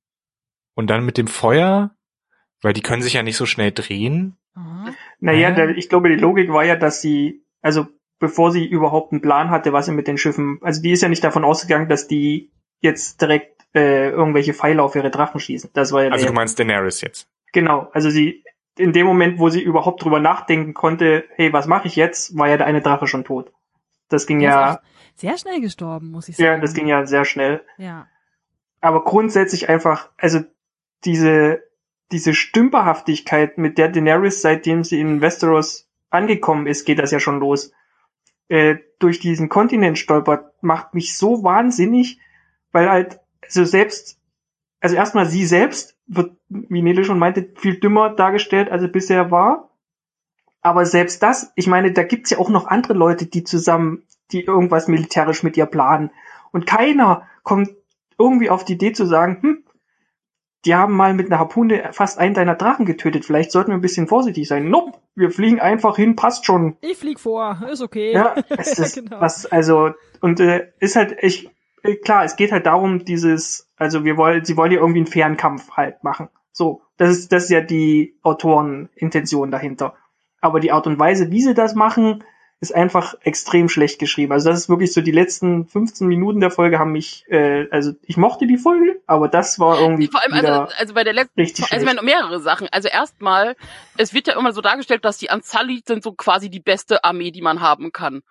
[0.75, 1.95] Und dann mit dem Feuer?
[2.61, 4.37] Weil die können sich ja nicht so schnell drehen.
[4.55, 4.95] Mhm.
[5.21, 5.55] Naja, äh?
[5.55, 7.87] der, ich glaube, die Logik war ja, dass sie, also
[8.19, 11.09] bevor sie überhaupt einen Plan hatte, was sie mit den Schiffen, also die ist ja
[11.09, 12.51] nicht davon ausgegangen, dass die
[12.81, 15.71] jetzt direkt äh, irgendwelche Pfeile auf ihre Drachen schießen.
[15.75, 17.29] Das war ja also du meinst Daenerys jetzt?
[17.53, 18.43] Genau, also sie
[18.77, 22.49] in dem Moment, wo sie überhaupt drüber nachdenken konnte, hey, was mache ich jetzt, war
[22.49, 23.53] ja der eine Drache schon tot.
[24.09, 24.81] Das ging der ja
[25.16, 26.47] sehr schnell gestorben, muss ich sagen.
[26.47, 27.62] Ja, das ging ja sehr schnell.
[27.79, 28.09] Ja.
[28.81, 30.41] Aber grundsätzlich einfach, also
[31.05, 31.62] diese
[32.12, 37.41] diese Stümperhaftigkeit, mit der Daenerys, seitdem sie in Westeros angekommen ist, geht das ja schon
[37.41, 37.72] los.
[38.49, 42.20] Äh, durch diesen Kontinent stolpert, macht mich so wahnsinnig,
[42.72, 44.20] weil halt, also selbst,
[44.81, 49.31] also erstmal sie selbst wird, wie Nele schon meinte, viel dümmer dargestellt, als er bisher
[49.31, 49.71] war.
[50.61, 54.03] Aber selbst das, ich meine, da gibt's ja auch noch andere Leute, die zusammen,
[54.33, 56.11] die irgendwas militärisch mit ihr planen.
[56.53, 57.71] Und keiner kommt
[58.19, 59.65] irgendwie auf die Idee zu sagen, hm,
[60.65, 63.25] die haben mal mit einer Harpune fast einen deiner Drachen getötet.
[63.25, 64.71] Vielleicht sollten wir ein bisschen vorsichtig sein.
[64.71, 66.77] Nope, wir fliegen einfach hin, passt schon.
[66.81, 68.13] Ich flieg vor, ist okay.
[68.13, 69.21] Ja, es ist genau.
[69.21, 69.91] was, also,
[70.21, 71.51] und äh, ist halt, ich,
[72.03, 75.37] klar, es geht halt darum, dieses, also wir wollen, sie wollen ja irgendwie einen fairen
[75.37, 76.28] Kampf halt machen.
[76.53, 79.95] So, das ist, das ist ja die Autorenintention dahinter.
[80.41, 82.22] Aber die Art und Weise, wie sie das machen,
[82.61, 84.32] ist einfach extrem schlecht geschrieben.
[84.32, 87.93] Also das ist wirklich so die letzten 15 Minuten der Folge haben mich, äh, also
[88.03, 91.41] ich mochte die Folge, aber das war irgendwie vor allem also, also bei der letzten,
[91.41, 92.68] richtig also meine mehrere Sachen.
[92.72, 93.57] Also erstmal,
[93.99, 97.30] es wird ja immer so dargestellt, dass die Unsullied sind so quasi die beste Armee,
[97.30, 98.22] die man haben kann.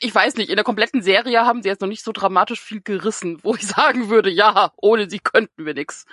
[0.00, 2.80] Ich weiß nicht, in der kompletten Serie haben sie jetzt noch nicht so dramatisch viel
[2.80, 6.06] gerissen, wo ich sagen würde, ja, ohne sie könnten wir nix.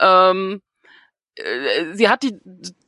[0.00, 0.62] Ähm,
[1.36, 2.38] äh, sie hat die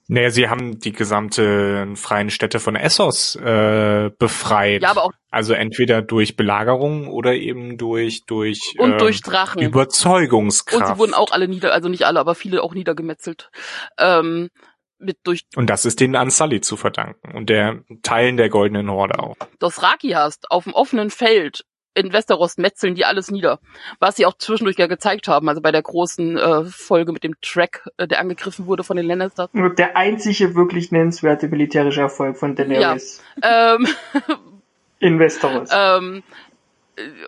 [0.08, 4.82] naja, sie haben die gesamte freien Städte von Essos äh, befreit.
[4.82, 9.60] Ja, aber auch also entweder durch Belagerung oder eben durch durch und äh, durch Drachen
[9.60, 10.80] Überzeugungskraft.
[10.80, 13.50] Und sie wurden auch alle nieder, also nicht alle, aber viele auch niedergemetzelt.
[13.98, 14.50] Ähm,
[14.98, 19.18] mit durch und das ist denen Unsullied zu verdanken und der Teilen der goldenen Horde
[19.18, 19.36] auch.
[19.60, 21.64] Raki hast auf dem offenen Feld
[21.96, 23.58] in Westeros metzeln die alles nieder.
[23.98, 27.34] Was sie auch zwischendurch ja gezeigt haben, also bei der großen äh, Folge mit dem
[27.40, 29.50] Track, äh, der angegriffen wurde von den Lannisters.
[29.78, 33.22] Der einzige wirklich nennenswerte militärische Erfolg von Daenerys.
[33.42, 33.76] Ja.
[33.76, 33.88] Ähm,
[34.98, 35.70] in Westeros.
[35.72, 36.22] Ähm,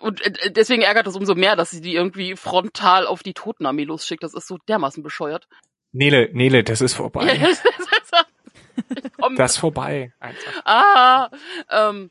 [0.00, 3.84] und äh, deswegen ärgert es umso mehr, dass sie die irgendwie frontal auf die Totenarmee
[3.84, 4.22] losschickt.
[4.22, 5.48] Das ist so dermaßen bescheuert.
[5.92, 7.38] Nele, Nele, das ist vorbei.
[9.36, 10.12] das ist vorbei.
[10.20, 10.52] Einfach.
[10.64, 11.30] Ah,
[11.70, 12.10] ähm,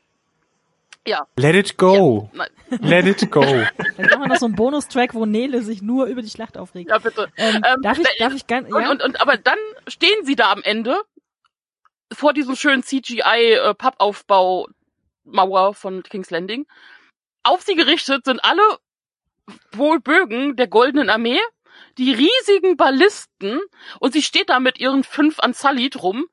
[1.06, 1.26] ja.
[1.36, 2.30] Let it go.
[2.34, 2.46] Ja,
[2.80, 3.40] Let it go.
[3.96, 6.90] Dann machen wir noch so einen Bonustrack, wo Nele sich nur über die Schlacht aufregt.
[6.90, 7.32] Ja, bitte.
[7.36, 8.76] Ähm, ähm, darf ich, darf ich ganz, ja?
[8.76, 11.00] Und, und, und, aber dann stehen sie da am Ende
[12.12, 14.70] vor diesem schönen CGI-Pappaufbau äh,
[15.24, 16.66] Mauer von King's Landing.
[17.42, 18.62] Auf sie gerichtet sind alle
[19.72, 21.40] wohl Bögen der Goldenen Armee,
[21.98, 23.60] die riesigen Ballisten
[24.00, 26.26] und sie steht da mit ihren fünf Unsullied rum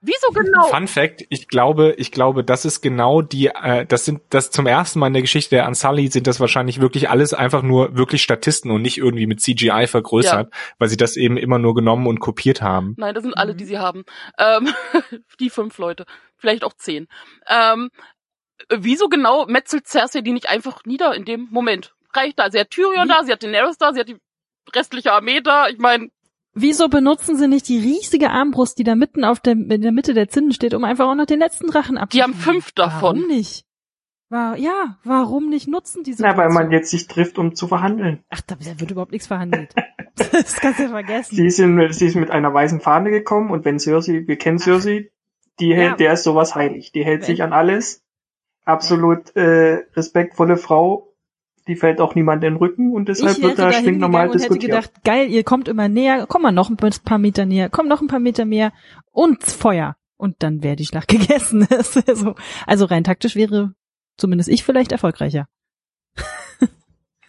[0.00, 0.64] Wieso genau?
[0.64, 4.66] Fun Fact, ich glaube, ich glaube, das ist genau die, äh, das sind, das zum
[4.66, 8.22] ersten Mal in der Geschichte der Unsully sind das wahrscheinlich wirklich alles einfach nur wirklich
[8.22, 10.60] Statisten und nicht irgendwie mit CGI vergrößert, ja.
[10.78, 12.94] weil sie das eben immer nur genommen und kopiert haben.
[12.96, 14.04] Nein, das sind alle, die sie haben.
[14.38, 14.68] Ähm,
[15.40, 16.04] die fünf Leute.
[16.36, 17.08] Vielleicht auch zehn.
[17.48, 17.90] Ähm,
[18.68, 21.94] wieso genau metzelt Cersei die nicht einfach nieder in dem Moment?
[22.14, 22.50] Reicht da.
[22.50, 23.12] Sie hat Tyrion Wie?
[23.12, 24.18] da, sie hat Daenerys da, sie hat die
[24.74, 25.68] restliche Armee da.
[25.68, 26.10] Ich meine,
[26.60, 30.12] Wieso benutzen sie nicht die riesige Armbrust, die da mitten auf der, in der Mitte
[30.12, 32.32] der Zinnen steht, um einfach auch noch den letzten Drachen abzuschießen?
[32.32, 33.16] Die haben fünf davon.
[33.16, 33.64] Warum nicht?
[34.28, 36.22] War, ja, warum nicht nutzen diese?
[36.22, 38.24] Na, weil man jetzt sich trifft, um zu verhandeln.
[38.28, 39.72] Ach, da wird überhaupt nichts verhandelt.
[40.16, 41.36] das kannst du ja vergessen.
[41.36, 44.58] Sie ist, in, sie ist mit einer weißen Fahne gekommen und wenn Cersei, wir kennen
[44.58, 45.10] Cersei,
[45.60, 45.96] die hält, ja.
[45.96, 46.92] der ist sowas heilig.
[46.92, 48.04] Die hält wenn, sich an alles.
[48.64, 51.07] Absolut äh, respektvolle Frau
[51.68, 54.64] die fällt auch niemand in den Rücken und deshalb wird da stinknormal diskutiert.
[54.64, 57.68] Ich hätte gedacht, geil, ihr kommt immer näher, komm mal noch ein paar Meter näher,
[57.68, 58.72] komm noch ein paar Meter mehr
[59.12, 59.96] und Feuer.
[60.16, 61.68] Und dann wäre die Schlacht gegessen.
[62.66, 63.74] also, rein taktisch wäre
[64.16, 65.46] zumindest ich vielleicht erfolgreicher.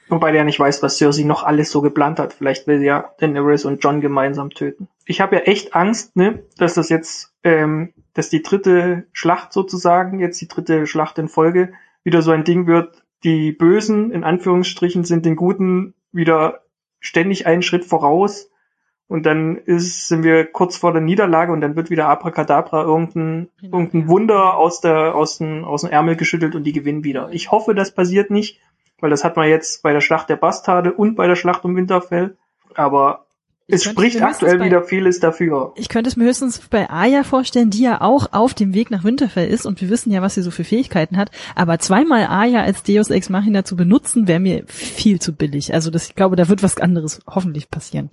[0.07, 2.33] Wobei der nicht weiß, was Cersei noch alles so geplant hat.
[2.33, 4.87] Vielleicht will sie ja Daenerys und John gemeinsam töten.
[5.05, 10.19] Ich habe ja echt Angst, ne, dass das jetzt, ähm, dass die dritte Schlacht sozusagen,
[10.19, 11.73] jetzt die dritte Schlacht in Folge,
[12.03, 16.61] wieder so ein Ding wird, die Bösen, in Anführungsstrichen, sind den Guten wieder
[16.99, 18.49] ständig einen Schritt voraus.
[19.07, 23.49] Und dann ist, sind wir kurz vor der Niederlage und dann wird wieder Abracadabra irgendein,
[23.59, 27.29] irgendein Wunder aus der, aus dem, aus dem Ärmel geschüttelt und die gewinnen wieder.
[27.31, 28.59] Ich hoffe, das passiert nicht,
[28.99, 31.75] weil das hat man jetzt bei der Schlacht der Bastarde und bei der Schlacht um
[31.75, 32.37] Winterfell.
[32.75, 33.25] Aber
[33.71, 35.73] es spricht aktuell bei, wieder vieles dafür.
[35.75, 39.03] Ich könnte es mir höchstens bei Aya vorstellen, die ja auch auf dem Weg nach
[39.03, 41.29] Winterfell ist und wir wissen ja, was sie so für Fähigkeiten hat.
[41.55, 45.73] Aber zweimal Aya als Deus Ex Machina zu benutzen, wäre mir viel zu billig.
[45.73, 48.09] Also das, ich glaube, da wird was anderes hoffentlich passieren.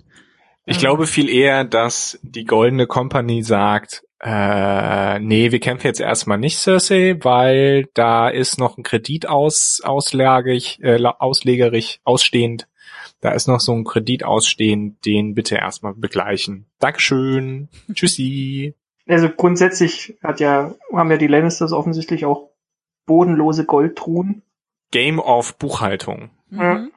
[0.65, 6.37] Ich glaube viel eher, dass die Goldene Company sagt, äh, nee, wir kämpfen jetzt erstmal
[6.37, 12.67] nicht, Cersei, weil da ist noch ein Kredit aus, auslagig, äh, auslegerig, ausstehend
[13.21, 16.67] da ist noch so ein Kredit ausstehend, den bitte erstmal begleichen.
[16.79, 17.69] Dankeschön.
[17.93, 18.75] Tschüssi.
[19.07, 22.51] Also grundsätzlich hat ja, haben ja die Lannisters offensichtlich auch
[23.05, 24.43] bodenlose Goldtruhen.
[24.91, 26.29] Game of Buchhaltung.
[26.49, 26.91] Mhm.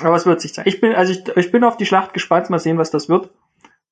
[0.00, 0.68] Aber es wird sich zeigen.
[0.68, 3.30] Ich bin, also ich, ich bin auf die Schlacht gespannt, mal sehen, was das wird.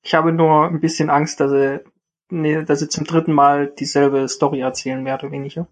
[0.01, 1.81] Ich habe nur ein bisschen Angst, dass sie,
[2.29, 5.67] nee, dass sie zum dritten Mal dieselbe Story erzählen, mehr oder weniger.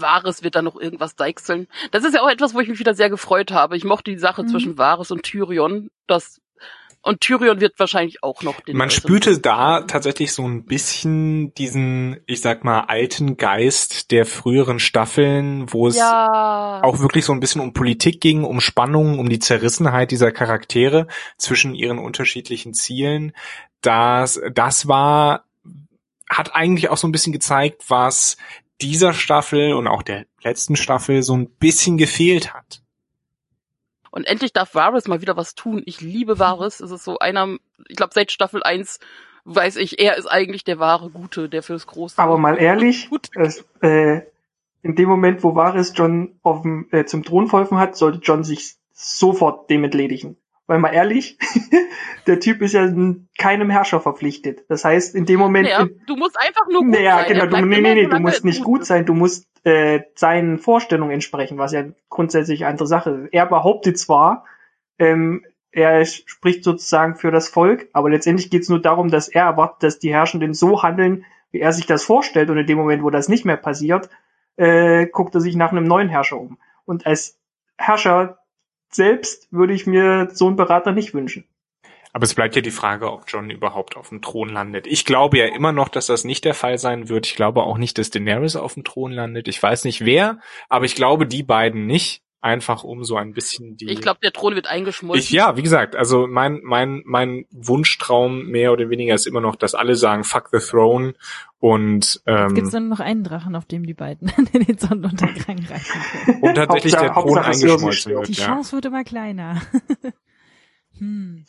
[0.00, 1.68] Wahres wird da noch irgendwas deichseln.
[1.90, 3.76] Das ist ja auch etwas, wo ich mich wieder sehr gefreut habe.
[3.76, 4.48] Ich mochte die Sache mhm.
[4.48, 5.90] zwischen Wahres und Tyrion.
[6.06, 6.40] Das
[7.04, 8.78] und Tyrion wird wahrscheinlich auch noch den.
[8.78, 14.78] Man spürte da tatsächlich so ein bisschen diesen, ich sag mal, alten Geist der früheren
[14.78, 16.80] Staffeln, wo es ja.
[16.82, 21.06] auch wirklich so ein bisschen um Politik ging, um Spannungen, um die Zerrissenheit dieser Charaktere
[21.36, 23.32] zwischen ihren unterschiedlichen Zielen.
[23.82, 25.44] Das, das war
[26.30, 28.38] hat eigentlich auch so ein bisschen gezeigt, was
[28.80, 32.82] dieser Staffel und auch der letzten Staffel so ein bisschen gefehlt hat.
[34.10, 35.82] Und endlich darf Varys mal wieder was tun.
[35.86, 36.80] Ich liebe Varys.
[36.80, 37.56] Es ist so einer,
[37.88, 39.00] ich glaube seit Staffel 1
[39.44, 42.20] weiß ich, er ist eigentlich der wahre Gute, der fürs Große.
[42.20, 44.22] Aber mal ehrlich, es, äh,
[44.82, 48.44] in dem Moment, wo Varys John auf dem, äh, zum Thron verholfen hat, sollte John
[48.44, 50.36] sich sofort dem entledigen.
[50.66, 51.38] Weil mal ehrlich,
[52.26, 52.90] der Typ ist ja
[53.36, 54.64] keinem Herrscher verpflichtet.
[54.68, 55.68] Das heißt, in dem Moment.
[55.68, 57.28] Naja, du musst einfach nur gut naja, sein.
[57.28, 61.12] Genau, du, nee, nee, nee, du musst nicht gut sein, du musst äh, seinen Vorstellungen
[61.12, 63.34] entsprechen, was ja grundsätzlich eine andere Sache ist.
[63.34, 64.46] Er behauptet zwar,
[64.98, 69.44] ähm, er spricht sozusagen für das Volk, aber letztendlich geht es nur darum, dass er
[69.44, 72.48] erwartet, dass die Herrschenden so handeln, wie er sich das vorstellt.
[72.48, 74.08] Und in dem Moment, wo das nicht mehr passiert,
[74.56, 76.58] äh, guckt er sich nach einem neuen Herrscher um.
[76.84, 77.38] Und als
[77.76, 78.38] Herrscher
[78.94, 81.44] selbst würde ich mir so einen Berater nicht wünschen.
[82.12, 84.86] Aber es bleibt ja die Frage, ob John überhaupt auf dem Thron landet.
[84.86, 87.26] Ich glaube ja immer noch, dass das nicht der Fall sein wird.
[87.26, 89.48] Ich glaube auch nicht, dass Daenerys auf dem Thron landet.
[89.48, 90.38] Ich weiß nicht wer,
[90.68, 93.90] aber ich glaube die beiden nicht einfach um so ein bisschen die.
[93.90, 95.20] Ich glaube, der Thron wird eingeschmolzen.
[95.20, 99.56] Ich, ja, wie gesagt, also mein mein mein Wunschtraum mehr oder weniger ist immer noch,
[99.56, 101.14] dass alle sagen Fuck the Throne
[101.58, 105.58] und ähm, Jetzt gibt's dann noch einen Drachen, auf dem die beiden in den Sonnenuntergang
[105.70, 106.40] reichen können.
[106.42, 108.28] Und tatsächlich der Thron eingeschmolzen wird.
[108.28, 108.76] Die Chance ja.
[108.76, 109.62] wird immer kleiner.
[110.98, 111.46] hm.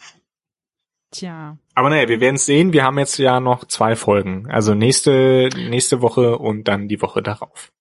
[1.12, 1.58] Tja.
[1.76, 2.74] Aber naja, wir werden es sehen.
[2.74, 4.50] Wir haben jetzt ja noch zwei Folgen.
[4.50, 7.72] Also nächste, nächste Woche und dann die Woche darauf.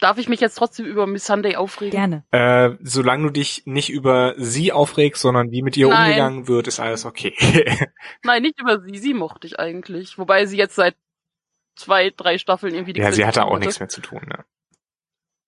[0.00, 1.90] Darf ich mich jetzt trotzdem über Miss Sunday aufregen?
[1.92, 2.24] Gerne.
[2.30, 6.06] Äh, solange du dich nicht über sie aufregst, sondern wie mit ihr Nein.
[6.06, 7.34] umgegangen wird, ist alles okay.
[8.22, 8.98] Nein, nicht über sie.
[8.98, 10.18] Sie mochte ich eigentlich.
[10.18, 10.96] Wobei sie jetzt seit
[11.76, 14.44] zwei, drei Staffeln irgendwie die Ja, sie hatte auch nichts mehr zu tun, ne?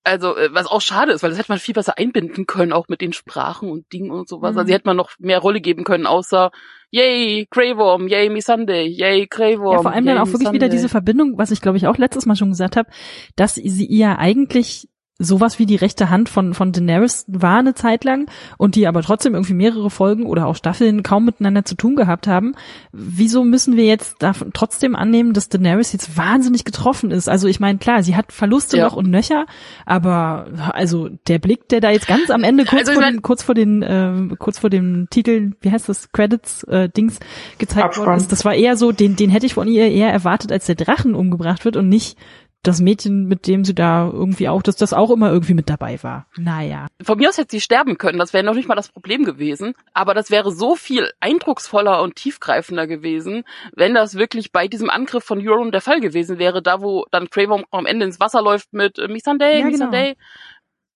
[0.06, 2.88] Also, äh, was auch schade ist, weil das hätte man viel besser einbinden können, auch
[2.88, 4.52] mit den Sprachen und Dingen und sowas.
[4.52, 4.58] Mhm.
[4.58, 6.50] Also, hätte man noch mehr Rolle geben können, außer
[6.90, 9.76] Yay, Grey Worm, Yay, Sunday, Yay, Grey Worm.
[9.76, 10.68] Ja, vor allem dann auch wirklich wieder Sunday.
[10.70, 12.88] diese Verbindung, was ich glaube ich auch letztes Mal schon gesagt habe,
[13.34, 14.88] dass sie ihr eigentlich
[15.18, 19.02] sowas wie die rechte Hand von, von Daenerys war eine Zeit lang und die aber
[19.02, 22.54] trotzdem irgendwie mehrere Folgen oder auch Staffeln kaum miteinander zu tun gehabt haben.
[22.92, 27.28] Wieso müssen wir jetzt davon trotzdem annehmen, dass Daenerys jetzt wahnsinnig getroffen ist?
[27.28, 28.84] Also ich meine, klar, sie hat Verluste Ja.
[28.84, 29.46] noch und nöcher,
[29.86, 33.42] aber also der Blick, der da jetzt ganz am Ende kurz Also vor den, kurz
[33.42, 37.18] vor den, äh, kurz vor dem Titel, wie heißt das, Credits, äh, Dings
[37.58, 38.06] gezeigt Abspann.
[38.06, 40.66] worden ist, das war eher so, den, den hätte ich von ihr eher erwartet, als
[40.66, 42.18] der Drachen umgebracht wird und nicht
[42.66, 46.02] das Mädchen, mit dem sie da irgendwie auch, dass das auch immer irgendwie mit dabei
[46.02, 46.26] war.
[46.36, 46.86] Naja.
[47.02, 49.74] Von mir aus hätte sie sterben können, das wäre noch nicht mal das Problem gewesen.
[49.92, 53.44] Aber das wäre so viel eindrucksvoller und tiefgreifender gewesen,
[53.74, 57.30] wenn das wirklich bei diesem Angriff von Euron der Fall gewesen wäre, da wo dann
[57.30, 60.14] Craven am Ende ins Wasser läuft mit äh, Sunday, Ja, Me genau.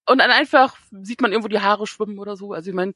[0.06, 2.52] Und dann einfach sieht man irgendwo die Haare schwimmen oder so.
[2.52, 2.94] Also ich meine,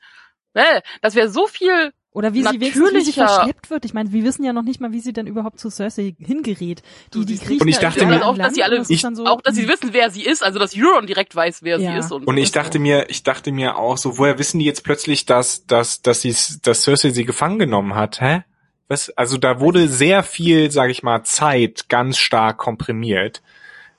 [0.55, 3.85] äh, das wäre so viel Oder wie sie wenigstens wie sie verschleppt wird.
[3.85, 6.83] Ich meine, wir wissen ja noch nicht mal, wie sie denn überhaupt zu Cersei hingerät.
[7.13, 9.41] Die, die kriechen Und ich da dachte mir- auch, dass sie alle- ich- so, auch,
[9.43, 11.93] dass sie wissen, wer sie ist, also dass Euron direkt weiß, wer Ja.
[11.93, 12.13] sie ist.
[12.13, 15.27] Und, Und ich dachte mir, ich dachte mir auch so, woher wissen die jetzt plötzlich,
[15.27, 18.45] dass, dass, dass sie, dass Cersei sie gefangen genommen hat, hä?
[18.87, 19.11] Was?
[19.11, 23.43] Also da wurde sehr viel, sage ich mal, Zeit ganz stark komprimiert.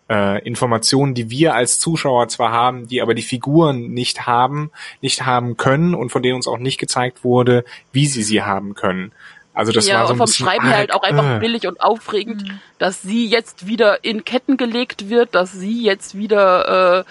[0.07, 4.69] Äh, Informationen, die wir als Zuschauer zwar haben, die aber die Figuren nicht haben,
[5.01, 8.75] nicht haben können und von denen uns auch nicht gezeigt wurde, wie sie sie haben
[8.75, 9.11] können.
[9.55, 11.39] Also das ja, war so und ein vom bisschen Schreiben her halt auch einfach äh.
[11.39, 12.59] billig und aufregend, Mhm.
[12.77, 17.05] dass sie jetzt wieder in Ketten gelegt wird, dass sie jetzt wieder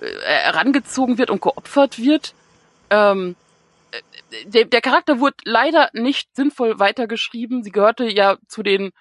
[0.00, 2.34] äh, äh, herangezogen wird und geopfert wird.
[2.88, 3.34] Ähm,
[3.90, 7.64] äh, der, der Charakter wurde leider nicht sinnvoll weitergeschrieben.
[7.64, 8.92] Sie gehörte ja zu den,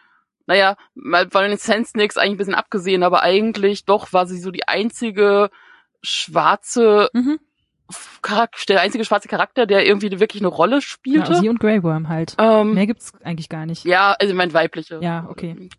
[0.48, 4.50] naja, mal von den Sense-Nicks eigentlich ein bisschen abgesehen, aber eigentlich doch war sie so
[4.50, 5.50] die einzige
[6.02, 7.39] schwarze Mhm.
[8.22, 11.36] Charakter, der einzige schwarze Charakter, der irgendwie wirklich eine Rolle Ja, spielte.
[11.36, 12.36] sie und Grey Worm halt.
[12.38, 13.86] ähm, Mehr gibt's eigentlich gar nicht.
[13.86, 15.00] ja, also ich mein weibliche.
[15.02, 15.70] Ja, okay.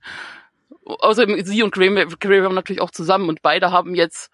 [0.86, 4.30] Außerdem sie und Graham, Graham haben natürlich auch zusammen und beide haben jetzt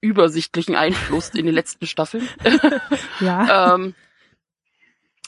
[0.00, 2.26] übersichtlichen Einfluss in den letzten Staffeln.
[3.20, 3.74] Ja.
[3.74, 3.94] ähm,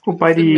[0.06, 0.54] Wobei die,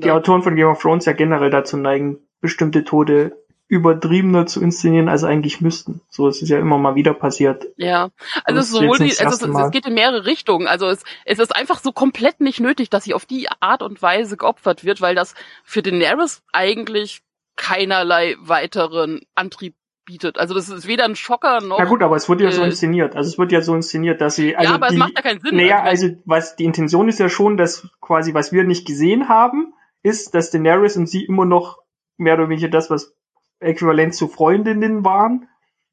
[0.00, 3.36] die Autoren von Game of Thrones ja generell dazu neigen, bestimmte Tode
[3.70, 6.00] übertriebener zu inszenieren, als eigentlich müssten.
[6.08, 7.68] So ist es ja immer mal wieder passiert.
[7.76, 8.10] Ja,
[8.44, 10.66] also es ist ist sowohl die, also es, es geht in mehrere Richtungen.
[10.66, 14.02] Also es, es ist einfach so komplett nicht nötig, dass sie auf die Art und
[14.02, 17.22] Weise geopfert wird, weil das für Daenerys eigentlich
[17.54, 20.36] keinerlei weiteren Antrieb bietet.
[20.38, 21.78] Also das ist weder ein Schocker noch.
[21.78, 23.14] Na gut, aber es wird ja so äh, inszeniert.
[23.14, 25.22] Also es wird ja so inszeniert, dass sie, also ja, aber die, es macht ja
[25.22, 25.54] keinen Sinn.
[25.54, 29.28] Naja, Also, also was die Intention ist ja schon, dass quasi was wir nicht gesehen
[29.28, 31.78] haben, ist, dass Daenerys und sie immer noch
[32.20, 33.14] mehr oder weniger das, was
[33.60, 35.48] äquivalent zu Freundinnen waren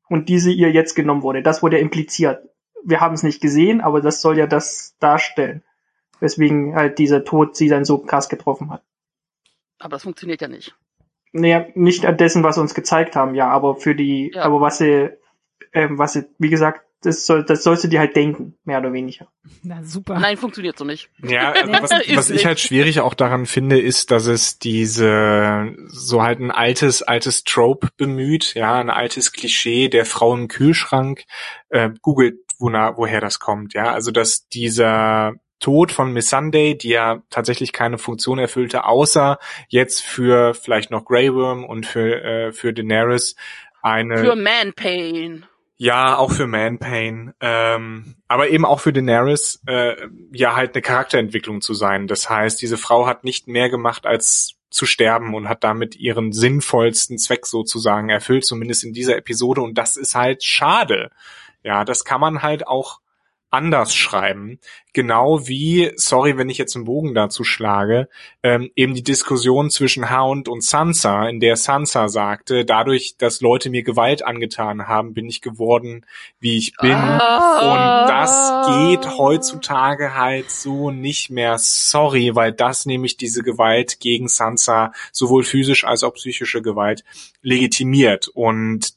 [0.09, 1.41] und diese ihr jetzt genommen wurde.
[1.41, 2.47] Das wurde ja impliziert.
[2.83, 5.63] Wir haben es nicht gesehen, aber das soll ja das darstellen.
[6.19, 8.83] Weswegen halt dieser Tod sie dann so krass getroffen hat.
[9.79, 10.75] aber das funktioniert ja nicht.
[11.33, 14.43] Naja, nicht an dessen, was sie uns gezeigt haben, ja, aber für die, Ja.
[14.43, 15.09] aber was sie,
[15.73, 18.91] ähm, was sie, wie gesagt, das soll, das sollst du dir halt denken, mehr oder
[18.91, 19.27] weniger.
[19.63, 20.19] Na super.
[20.19, 21.09] Nein, funktioniert so nicht.
[21.21, 26.23] Ja, also was, was ich halt schwierig auch daran finde, ist, dass es diese so
[26.23, 31.25] halt ein altes, altes Trope bemüht, ja, ein altes Klischee der Frau im Kühlschrank.
[31.69, 33.91] Äh, googelt, wona, woher das kommt, ja.
[33.91, 39.39] Also dass dieser Tod von Miss Sunday, die ja tatsächlich keine Funktion erfüllte, außer
[39.69, 43.35] jetzt für vielleicht noch Grey Worm und für, äh, für Daenerys
[43.81, 45.45] eine Für Man Pain.
[45.77, 49.95] Ja, auch für Manpain, ähm, aber eben auch für Daenerys, äh,
[50.31, 52.07] ja halt eine Charakterentwicklung zu sein.
[52.07, 56.33] Das heißt, diese Frau hat nicht mehr gemacht als zu sterben und hat damit ihren
[56.33, 59.61] sinnvollsten Zweck sozusagen erfüllt, zumindest in dieser Episode.
[59.61, 61.11] Und das ist halt schade.
[61.63, 62.99] Ja, das kann man halt auch
[63.49, 64.59] anders schreiben.
[64.93, 68.09] Genau wie, sorry, wenn ich jetzt einen Bogen dazu schlage,
[68.43, 73.69] ähm, eben die Diskussion zwischen Hound und Sansa, in der Sansa sagte, dadurch, dass Leute
[73.69, 76.05] mir Gewalt angetan haben, bin ich geworden,
[76.39, 76.95] wie ich bin.
[76.95, 78.03] Ah.
[78.03, 81.57] Und das geht heutzutage halt so nicht mehr.
[81.59, 87.03] Sorry, weil das nämlich diese Gewalt gegen Sansa, sowohl physisch als auch psychische Gewalt,
[87.41, 88.27] legitimiert.
[88.29, 88.96] Und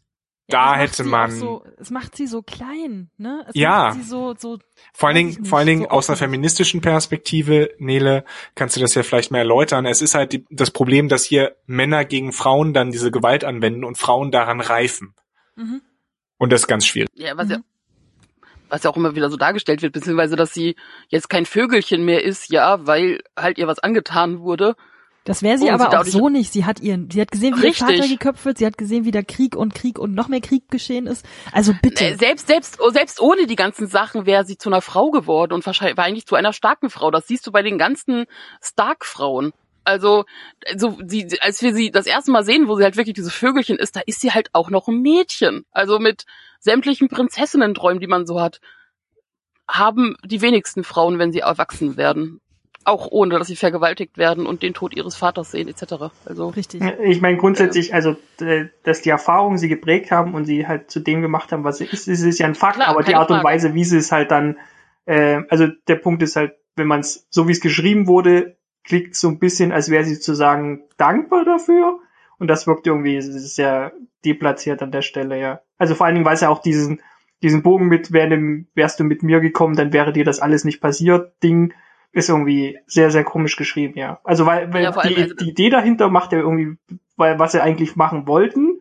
[0.50, 3.44] da Ja, das macht hätte sie man- So, es macht sie so klein, ne?
[3.48, 3.88] Es Ja.
[3.88, 4.58] Macht sie so, so,
[4.92, 8.24] Vor allen Dingen, vor allen Dingen so aus einer feministischen Perspektive, Nele,
[8.54, 9.86] kannst du das ja vielleicht mehr erläutern.
[9.86, 13.84] Es ist halt die, das Problem, dass hier Männer gegen Frauen dann diese Gewalt anwenden
[13.84, 15.14] und Frauen daran reifen.
[15.56, 15.80] mhm.
[16.38, 17.08] Und das ist ganz schwierig.
[17.14, 17.64] Ja, was ja, Mhm.
[18.70, 20.76] was ja auch immer wieder so dargestellt wird, beziehungsweise, dass sie
[21.08, 24.74] jetzt kein Vögelchen mehr ist, ja, weil halt ihr was angetan wurde.
[25.24, 26.52] Das wäre sie Und aber sie auch so nicht.
[26.52, 27.88] Sie hat ihren, sie hat gesehen, wie Richtig.
[27.88, 30.40] ihr Vater geköpft wird, sie hat gesehen, wie der Krieg und Krieg und noch mehr
[30.40, 31.26] Krieg geschehen ist.
[31.52, 32.16] Also bitte.
[32.16, 35.96] Selbst, selbst, selbst ohne die ganzen Sachen wäre sie zu einer Frau geworden und wahrscheinlich
[35.96, 37.10] war eigentlich zu einer starken Frau.
[37.10, 38.24] Das siehst du bei den ganzen
[38.62, 39.52] Stark-Frauen.
[39.84, 40.24] Also,
[40.76, 43.78] so, sie, als wir sie das erste Mal sehen, wo sie halt wirklich diese Vögelchen
[43.78, 45.64] ist, da ist sie halt auch noch ein Mädchen.
[45.70, 46.24] Also mit
[46.60, 48.60] sämtlichen Prinzessinnen-Träumen, die man so hat,
[49.68, 52.40] haben die wenigsten Frauen, wenn sie erwachsen werden.
[52.84, 56.12] Auch ohne, dass sie vergewaltigt werden und den Tod ihres Vaters sehen, etc.
[56.24, 56.82] Also, Richtig.
[57.04, 61.00] Ich meine grundsätzlich, also äh, dass die Erfahrungen sie geprägt haben und sie halt zu
[61.00, 63.30] dem gemacht haben, was sie ist, ist, ist ja ein Fakt, Klar, aber die Art
[63.30, 63.48] und Frage.
[63.48, 64.58] Weise, wie sie es halt dann,
[65.04, 69.14] äh, also der Punkt ist halt, wenn man es, so wie es geschrieben wurde, klingt
[69.14, 72.00] so ein bisschen, als wäre sie sozusagen dankbar dafür.
[72.38, 73.92] Und das wirkt irgendwie sehr
[74.24, 75.60] deplatziert an der Stelle, ja.
[75.76, 77.02] Also vor allen Dingen, weil es ja auch diesen,
[77.42, 80.64] diesen Bogen mit, wär dem, wärst du mit mir gekommen, dann wäre dir das alles
[80.64, 81.74] nicht passiert, Ding,
[82.12, 84.20] ist irgendwie sehr, sehr komisch geschrieben, ja.
[84.24, 86.76] Also weil, weil Ja, die, also- die Idee dahinter macht ja irgendwie,
[87.16, 88.80] weil was sie eigentlich machen wollten,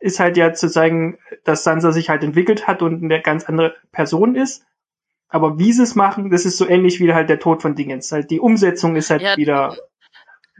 [0.00, 3.76] ist halt ja zu zeigen, dass Sansa sich halt entwickelt hat und eine ganz andere
[3.92, 4.64] Person ist.
[5.28, 8.10] Aber wie sie es machen, das ist so ähnlich wie halt der Tod von Dingens.
[8.12, 9.76] Halt die Umsetzung ist halt Ja, wieder.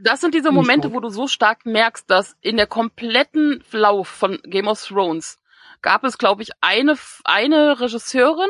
[0.01, 0.95] Das sind diese Momente, gut.
[0.95, 5.37] wo du so stark merkst, dass in der kompletten Lauf von Game of Thrones
[5.81, 8.49] gab es, glaube ich, eine, eine Regisseurin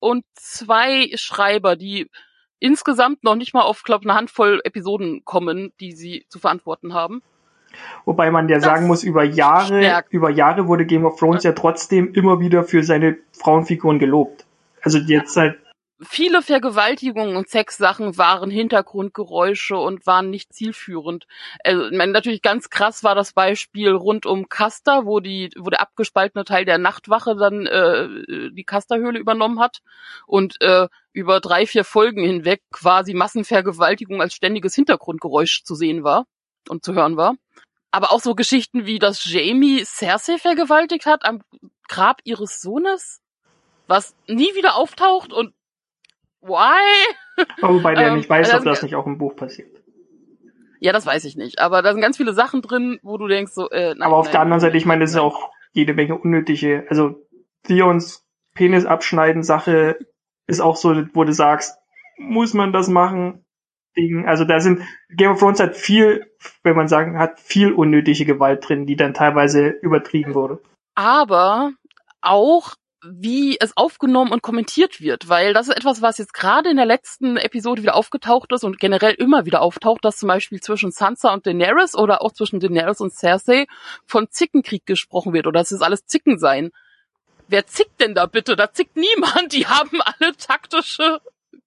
[0.00, 2.10] und zwei Schreiber, die
[2.62, 7.22] insgesamt noch nicht mal auf, glaube eine Handvoll Episoden kommen, die sie zu verantworten haben.
[8.04, 10.12] Wobei man ja Das sagen muss, über Jahre, stärkt.
[10.12, 14.44] über Jahre wurde Game of Thrones ja trotzdem immer wieder für seine Frauenfiguren gelobt.
[14.82, 15.58] Also jetzt halt,
[16.04, 21.26] Viele Vergewaltigungen und Sexsachen waren Hintergrundgeräusche und waren nicht zielführend.
[21.62, 25.70] Also, ich meine, natürlich ganz krass war das Beispiel rund um Custer, wo die, wo
[25.70, 29.80] der abgespaltene Teil der Nachtwache dann äh, die Custer-Höhle übernommen hat
[30.26, 36.26] und äh, über drei, vier Folgen hinweg quasi Massenvergewaltigung als ständiges Hintergrundgeräusch zu sehen war
[36.68, 37.36] und zu hören war.
[37.92, 41.42] Aber auch so Geschichten wie, dass Jamie Cersei vergewaltigt hat am
[41.88, 43.20] Grab ihres Sohnes,
[43.86, 45.52] was nie wieder auftaucht und
[46.42, 47.44] why?
[47.62, 49.70] wobei der Ähm, nicht weiß, also ob das- das nicht auch im Buch passiert.
[50.80, 51.60] Ja, das weiß ich nicht.
[51.60, 54.26] Aber da sind ganz viele Sachen drin, wo du denkst so, äh, nein, Aber auf
[54.26, 57.14] nein, der anderen Seite, ich meine, das ist auch jede Menge unnötige, also
[57.64, 59.96] Theons Penis abschneiden Sache
[60.48, 61.78] ist auch so, wo du sagst,
[62.18, 63.44] muss man das machen?
[63.96, 64.26] Ding.
[64.26, 64.80] Also da sind,
[65.10, 66.26] Game of Thrones hat viel,
[66.62, 70.60] wenn man sagen, hat viel unnötige Gewalt drin, die dann teilweise übertrieben wurde.
[70.94, 71.72] aber
[72.22, 72.74] auch
[73.04, 76.86] wie es aufgenommen und kommentiert wird, weil das ist etwas, was jetzt gerade in der
[76.86, 81.32] letzten Episode wieder aufgetaucht ist und generell immer wieder auftaucht, dass zum Beispiel zwischen Sansa
[81.32, 83.66] und Daenerys oder auch zwischen Daenerys und Cersei
[84.06, 86.70] von Zickenkrieg gesprochen wird oder dass es alles Zicken seien.
[87.48, 88.56] Wer zickt denn da bitte?
[88.56, 89.52] Da zickt niemand.
[89.52, 91.20] Die haben alle taktische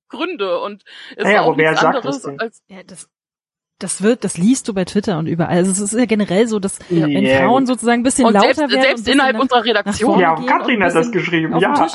[0.08, 0.84] Gründe und
[1.16, 3.10] es Naja, ist auch aber wer nichts anderes als Ja, das,
[3.80, 5.58] das wird, das liest du bei Twitter und überall.
[5.58, 8.54] Also es ist ja generell so, dass wenn Ja, Frauen sozusagen ein bisschen und lauter
[8.54, 8.82] selbst, werden.
[8.82, 10.20] selbst und innerhalb unserer Redaktion.
[10.20, 11.74] Ja, gehen Katrin und hat das geschrieben, auf ja.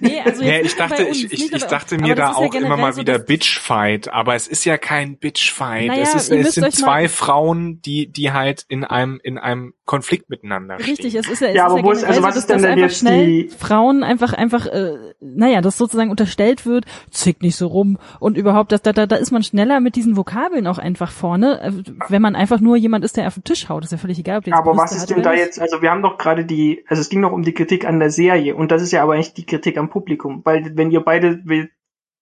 [0.00, 2.38] nee, also jetzt ich nicht bei dachte, uns, ich, ich, ich dachte mir da ist
[2.40, 5.88] ja auch immer mal so, wieder dass- Bitchfight, aber es ist ja kein Bitchfight.
[5.88, 10.30] Naja, es ist, es sind zwei Frauen, die, die halt in einem, in einem Konflikt
[10.30, 11.20] miteinander Richtig, stehen.
[11.20, 12.62] es ist ja, es Ja, ist aber ja wo ist- also was so, ist dass
[12.62, 17.42] denn denn jetzt schnell die- Frauen einfach einfach äh, naja, das sozusagen unterstellt wird, zick
[17.42, 20.66] nicht so rum und überhaupt das da da, da ist man schneller mit diesen Vokabeln
[20.68, 21.72] auch einfach vorne, äh,
[22.08, 24.38] wenn man einfach nur jemand ist, der auf den Tisch haut, ist ja völlig egal,
[24.38, 27.00] ob der Aber was ist denn da jetzt, also wir haben doch gerade die, also
[27.00, 29.34] es ging noch um die Kritik an der Serie und das ist ja aber eigentlich
[29.34, 31.42] die Kritik am Publikum, weil wenn ihr beide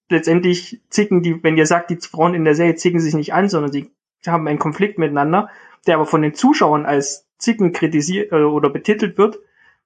[0.09, 3.49] letztendlich zicken die, wenn ihr sagt, die Frauen in der Serie zicken sich nicht an,
[3.49, 3.91] sondern sie
[4.27, 5.51] haben einen Konflikt miteinander,
[5.87, 9.39] der aber von den Zuschauern als Zicken kritisiert äh, oder betitelt wird,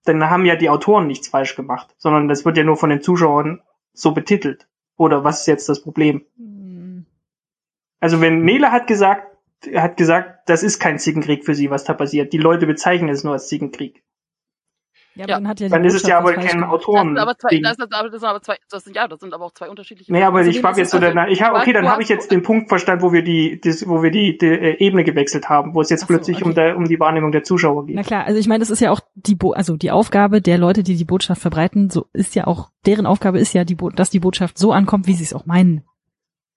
[0.05, 3.03] dann haben ja die Autoren nichts falsch gemacht, sondern das wird ja nur von den
[3.03, 3.61] Zuschauern
[3.93, 4.67] so betitelt.
[4.97, 6.25] Oder was ist jetzt das Problem?
[6.37, 7.07] Hm.
[8.01, 9.37] Also wenn Nele hat gesagt,
[9.75, 12.33] hat gesagt, das ist kein Zickenkrieg für sie, was da passiert.
[12.33, 14.03] Die Leute bezeichnen es nur als Zickenkrieg.
[15.15, 15.35] Ja, Ja.
[15.37, 16.63] aber dann hat ja die Dann ist es ja aber kein gemacht.
[16.73, 17.09] Das Autoren.
[17.09, 19.35] sind aber zwei, das sind aber, das sind aber zwei, das sind, ja, das sind
[19.35, 20.13] aber auch zwei unterschiedliche.
[20.13, 22.09] Nee, aber Außerdem ich habe jetzt so also- ich habe du okay, dann habe ich
[22.09, 25.49] jetzt den Punkt verstanden, wo wir die, das, wo wir die, die äh, Ebene gewechselt
[25.49, 26.55] haben, wo es jetzt Ach so, plötzlich um, okay.
[26.61, 27.97] der, um die Wahrnehmung der Zuschauer geht.
[27.97, 30.59] Na klar, also ich meine, das ist ja auch die, Bo also die Aufgabe der
[30.59, 33.91] Leute, die die Botschaft verbreiten, so ist ja auch deren Aufgabe ist ja, die Bo
[33.91, 35.85] dass die Botschaft so ankommt, wie sie es auch meinen.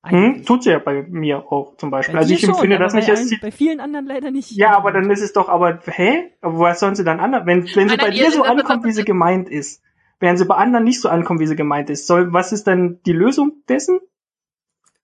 [0.08, 0.45] Hm?
[0.45, 2.14] Tut sie ja bei mir auch zum Beispiel.
[2.14, 4.51] Bei also ich schon, empfinde das nicht als bei vielen anderen leider nicht.
[4.51, 6.32] Ja, aber dann ist es doch, aber hä?
[6.41, 7.45] Aber was sollen sie dann anders?
[7.45, 9.82] Wenn, wenn sie bei dir so ankommt, wie sie gemeint ist,
[10.20, 12.99] während sie bei anderen nicht so ankommt, wie sie gemeint ist, soll, was ist dann
[13.06, 13.99] die Lösung dessen?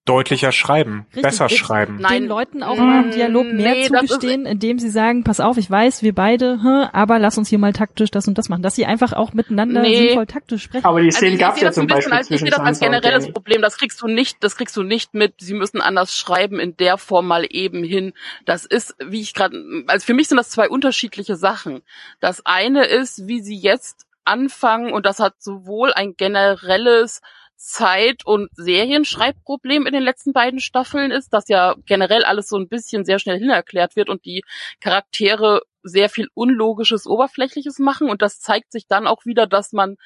[0.06, 1.98] Deutlicher schreiben, Richtig, besser ich- schreiben.
[2.02, 2.24] Nein.
[2.24, 5.70] den Leuten auch mal im Dialog mehr Nee, zugestehen, indem sie sagen, pass auf, ich
[5.70, 8.64] weiß, wir beide, hm, aber lass uns hier mal taktisch das und das machen.
[8.64, 10.08] Dass sie einfach auch miteinander Nee.
[10.08, 10.86] sinnvoll taktisch sprechen.
[10.86, 12.32] Aber die Also Szenen ich, gab ich es sehe ja zum ein bisschen Beispiel als,
[12.32, 13.32] ich sehe das als generelles.
[13.32, 13.62] Problem.
[13.62, 15.36] Das kriegst du nicht, das kriegst du nicht mit.
[15.40, 18.14] Sie müssen anders schreiben in der Form mal eben hin.
[18.46, 21.82] Das ist, wie ich gerade, also für mich sind das zwei unterschiedliche Sachen.
[22.20, 27.22] Das eine ist, wie sie jetzt anfangen und das hat sowohl ein generelles
[27.62, 32.68] Zeit- und Serienschreibproblem in den letzten beiden Staffeln ist, dass ja generell alles so ein
[32.68, 34.44] bisschen sehr schnell hinerklärt wird und die
[34.80, 38.10] Charaktere sehr viel unlogisches, oberflächliches machen.
[38.10, 39.98] Und das zeigt sich dann auch wieder, dass man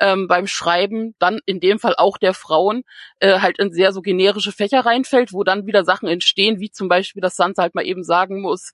[0.00, 2.82] ähm, beim Schreiben dann in dem Fall auch der Frauen
[3.20, 6.88] äh, halt in sehr so generische Fächer reinfällt, wo dann wieder Sachen entstehen, wie zum
[6.88, 8.72] Beispiel, dass Sansa halt mal eben sagen muss,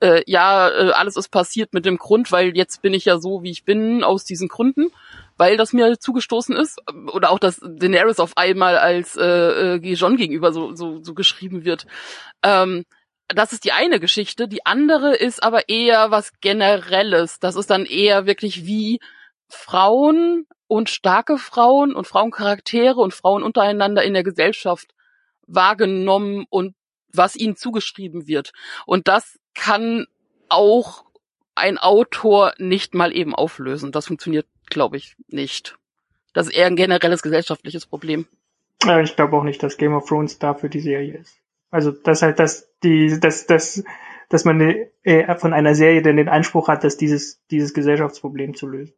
[0.00, 3.42] äh, ja, äh, alles ist passiert mit dem Grund, weil jetzt bin ich ja so,
[3.42, 4.90] wie ich bin, aus diesen Gründen,
[5.36, 6.80] weil das mir zugestoßen ist.
[7.12, 11.64] Oder auch, dass Daenerys auf einmal als äh, äh, John gegenüber so, so, so geschrieben
[11.64, 11.86] wird.
[12.42, 12.84] Ähm,
[13.28, 14.48] das ist die eine Geschichte.
[14.48, 17.38] Die andere ist aber eher was Generelles.
[17.40, 19.00] Das ist dann eher wirklich wie
[19.48, 24.90] Frauen und starke Frauen und Frauencharaktere und Frauen untereinander in der Gesellschaft
[25.46, 26.74] wahrgenommen und
[27.12, 28.52] was ihnen zugeschrieben wird.
[28.86, 30.06] Und das kann
[30.48, 31.04] auch
[31.54, 33.92] ein Autor nicht mal eben auflösen.
[33.92, 35.76] Das funktioniert, glaube ich, nicht.
[36.32, 38.26] Das ist eher ein generelles gesellschaftliches Problem.
[38.84, 41.40] Ja, ich glaube auch nicht, dass Game of Thrones dafür die Serie ist.
[41.70, 43.82] Also, dass halt, dass die, dass, dass,
[44.28, 44.60] dass man
[45.02, 48.94] äh, von einer Serie denn den Anspruch hat, dass dieses, dieses Gesellschaftsproblem zu lösen.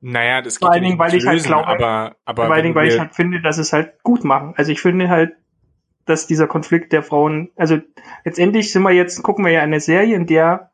[0.00, 2.54] Naja, das geht Vor allen Dingen, nicht weil ich halt lösen, glaube- aber, aber Vor
[2.54, 4.54] allen Dingen, weil ich halt finde, dass es halt gut machen.
[4.56, 5.32] Also ich finde halt,
[6.06, 7.78] dass dieser Konflikt der Frauen, also
[8.24, 10.70] letztendlich sind wir jetzt, gucken wir ja eine Serie, in der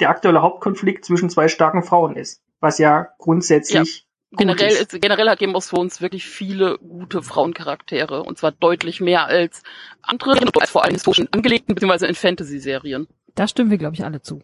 [0.00, 2.42] der aktuelle Hauptkonflikt zwischen zwei starken Frauen ist.
[2.64, 4.98] Was ja grundsätzlich gut Generell, ist.
[4.98, 9.62] generell hat Game of Thrones wirklich viele gute Frauencharaktere und zwar deutlich mehr als
[10.00, 13.06] andere, als vor allem historischen angelegten beziehungsweise in Fantasy-Serien.
[13.34, 14.40] Da stimmen wir, glaube ich, alle zu.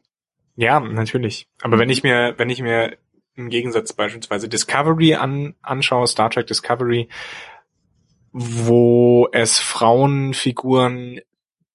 [0.54, 1.48] Ja, natürlich.
[1.62, 2.98] Aber wenn ich mir, wenn ich mir
[3.36, 7.08] im Gegensatz beispielsweise Discovery an, anschaue, Star Trek Discovery,
[8.32, 11.22] wo es Frauenfiguren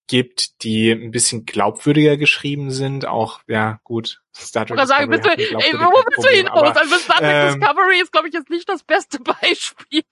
[0.07, 5.25] gibt, die ein bisschen glaubwürdiger geschrieben sind, auch, ja, gut, Star Trek Oder sagen, bist
[5.25, 6.61] du, ey, wo willst du hinaus?
[6.69, 10.03] aber, Also Star Trek ähm, Discovery ist, glaube ich, jetzt nicht das beste Beispiel.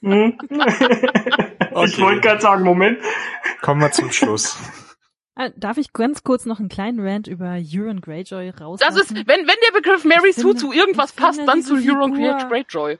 [0.00, 0.38] Hm?
[1.84, 2.98] Ich wollte gerade sagen, Moment.
[3.60, 4.56] Kommen wir zum Schluss.
[5.36, 8.80] Ah, Darf ich ganz kurz noch einen kleinen Rant über Euron Greyjoy raus?
[8.80, 12.98] Das ist, wenn, wenn der Begriff Mary Sue zu irgendwas passt, dann zu Euron Greyjoy.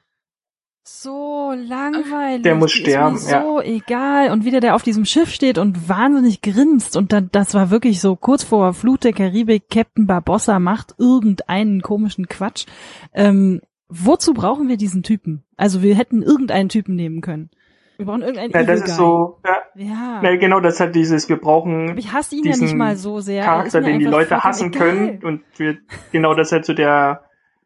[0.88, 2.42] So langweilig.
[2.42, 4.30] Der muss Die sterben, Ist mir so egal.
[4.30, 6.96] Und wie der auf diesem Schiff steht und wahnsinnig grinst.
[6.96, 9.70] Und dann, das war wirklich so kurz vor Flut der Karibik.
[9.70, 12.66] Captain Barbossa macht irgendeinen komischen Quatsch.
[13.14, 15.44] Ähm, wozu brauchen wir diesen Typen?
[15.56, 17.50] Also wir hätten irgendeinen Typen nehmen können.
[17.96, 18.94] Wir brauchen irgendeinen Ja, das Evil ist Guy.
[18.96, 20.20] so, ja, Ja.
[20.22, 23.18] na, genau, das hat dieses, wir brauchen Aber ich hasse ihn ja nicht mal so
[23.20, 23.40] sehr.
[23.42, 24.88] Er Charakter, den die Leute hassen egal.
[24.88, 25.78] können und wir,
[26.12, 27.24] genau das halt so der,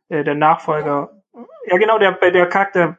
[0.09, 1.11] äh, der Nachfolger.
[1.67, 2.97] Ja, genau, der, bei der Charakter,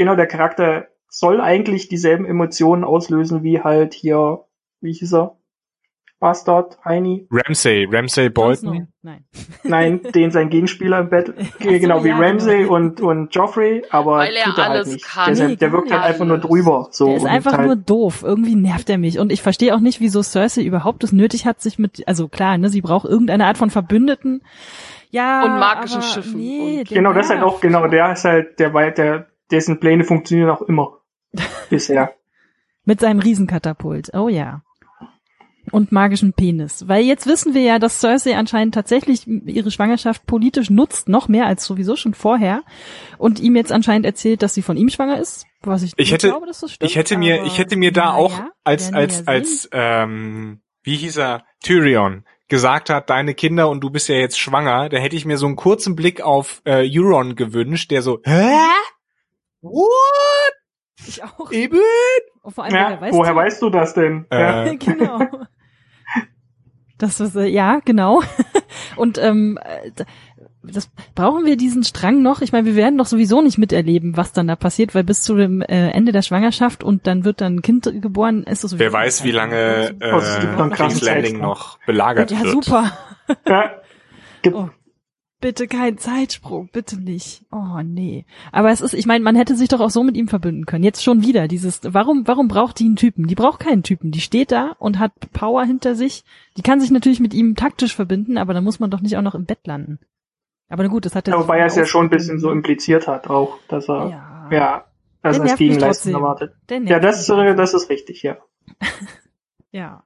[0.00, 4.44] genau, der Charakter soll eigentlich dieselben Emotionen auslösen wie halt hier,
[4.80, 5.36] wie hieß er?
[6.20, 7.26] Bastard, Heini?
[7.30, 8.88] Ramsay, Ramsay Jon Bolton.
[9.02, 9.24] Nein.
[9.62, 11.26] Nein, den sein Gegenspieler im Bett,
[11.58, 12.74] so, genau wie ja, Ramsay genau.
[12.76, 15.04] und, und Joffrey, aber Weil er tut er halt alles nicht.
[15.04, 15.24] kann.
[15.26, 17.06] Der, ist halt- der wirkt halt einfach nur drüber, so.
[17.06, 18.22] Der ist einfach halt, nur doof.
[18.22, 19.18] Irgendwie nervt er mich.
[19.18, 22.56] Und ich verstehe auch nicht, wieso Cersei überhaupt es nötig hat, sich mit, also klar,
[22.56, 24.42] ne, sie braucht irgendeine Art von Verbündeten.
[25.10, 25.42] Ja.
[25.44, 28.58] Und magischen aber Schiffen Nee, und- Genau, das ist halt auch, genau, der ist halt,
[28.58, 30.98] der, der, dessen Pläne funktionieren auch immer.
[31.70, 32.14] Bisher.
[32.84, 34.12] Mit seinem Riesenkatapult.
[34.14, 34.62] Oh ja.
[35.72, 36.88] Und magischen Penis.
[36.88, 41.46] Weil jetzt wissen wir ja, dass Cersei anscheinend tatsächlich ihre Schwangerschaft politisch nutzt, noch mehr
[41.46, 42.62] als sowieso schon vorher.
[43.18, 45.46] Und ihm jetzt anscheinend erzählt, dass sie von ihm schwanger ist.
[45.62, 46.90] Was ich, Ich nicht hätte- glaube, dass das stimmt.
[46.90, 50.96] Ich hätte mir, ich hätte mir da auch als, wir als, ja als, ähm, wie
[50.96, 55.14] hieß er, Tyrion gesagt hat, deine Kinder und du bist ja jetzt schwanger, da hätte
[55.14, 58.56] ich mir so einen kurzen Blick auf äh, Euron gewünscht, der so, hä?
[59.62, 60.54] What?
[61.06, 61.50] Ich auch.
[61.52, 61.78] Eben?
[62.42, 63.38] Und vor allem, Ja, woher weißt woher du?
[63.38, 64.26] weißt du das denn?
[64.32, 64.64] Ja.
[64.66, 65.20] Äh, genau.
[66.98, 68.22] Das ist, äh, ja, genau.
[68.96, 69.90] Und ähm, äh,
[70.62, 72.42] das brauchen wir diesen Strang noch.
[72.42, 75.34] Ich meine, wir werden doch sowieso nicht miterleben, was dann da passiert, weil bis zu
[75.34, 78.84] dem äh, Ende der Schwangerschaft und dann wird dann ein Kind geboren, ist das sowieso
[78.84, 82.52] wer weiß, wie lange Oh, es äh, King's Landing noch belagert Ja, wird.
[82.52, 82.92] super.
[83.48, 83.70] Ja.
[84.42, 84.68] Gibt, Oh,
[85.40, 87.42] bitte kein Zeitsprung, bitte nicht.
[87.50, 88.26] Oh nee.
[88.52, 90.84] Aber es ist, ich meine, man hätte sich doch auch so mit ihm verbünden können.
[90.84, 93.26] Jetzt schon wieder dieses, warum, warum braucht die einen Typen?
[93.26, 94.10] Die braucht keinen Typen.
[94.10, 96.24] Die steht da und hat Power hinter sich.
[96.56, 99.22] Die kann sich natürlich mit ihm taktisch verbinden, aber da muss man doch nicht auch
[99.22, 99.98] noch im Bett landen.
[100.68, 101.34] Aber na gut, das hat er.
[101.34, 104.48] Ja, wobei er es ja schon ein bisschen so impliziert hat auch, dass er, Ja.
[104.52, 104.84] ja,
[105.22, 106.54] also als Gegenleistung erwartet.
[106.70, 108.36] Ja, das, äh, das ist richtig, ja.
[109.72, 110.04] ja.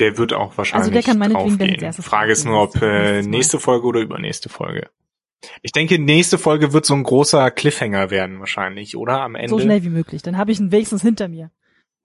[0.00, 1.92] Der wird auch wahrscheinlich also der kann draufgehen.
[1.92, 4.88] Frage ist nur, ob äh, nächste Folge oder übernächste Folge.
[5.62, 9.22] Ich denke, nächste Folge wird so ein großer Cliffhanger werden wahrscheinlich, oder?
[9.22, 9.50] Am Ende.
[9.50, 10.22] So schnell wie möglich.
[10.22, 11.50] Dann habe ich ihn wenigstens hinter mir.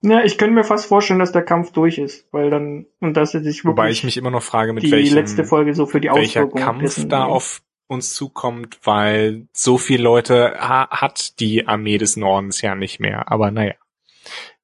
[0.02, 3.34] Ja, ich könnte mir fast vorstellen, dass der Kampf durch ist, weil dann und dass
[3.34, 5.86] er sich wirklich Wobei ich mich immer noch frage, mit die welchem, letzte Folge so
[5.86, 11.66] für die welcher Kampf da auf uns zukommt, weil so viele Leute ha hat die
[11.66, 13.30] Armee des Nordens ja nicht mehr.
[13.32, 13.74] Aber naja,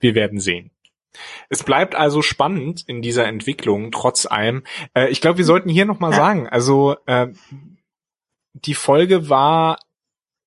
[0.00, 0.71] wir werden sehen.
[1.48, 4.64] Es bleibt also spannend in dieser Entwicklung, trotz allem.
[4.94, 7.28] Äh, ich glaube, wir sollten hier nochmal sagen, also äh,
[8.52, 9.78] die Folge war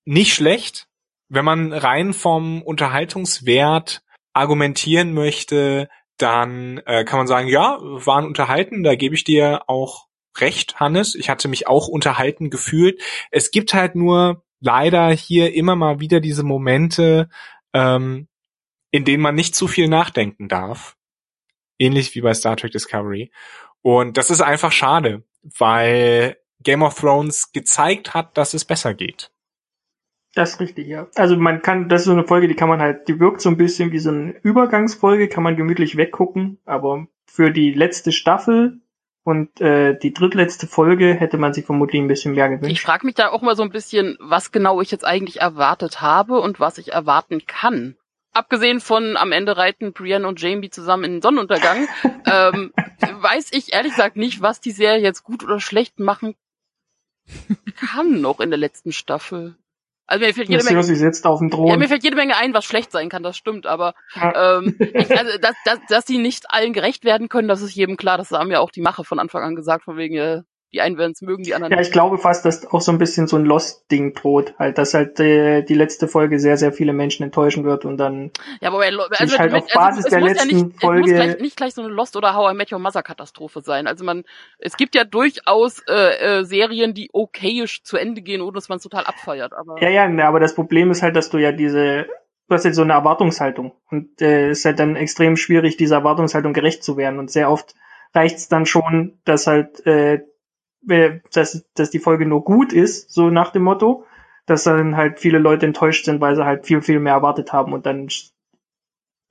[0.06, 0.88] nicht schlecht.
[1.28, 8.84] Wenn man rein vom Unterhaltungswert argumentieren möchte, dann äh, kann man sagen, ja, waren unterhalten,
[8.84, 11.16] da gebe ich dir auch recht, Hannes.
[11.16, 13.02] Ich hatte mich auch unterhalten gefühlt.
[13.32, 17.30] Es gibt halt nur leider hier immer mal wieder diese Momente,
[17.74, 18.28] ähm,
[18.96, 20.96] in denen man nicht zu viel nachdenken darf.
[21.78, 23.30] Ähnlich wie bei Star Trek Discovery.
[23.82, 29.32] Und das ist einfach schade, weil Game of Thrones gezeigt hat, dass es besser geht.
[30.34, 31.08] Das ist richtig, ja.
[31.16, 33.50] Also man kann, das ist so eine Folge, die kann man halt, die wirkt so
[33.50, 38.80] ein bisschen wie so eine Übergangsfolge, kann man gemütlich weggucken, aber für die letzte Staffel
[39.26, 42.72] und äh, die drittletzte Folge hätte man sich vermutlich ein bisschen mehr gewünscht.
[42.72, 46.00] Ich frage mich da auch mal so ein bisschen, was genau ich jetzt eigentlich erwartet
[46.00, 47.98] habe und was ich erwarten kann.
[48.36, 51.88] Abgesehen von am Ende reiten Brienne und Jamie zusammen in den Sonnenuntergang,
[52.26, 52.74] ähm,
[53.22, 56.36] weiß ich ehrlich gesagt nicht, was die Serie jetzt gut oder schlecht machen
[57.78, 59.56] kann noch in der letzten Staffel.
[60.06, 61.68] Also mir fällt jede Menge, sitzt auf dem Thron.
[61.68, 64.58] Ja, mir fällt jede Menge ein, was schlecht sein kann, das stimmt, aber ja.
[64.58, 67.96] ähm, ich, also, dass, dass, dass sie nicht allen gerecht werden können, das ist jedem
[67.96, 70.42] klar, das haben ja auch die Mache von Anfang an gesagt, von wegen, äh,
[70.76, 72.98] die einen werden es mögen, die anderen Ja, ich glaube fast, dass auch so ein
[72.98, 76.92] bisschen so ein Lost-Ding droht, halt, dass halt äh, die letzte Folge sehr, sehr viele
[76.92, 80.50] Menschen enttäuschen wird und dann ja, aber also halt mit, auf Basis also, der letzten
[80.50, 81.00] ja nicht, Folge...
[81.00, 83.88] Es muss gleich, nicht gleich so eine Lost- oder How I Met Your Mother-Katastrophe sein.
[83.88, 84.26] Also man,
[84.60, 88.76] es gibt ja durchaus äh, äh, Serien, die okayisch zu Ende gehen, ohne dass man
[88.78, 89.54] es total abfeiert.
[89.54, 92.06] Aber ja, ja, aber das Problem ist halt, dass du ja diese
[92.48, 96.54] du hast jetzt so eine Erwartungshaltung und äh, ist halt dann extrem schwierig, dieser Erwartungshaltung
[96.54, 97.74] gerecht zu werden und sehr oft
[98.16, 100.22] reicht es dann schon, dass halt äh,
[101.32, 104.06] dass, dass die Folge nur gut ist, so nach dem Motto,
[104.46, 107.74] dass dann halt viele Leute enttäuscht sind, weil sie halt viel, viel mehr erwartet haben
[107.74, 108.08] und dann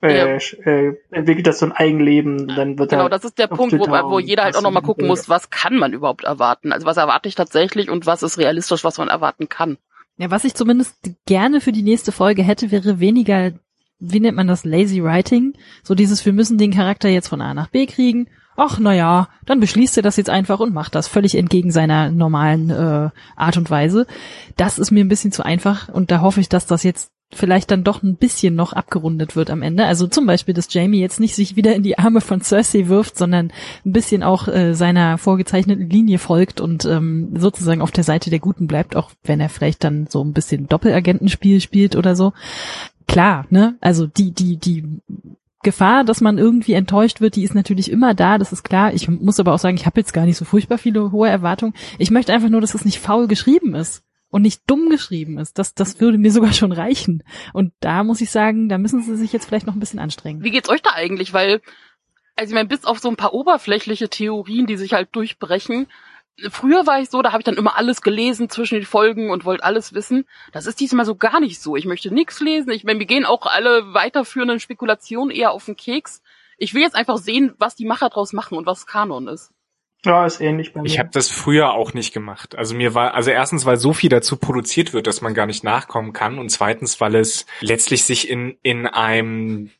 [0.01, 0.37] äh, ja.
[0.65, 3.87] äh, entwickelt das so ein Eigenleben, dann wird Genau, halt das ist der Punkt, wo,
[3.87, 6.71] wo jeder halt auch nochmal gucken muss, was kann man überhaupt erwarten?
[6.71, 9.77] Also was erwarte ich tatsächlich und was ist realistisch, was man erwarten kann?
[10.17, 10.95] Ja, was ich zumindest
[11.25, 13.51] gerne für die nächste Folge hätte, wäre weniger,
[13.99, 15.53] wie nennt man das, lazy writing?
[15.83, 19.27] So dieses, wir müssen den Charakter jetzt von A nach B kriegen ach na ja,
[19.45, 23.57] dann beschließt er das jetzt einfach und macht das völlig entgegen seiner normalen äh, Art
[23.57, 24.07] und Weise.
[24.57, 27.71] Das ist mir ein bisschen zu einfach und da hoffe ich, dass das jetzt vielleicht
[27.71, 29.85] dann doch ein bisschen noch abgerundet wird am Ende.
[29.85, 33.17] Also zum Beispiel, dass Jamie jetzt nicht sich wieder in die Arme von Cersei wirft,
[33.17, 33.51] sondern
[33.83, 38.39] ein bisschen auch äh, seiner vorgezeichneten Linie folgt und ähm, sozusagen auf der Seite der
[38.39, 42.31] Guten bleibt, auch wenn er vielleicht dann so ein bisschen Doppelagentenspiel spielt oder so.
[43.07, 43.77] Klar, ne?
[43.81, 45.01] Also die, die, die
[45.63, 48.93] Gefahr, dass man irgendwie enttäuscht wird, die ist natürlich immer da, das ist klar.
[48.93, 51.73] Ich muss aber auch sagen, ich habe jetzt gar nicht so furchtbar viele hohe Erwartungen.
[51.97, 55.57] Ich möchte einfach nur, dass es nicht faul geschrieben ist und nicht dumm geschrieben ist.
[55.57, 57.23] Das, das würde mir sogar schon reichen.
[57.51, 60.43] Und da muss ich sagen, da müssen sie sich jetzt vielleicht noch ein bisschen anstrengen.
[60.43, 61.33] Wie geht's euch da eigentlich?
[61.33, 61.61] Weil,
[62.35, 65.87] also ich meine, bis auf so ein paar oberflächliche Theorien, die sich halt durchbrechen,
[66.49, 69.45] früher war ich so, da habe ich dann immer alles gelesen zwischen den Folgen und
[69.45, 70.25] wollte alles wissen.
[70.51, 71.75] Das ist diesmal so gar nicht so.
[71.75, 72.71] Ich möchte nichts lesen.
[72.71, 76.21] Ich meine, wir gehen auch alle weiterführenden Spekulationen eher auf den Keks.
[76.57, 79.51] Ich will jetzt einfach sehen, was die Macher draus machen und was Kanon ist.
[80.05, 80.87] Ja, ist ähnlich bei mir.
[80.87, 82.55] Ich habe das früher auch nicht gemacht.
[82.55, 85.63] Also mir war, also erstens, weil so viel dazu produziert wird, dass man gar nicht
[85.63, 89.71] nachkommen kann, und zweitens, weil es letztlich sich in in einem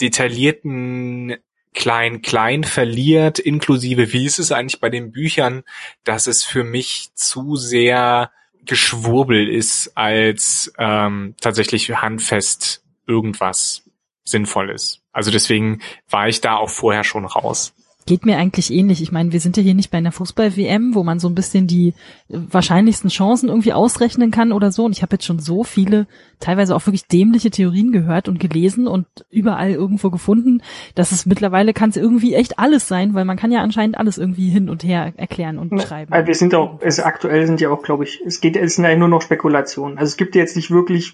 [0.00, 1.36] detaillierten
[1.74, 5.62] Klein-Klein verliert, inklusive wie ist es eigentlich bei den Büchern,
[6.04, 8.30] dass es für mich zu sehr
[8.64, 13.84] Geschwurbel ist, als ähm, tatsächlich handfest irgendwas
[14.24, 15.00] Sinnvolles.
[15.12, 17.74] Also deswegen war ich da auch vorher schon raus.
[18.06, 19.02] Geht mir eigentlich ähnlich.
[19.02, 21.66] Ich meine, wir sind ja hier nicht bei einer Fußball-WM, wo man so ein bisschen
[21.66, 21.94] die
[22.28, 24.84] wahrscheinlichsten Chancen irgendwie ausrechnen kann oder so.
[24.84, 26.06] Und ich habe jetzt schon so viele,
[26.40, 30.62] teilweise auch wirklich dämliche Theorien gehört und gelesen und überall irgendwo gefunden,
[30.94, 34.18] dass es mittlerweile kann es irgendwie echt alles sein, weil man kann ja anscheinend alles
[34.18, 36.12] irgendwie hin und her erklären und beschreiben.
[36.12, 38.84] Also wir sind auch, also aktuell sind ja auch, glaube ich, es geht, es sind
[38.84, 39.98] ja nur noch Spekulationen.
[39.98, 41.12] Also es gibt jetzt nicht wirklich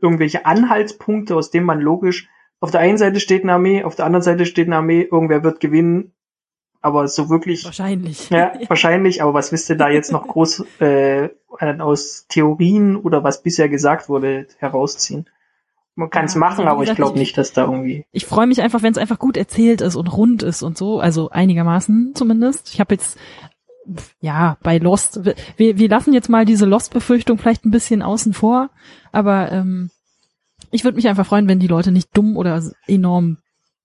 [0.00, 2.28] irgendwelche Anhaltspunkte, aus denen man logisch
[2.60, 5.44] auf der einen Seite steht eine Armee, auf der anderen Seite steht eine Armee, irgendwer
[5.44, 6.12] wird gewinnen
[6.80, 7.64] Aber so wirklich.
[7.64, 8.30] Wahrscheinlich.
[8.30, 11.28] Ja, wahrscheinlich, aber was wisst ihr da jetzt noch groß äh,
[11.80, 15.28] aus Theorien oder was bisher gesagt wurde, herausziehen?
[15.96, 18.06] Man kann es Ja, machen, also aber ich glaube ich- nicht, dass da irgendwie.
[18.12, 21.00] Ich freue mich einfach, wenn es einfach gut erzählt ist und rund ist und so,
[21.00, 22.72] also einigermaßen zumindest.
[22.72, 23.18] Ich habe jetzt
[24.20, 28.70] ja bei Lost, wir, wir lassen jetzt mal diese Lost-Befürchtung vielleicht ein bisschen außen vor,
[29.10, 29.90] aber ähm,
[30.70, 33.38] ich würde mich einfach freuen, wenn die Leute nicht dumm oder enorm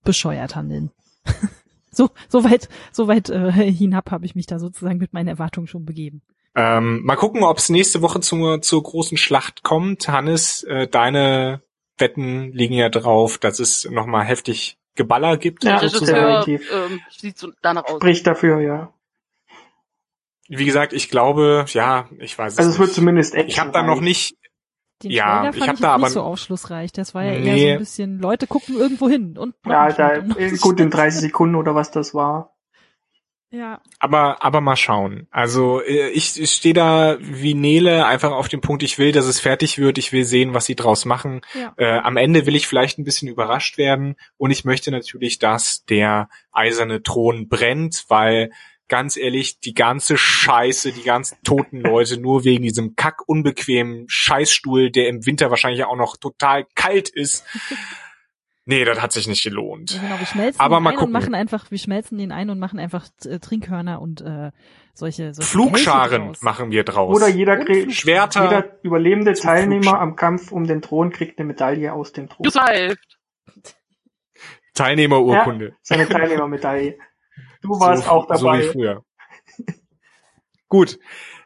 [0.03, 0.91] bescheuert handeln.
[1.93, 5.67] so so weit so weit äh, hinab habe ich mich da sozusagen mit meinen Erwartungen
[5.67, 6.21] schon begeben.
[6.55, 10.07] Ähm, mal gucken, ob es nächste Woche zur, zur großen Schlacht kommt.
[10.07, 11.61] Hannes, äh, deine
[11.97, 15.63] Wetten liegen ja drauf, dass es nochmal heftig Geballer gibt.
[15.63, 16.19] Ja, sozusagen.
[16.19, 16.71] Regisseur definitiv.
[16.91, 17.95] ähm, sieht so danach aus.
[17.95, 18.93] Spricht dafür, ja.
[20.49, 22.95] Wie gesagt, ich glaube, ja, ich weiß es Also es wird nicht.
[22.95, 23.49] zumindest echt.
[23.49, 24.35] Ich habe da noch nicht,
[25.01, 26.91] Den Ja, Trailer ich fand hab ich, da aber- nicht so aufschlussreich.
[26.91, 27.71] Das war ja eher so Nee.
[27.73, 30.21] ein bisschen, Leute gucken irgendwo hin und Ja, da, äh,
[30.61, 30.93] gut in Schnitt.
[30.93, 32.49] 30 Sekunden oder was das war.
[33.49, 35.27] Ja, aber aber mal schauen.
[35.29, 39.25] Also äh, ich, ich stehe da wie Nele einfach auf dem Punkt, ich will, dass
[39.27, 41.41] es fertig wird, ich will sehen, was sie draus machen.
[41.53, 41.71] ja.
[41.77, 45.85] Äh, am Ende will ich vielleicht ein bisschen überrascht werden und ich möchte natürlich, dass
[45.85, 48.49] der eiserne Thron brennt, weil
[48.87, 54.91] ganz ehrlich, die ganze Scheiße, die ganzen toten Leute nur wegen diesem kack unbequemen Scheißstuhl,
[54.91, 57.45] der im Winter wahrscheinlich auch noch total kalt ist.
[58.65, 59.91] Nee, das hat sich nicht gelohnt.
[59.91, 61.07] Ja, genau, wir schmelzen Aber den mal ein gucken.
[61.07, 64.51] und machen einfach, wir schmelzen den ein und machen einfach äh, Trinkhörner und äh,
[64.93, 67.13] solche, solche Flugscharen machen wir draus.
[67.13, 68.43] Oder jeder, kriegt, Schwerter.
[68.45, 72.45] jeder überlebende Teilnehmer am Kampf um den Thron kriegt eine Medaille aus dem Thron.
[72.45, 72.95] Jusai.
[74.73, 75.75] Teilnehmerurkunde.
[75.81, 76.97] Seine Teilnehmermedaille.
[77.61, 78.71] Du warst so, auch So wie dabei.
[78.71, 79.03] früher.
[80.69, 80.99] Gut.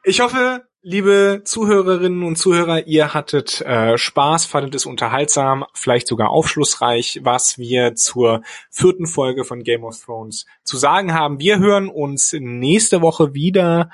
[0.03, 6.29] Ich hoffe, liebe Zuhörerinnen und Zuhörer, ihr hattet äh, Spaß, fandet es unterhaltsam, vielleicht sogar
[6.29, 8.41] aufschlussreich, was wir zur
[8.71, 11.39] vierten Folge von Game of Thrones zu sagen haben.
[11.39, 13.89] Wir hören uns nächste Woche wieder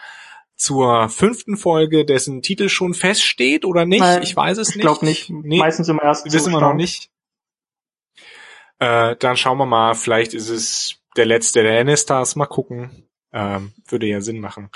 [0.56, 4.02] zur fünften Folge, dessen Titel schon feststeht oder nicht.
[4.02, 4.86] Nein, ich weiß es ich nicht.
[4.86, 5.30] glaube nicht.
[5.32, 5.58] Nee.
[5.58, 7.10] Meistens im ersten Wissen wir noch nicht.
[8.80, 12.36] Äh, dann schauen wir mal, vielleicht ist es der letzte der Lannisters.
[12.36, 13.08] Mal gucken.
[13.32, 14.70] Ähm, würde ja Sinn machen.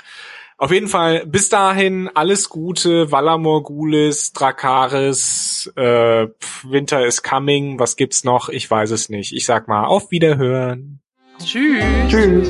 [0.60, 6.26] Auf jeden Fall, bis dahin, alles Gute, Valamor Gulis, Drakaris, äh,
[6.64, 8.48] Winter is coming, was gibt's noch?
[8.48, 9.32] Ich weiß es nicht.
[9.32, 10.98] Ich sag mal, auf Wiederhören.
[11.38, 11.84] Tschüss.
[12.08, 12.48] Tschüss.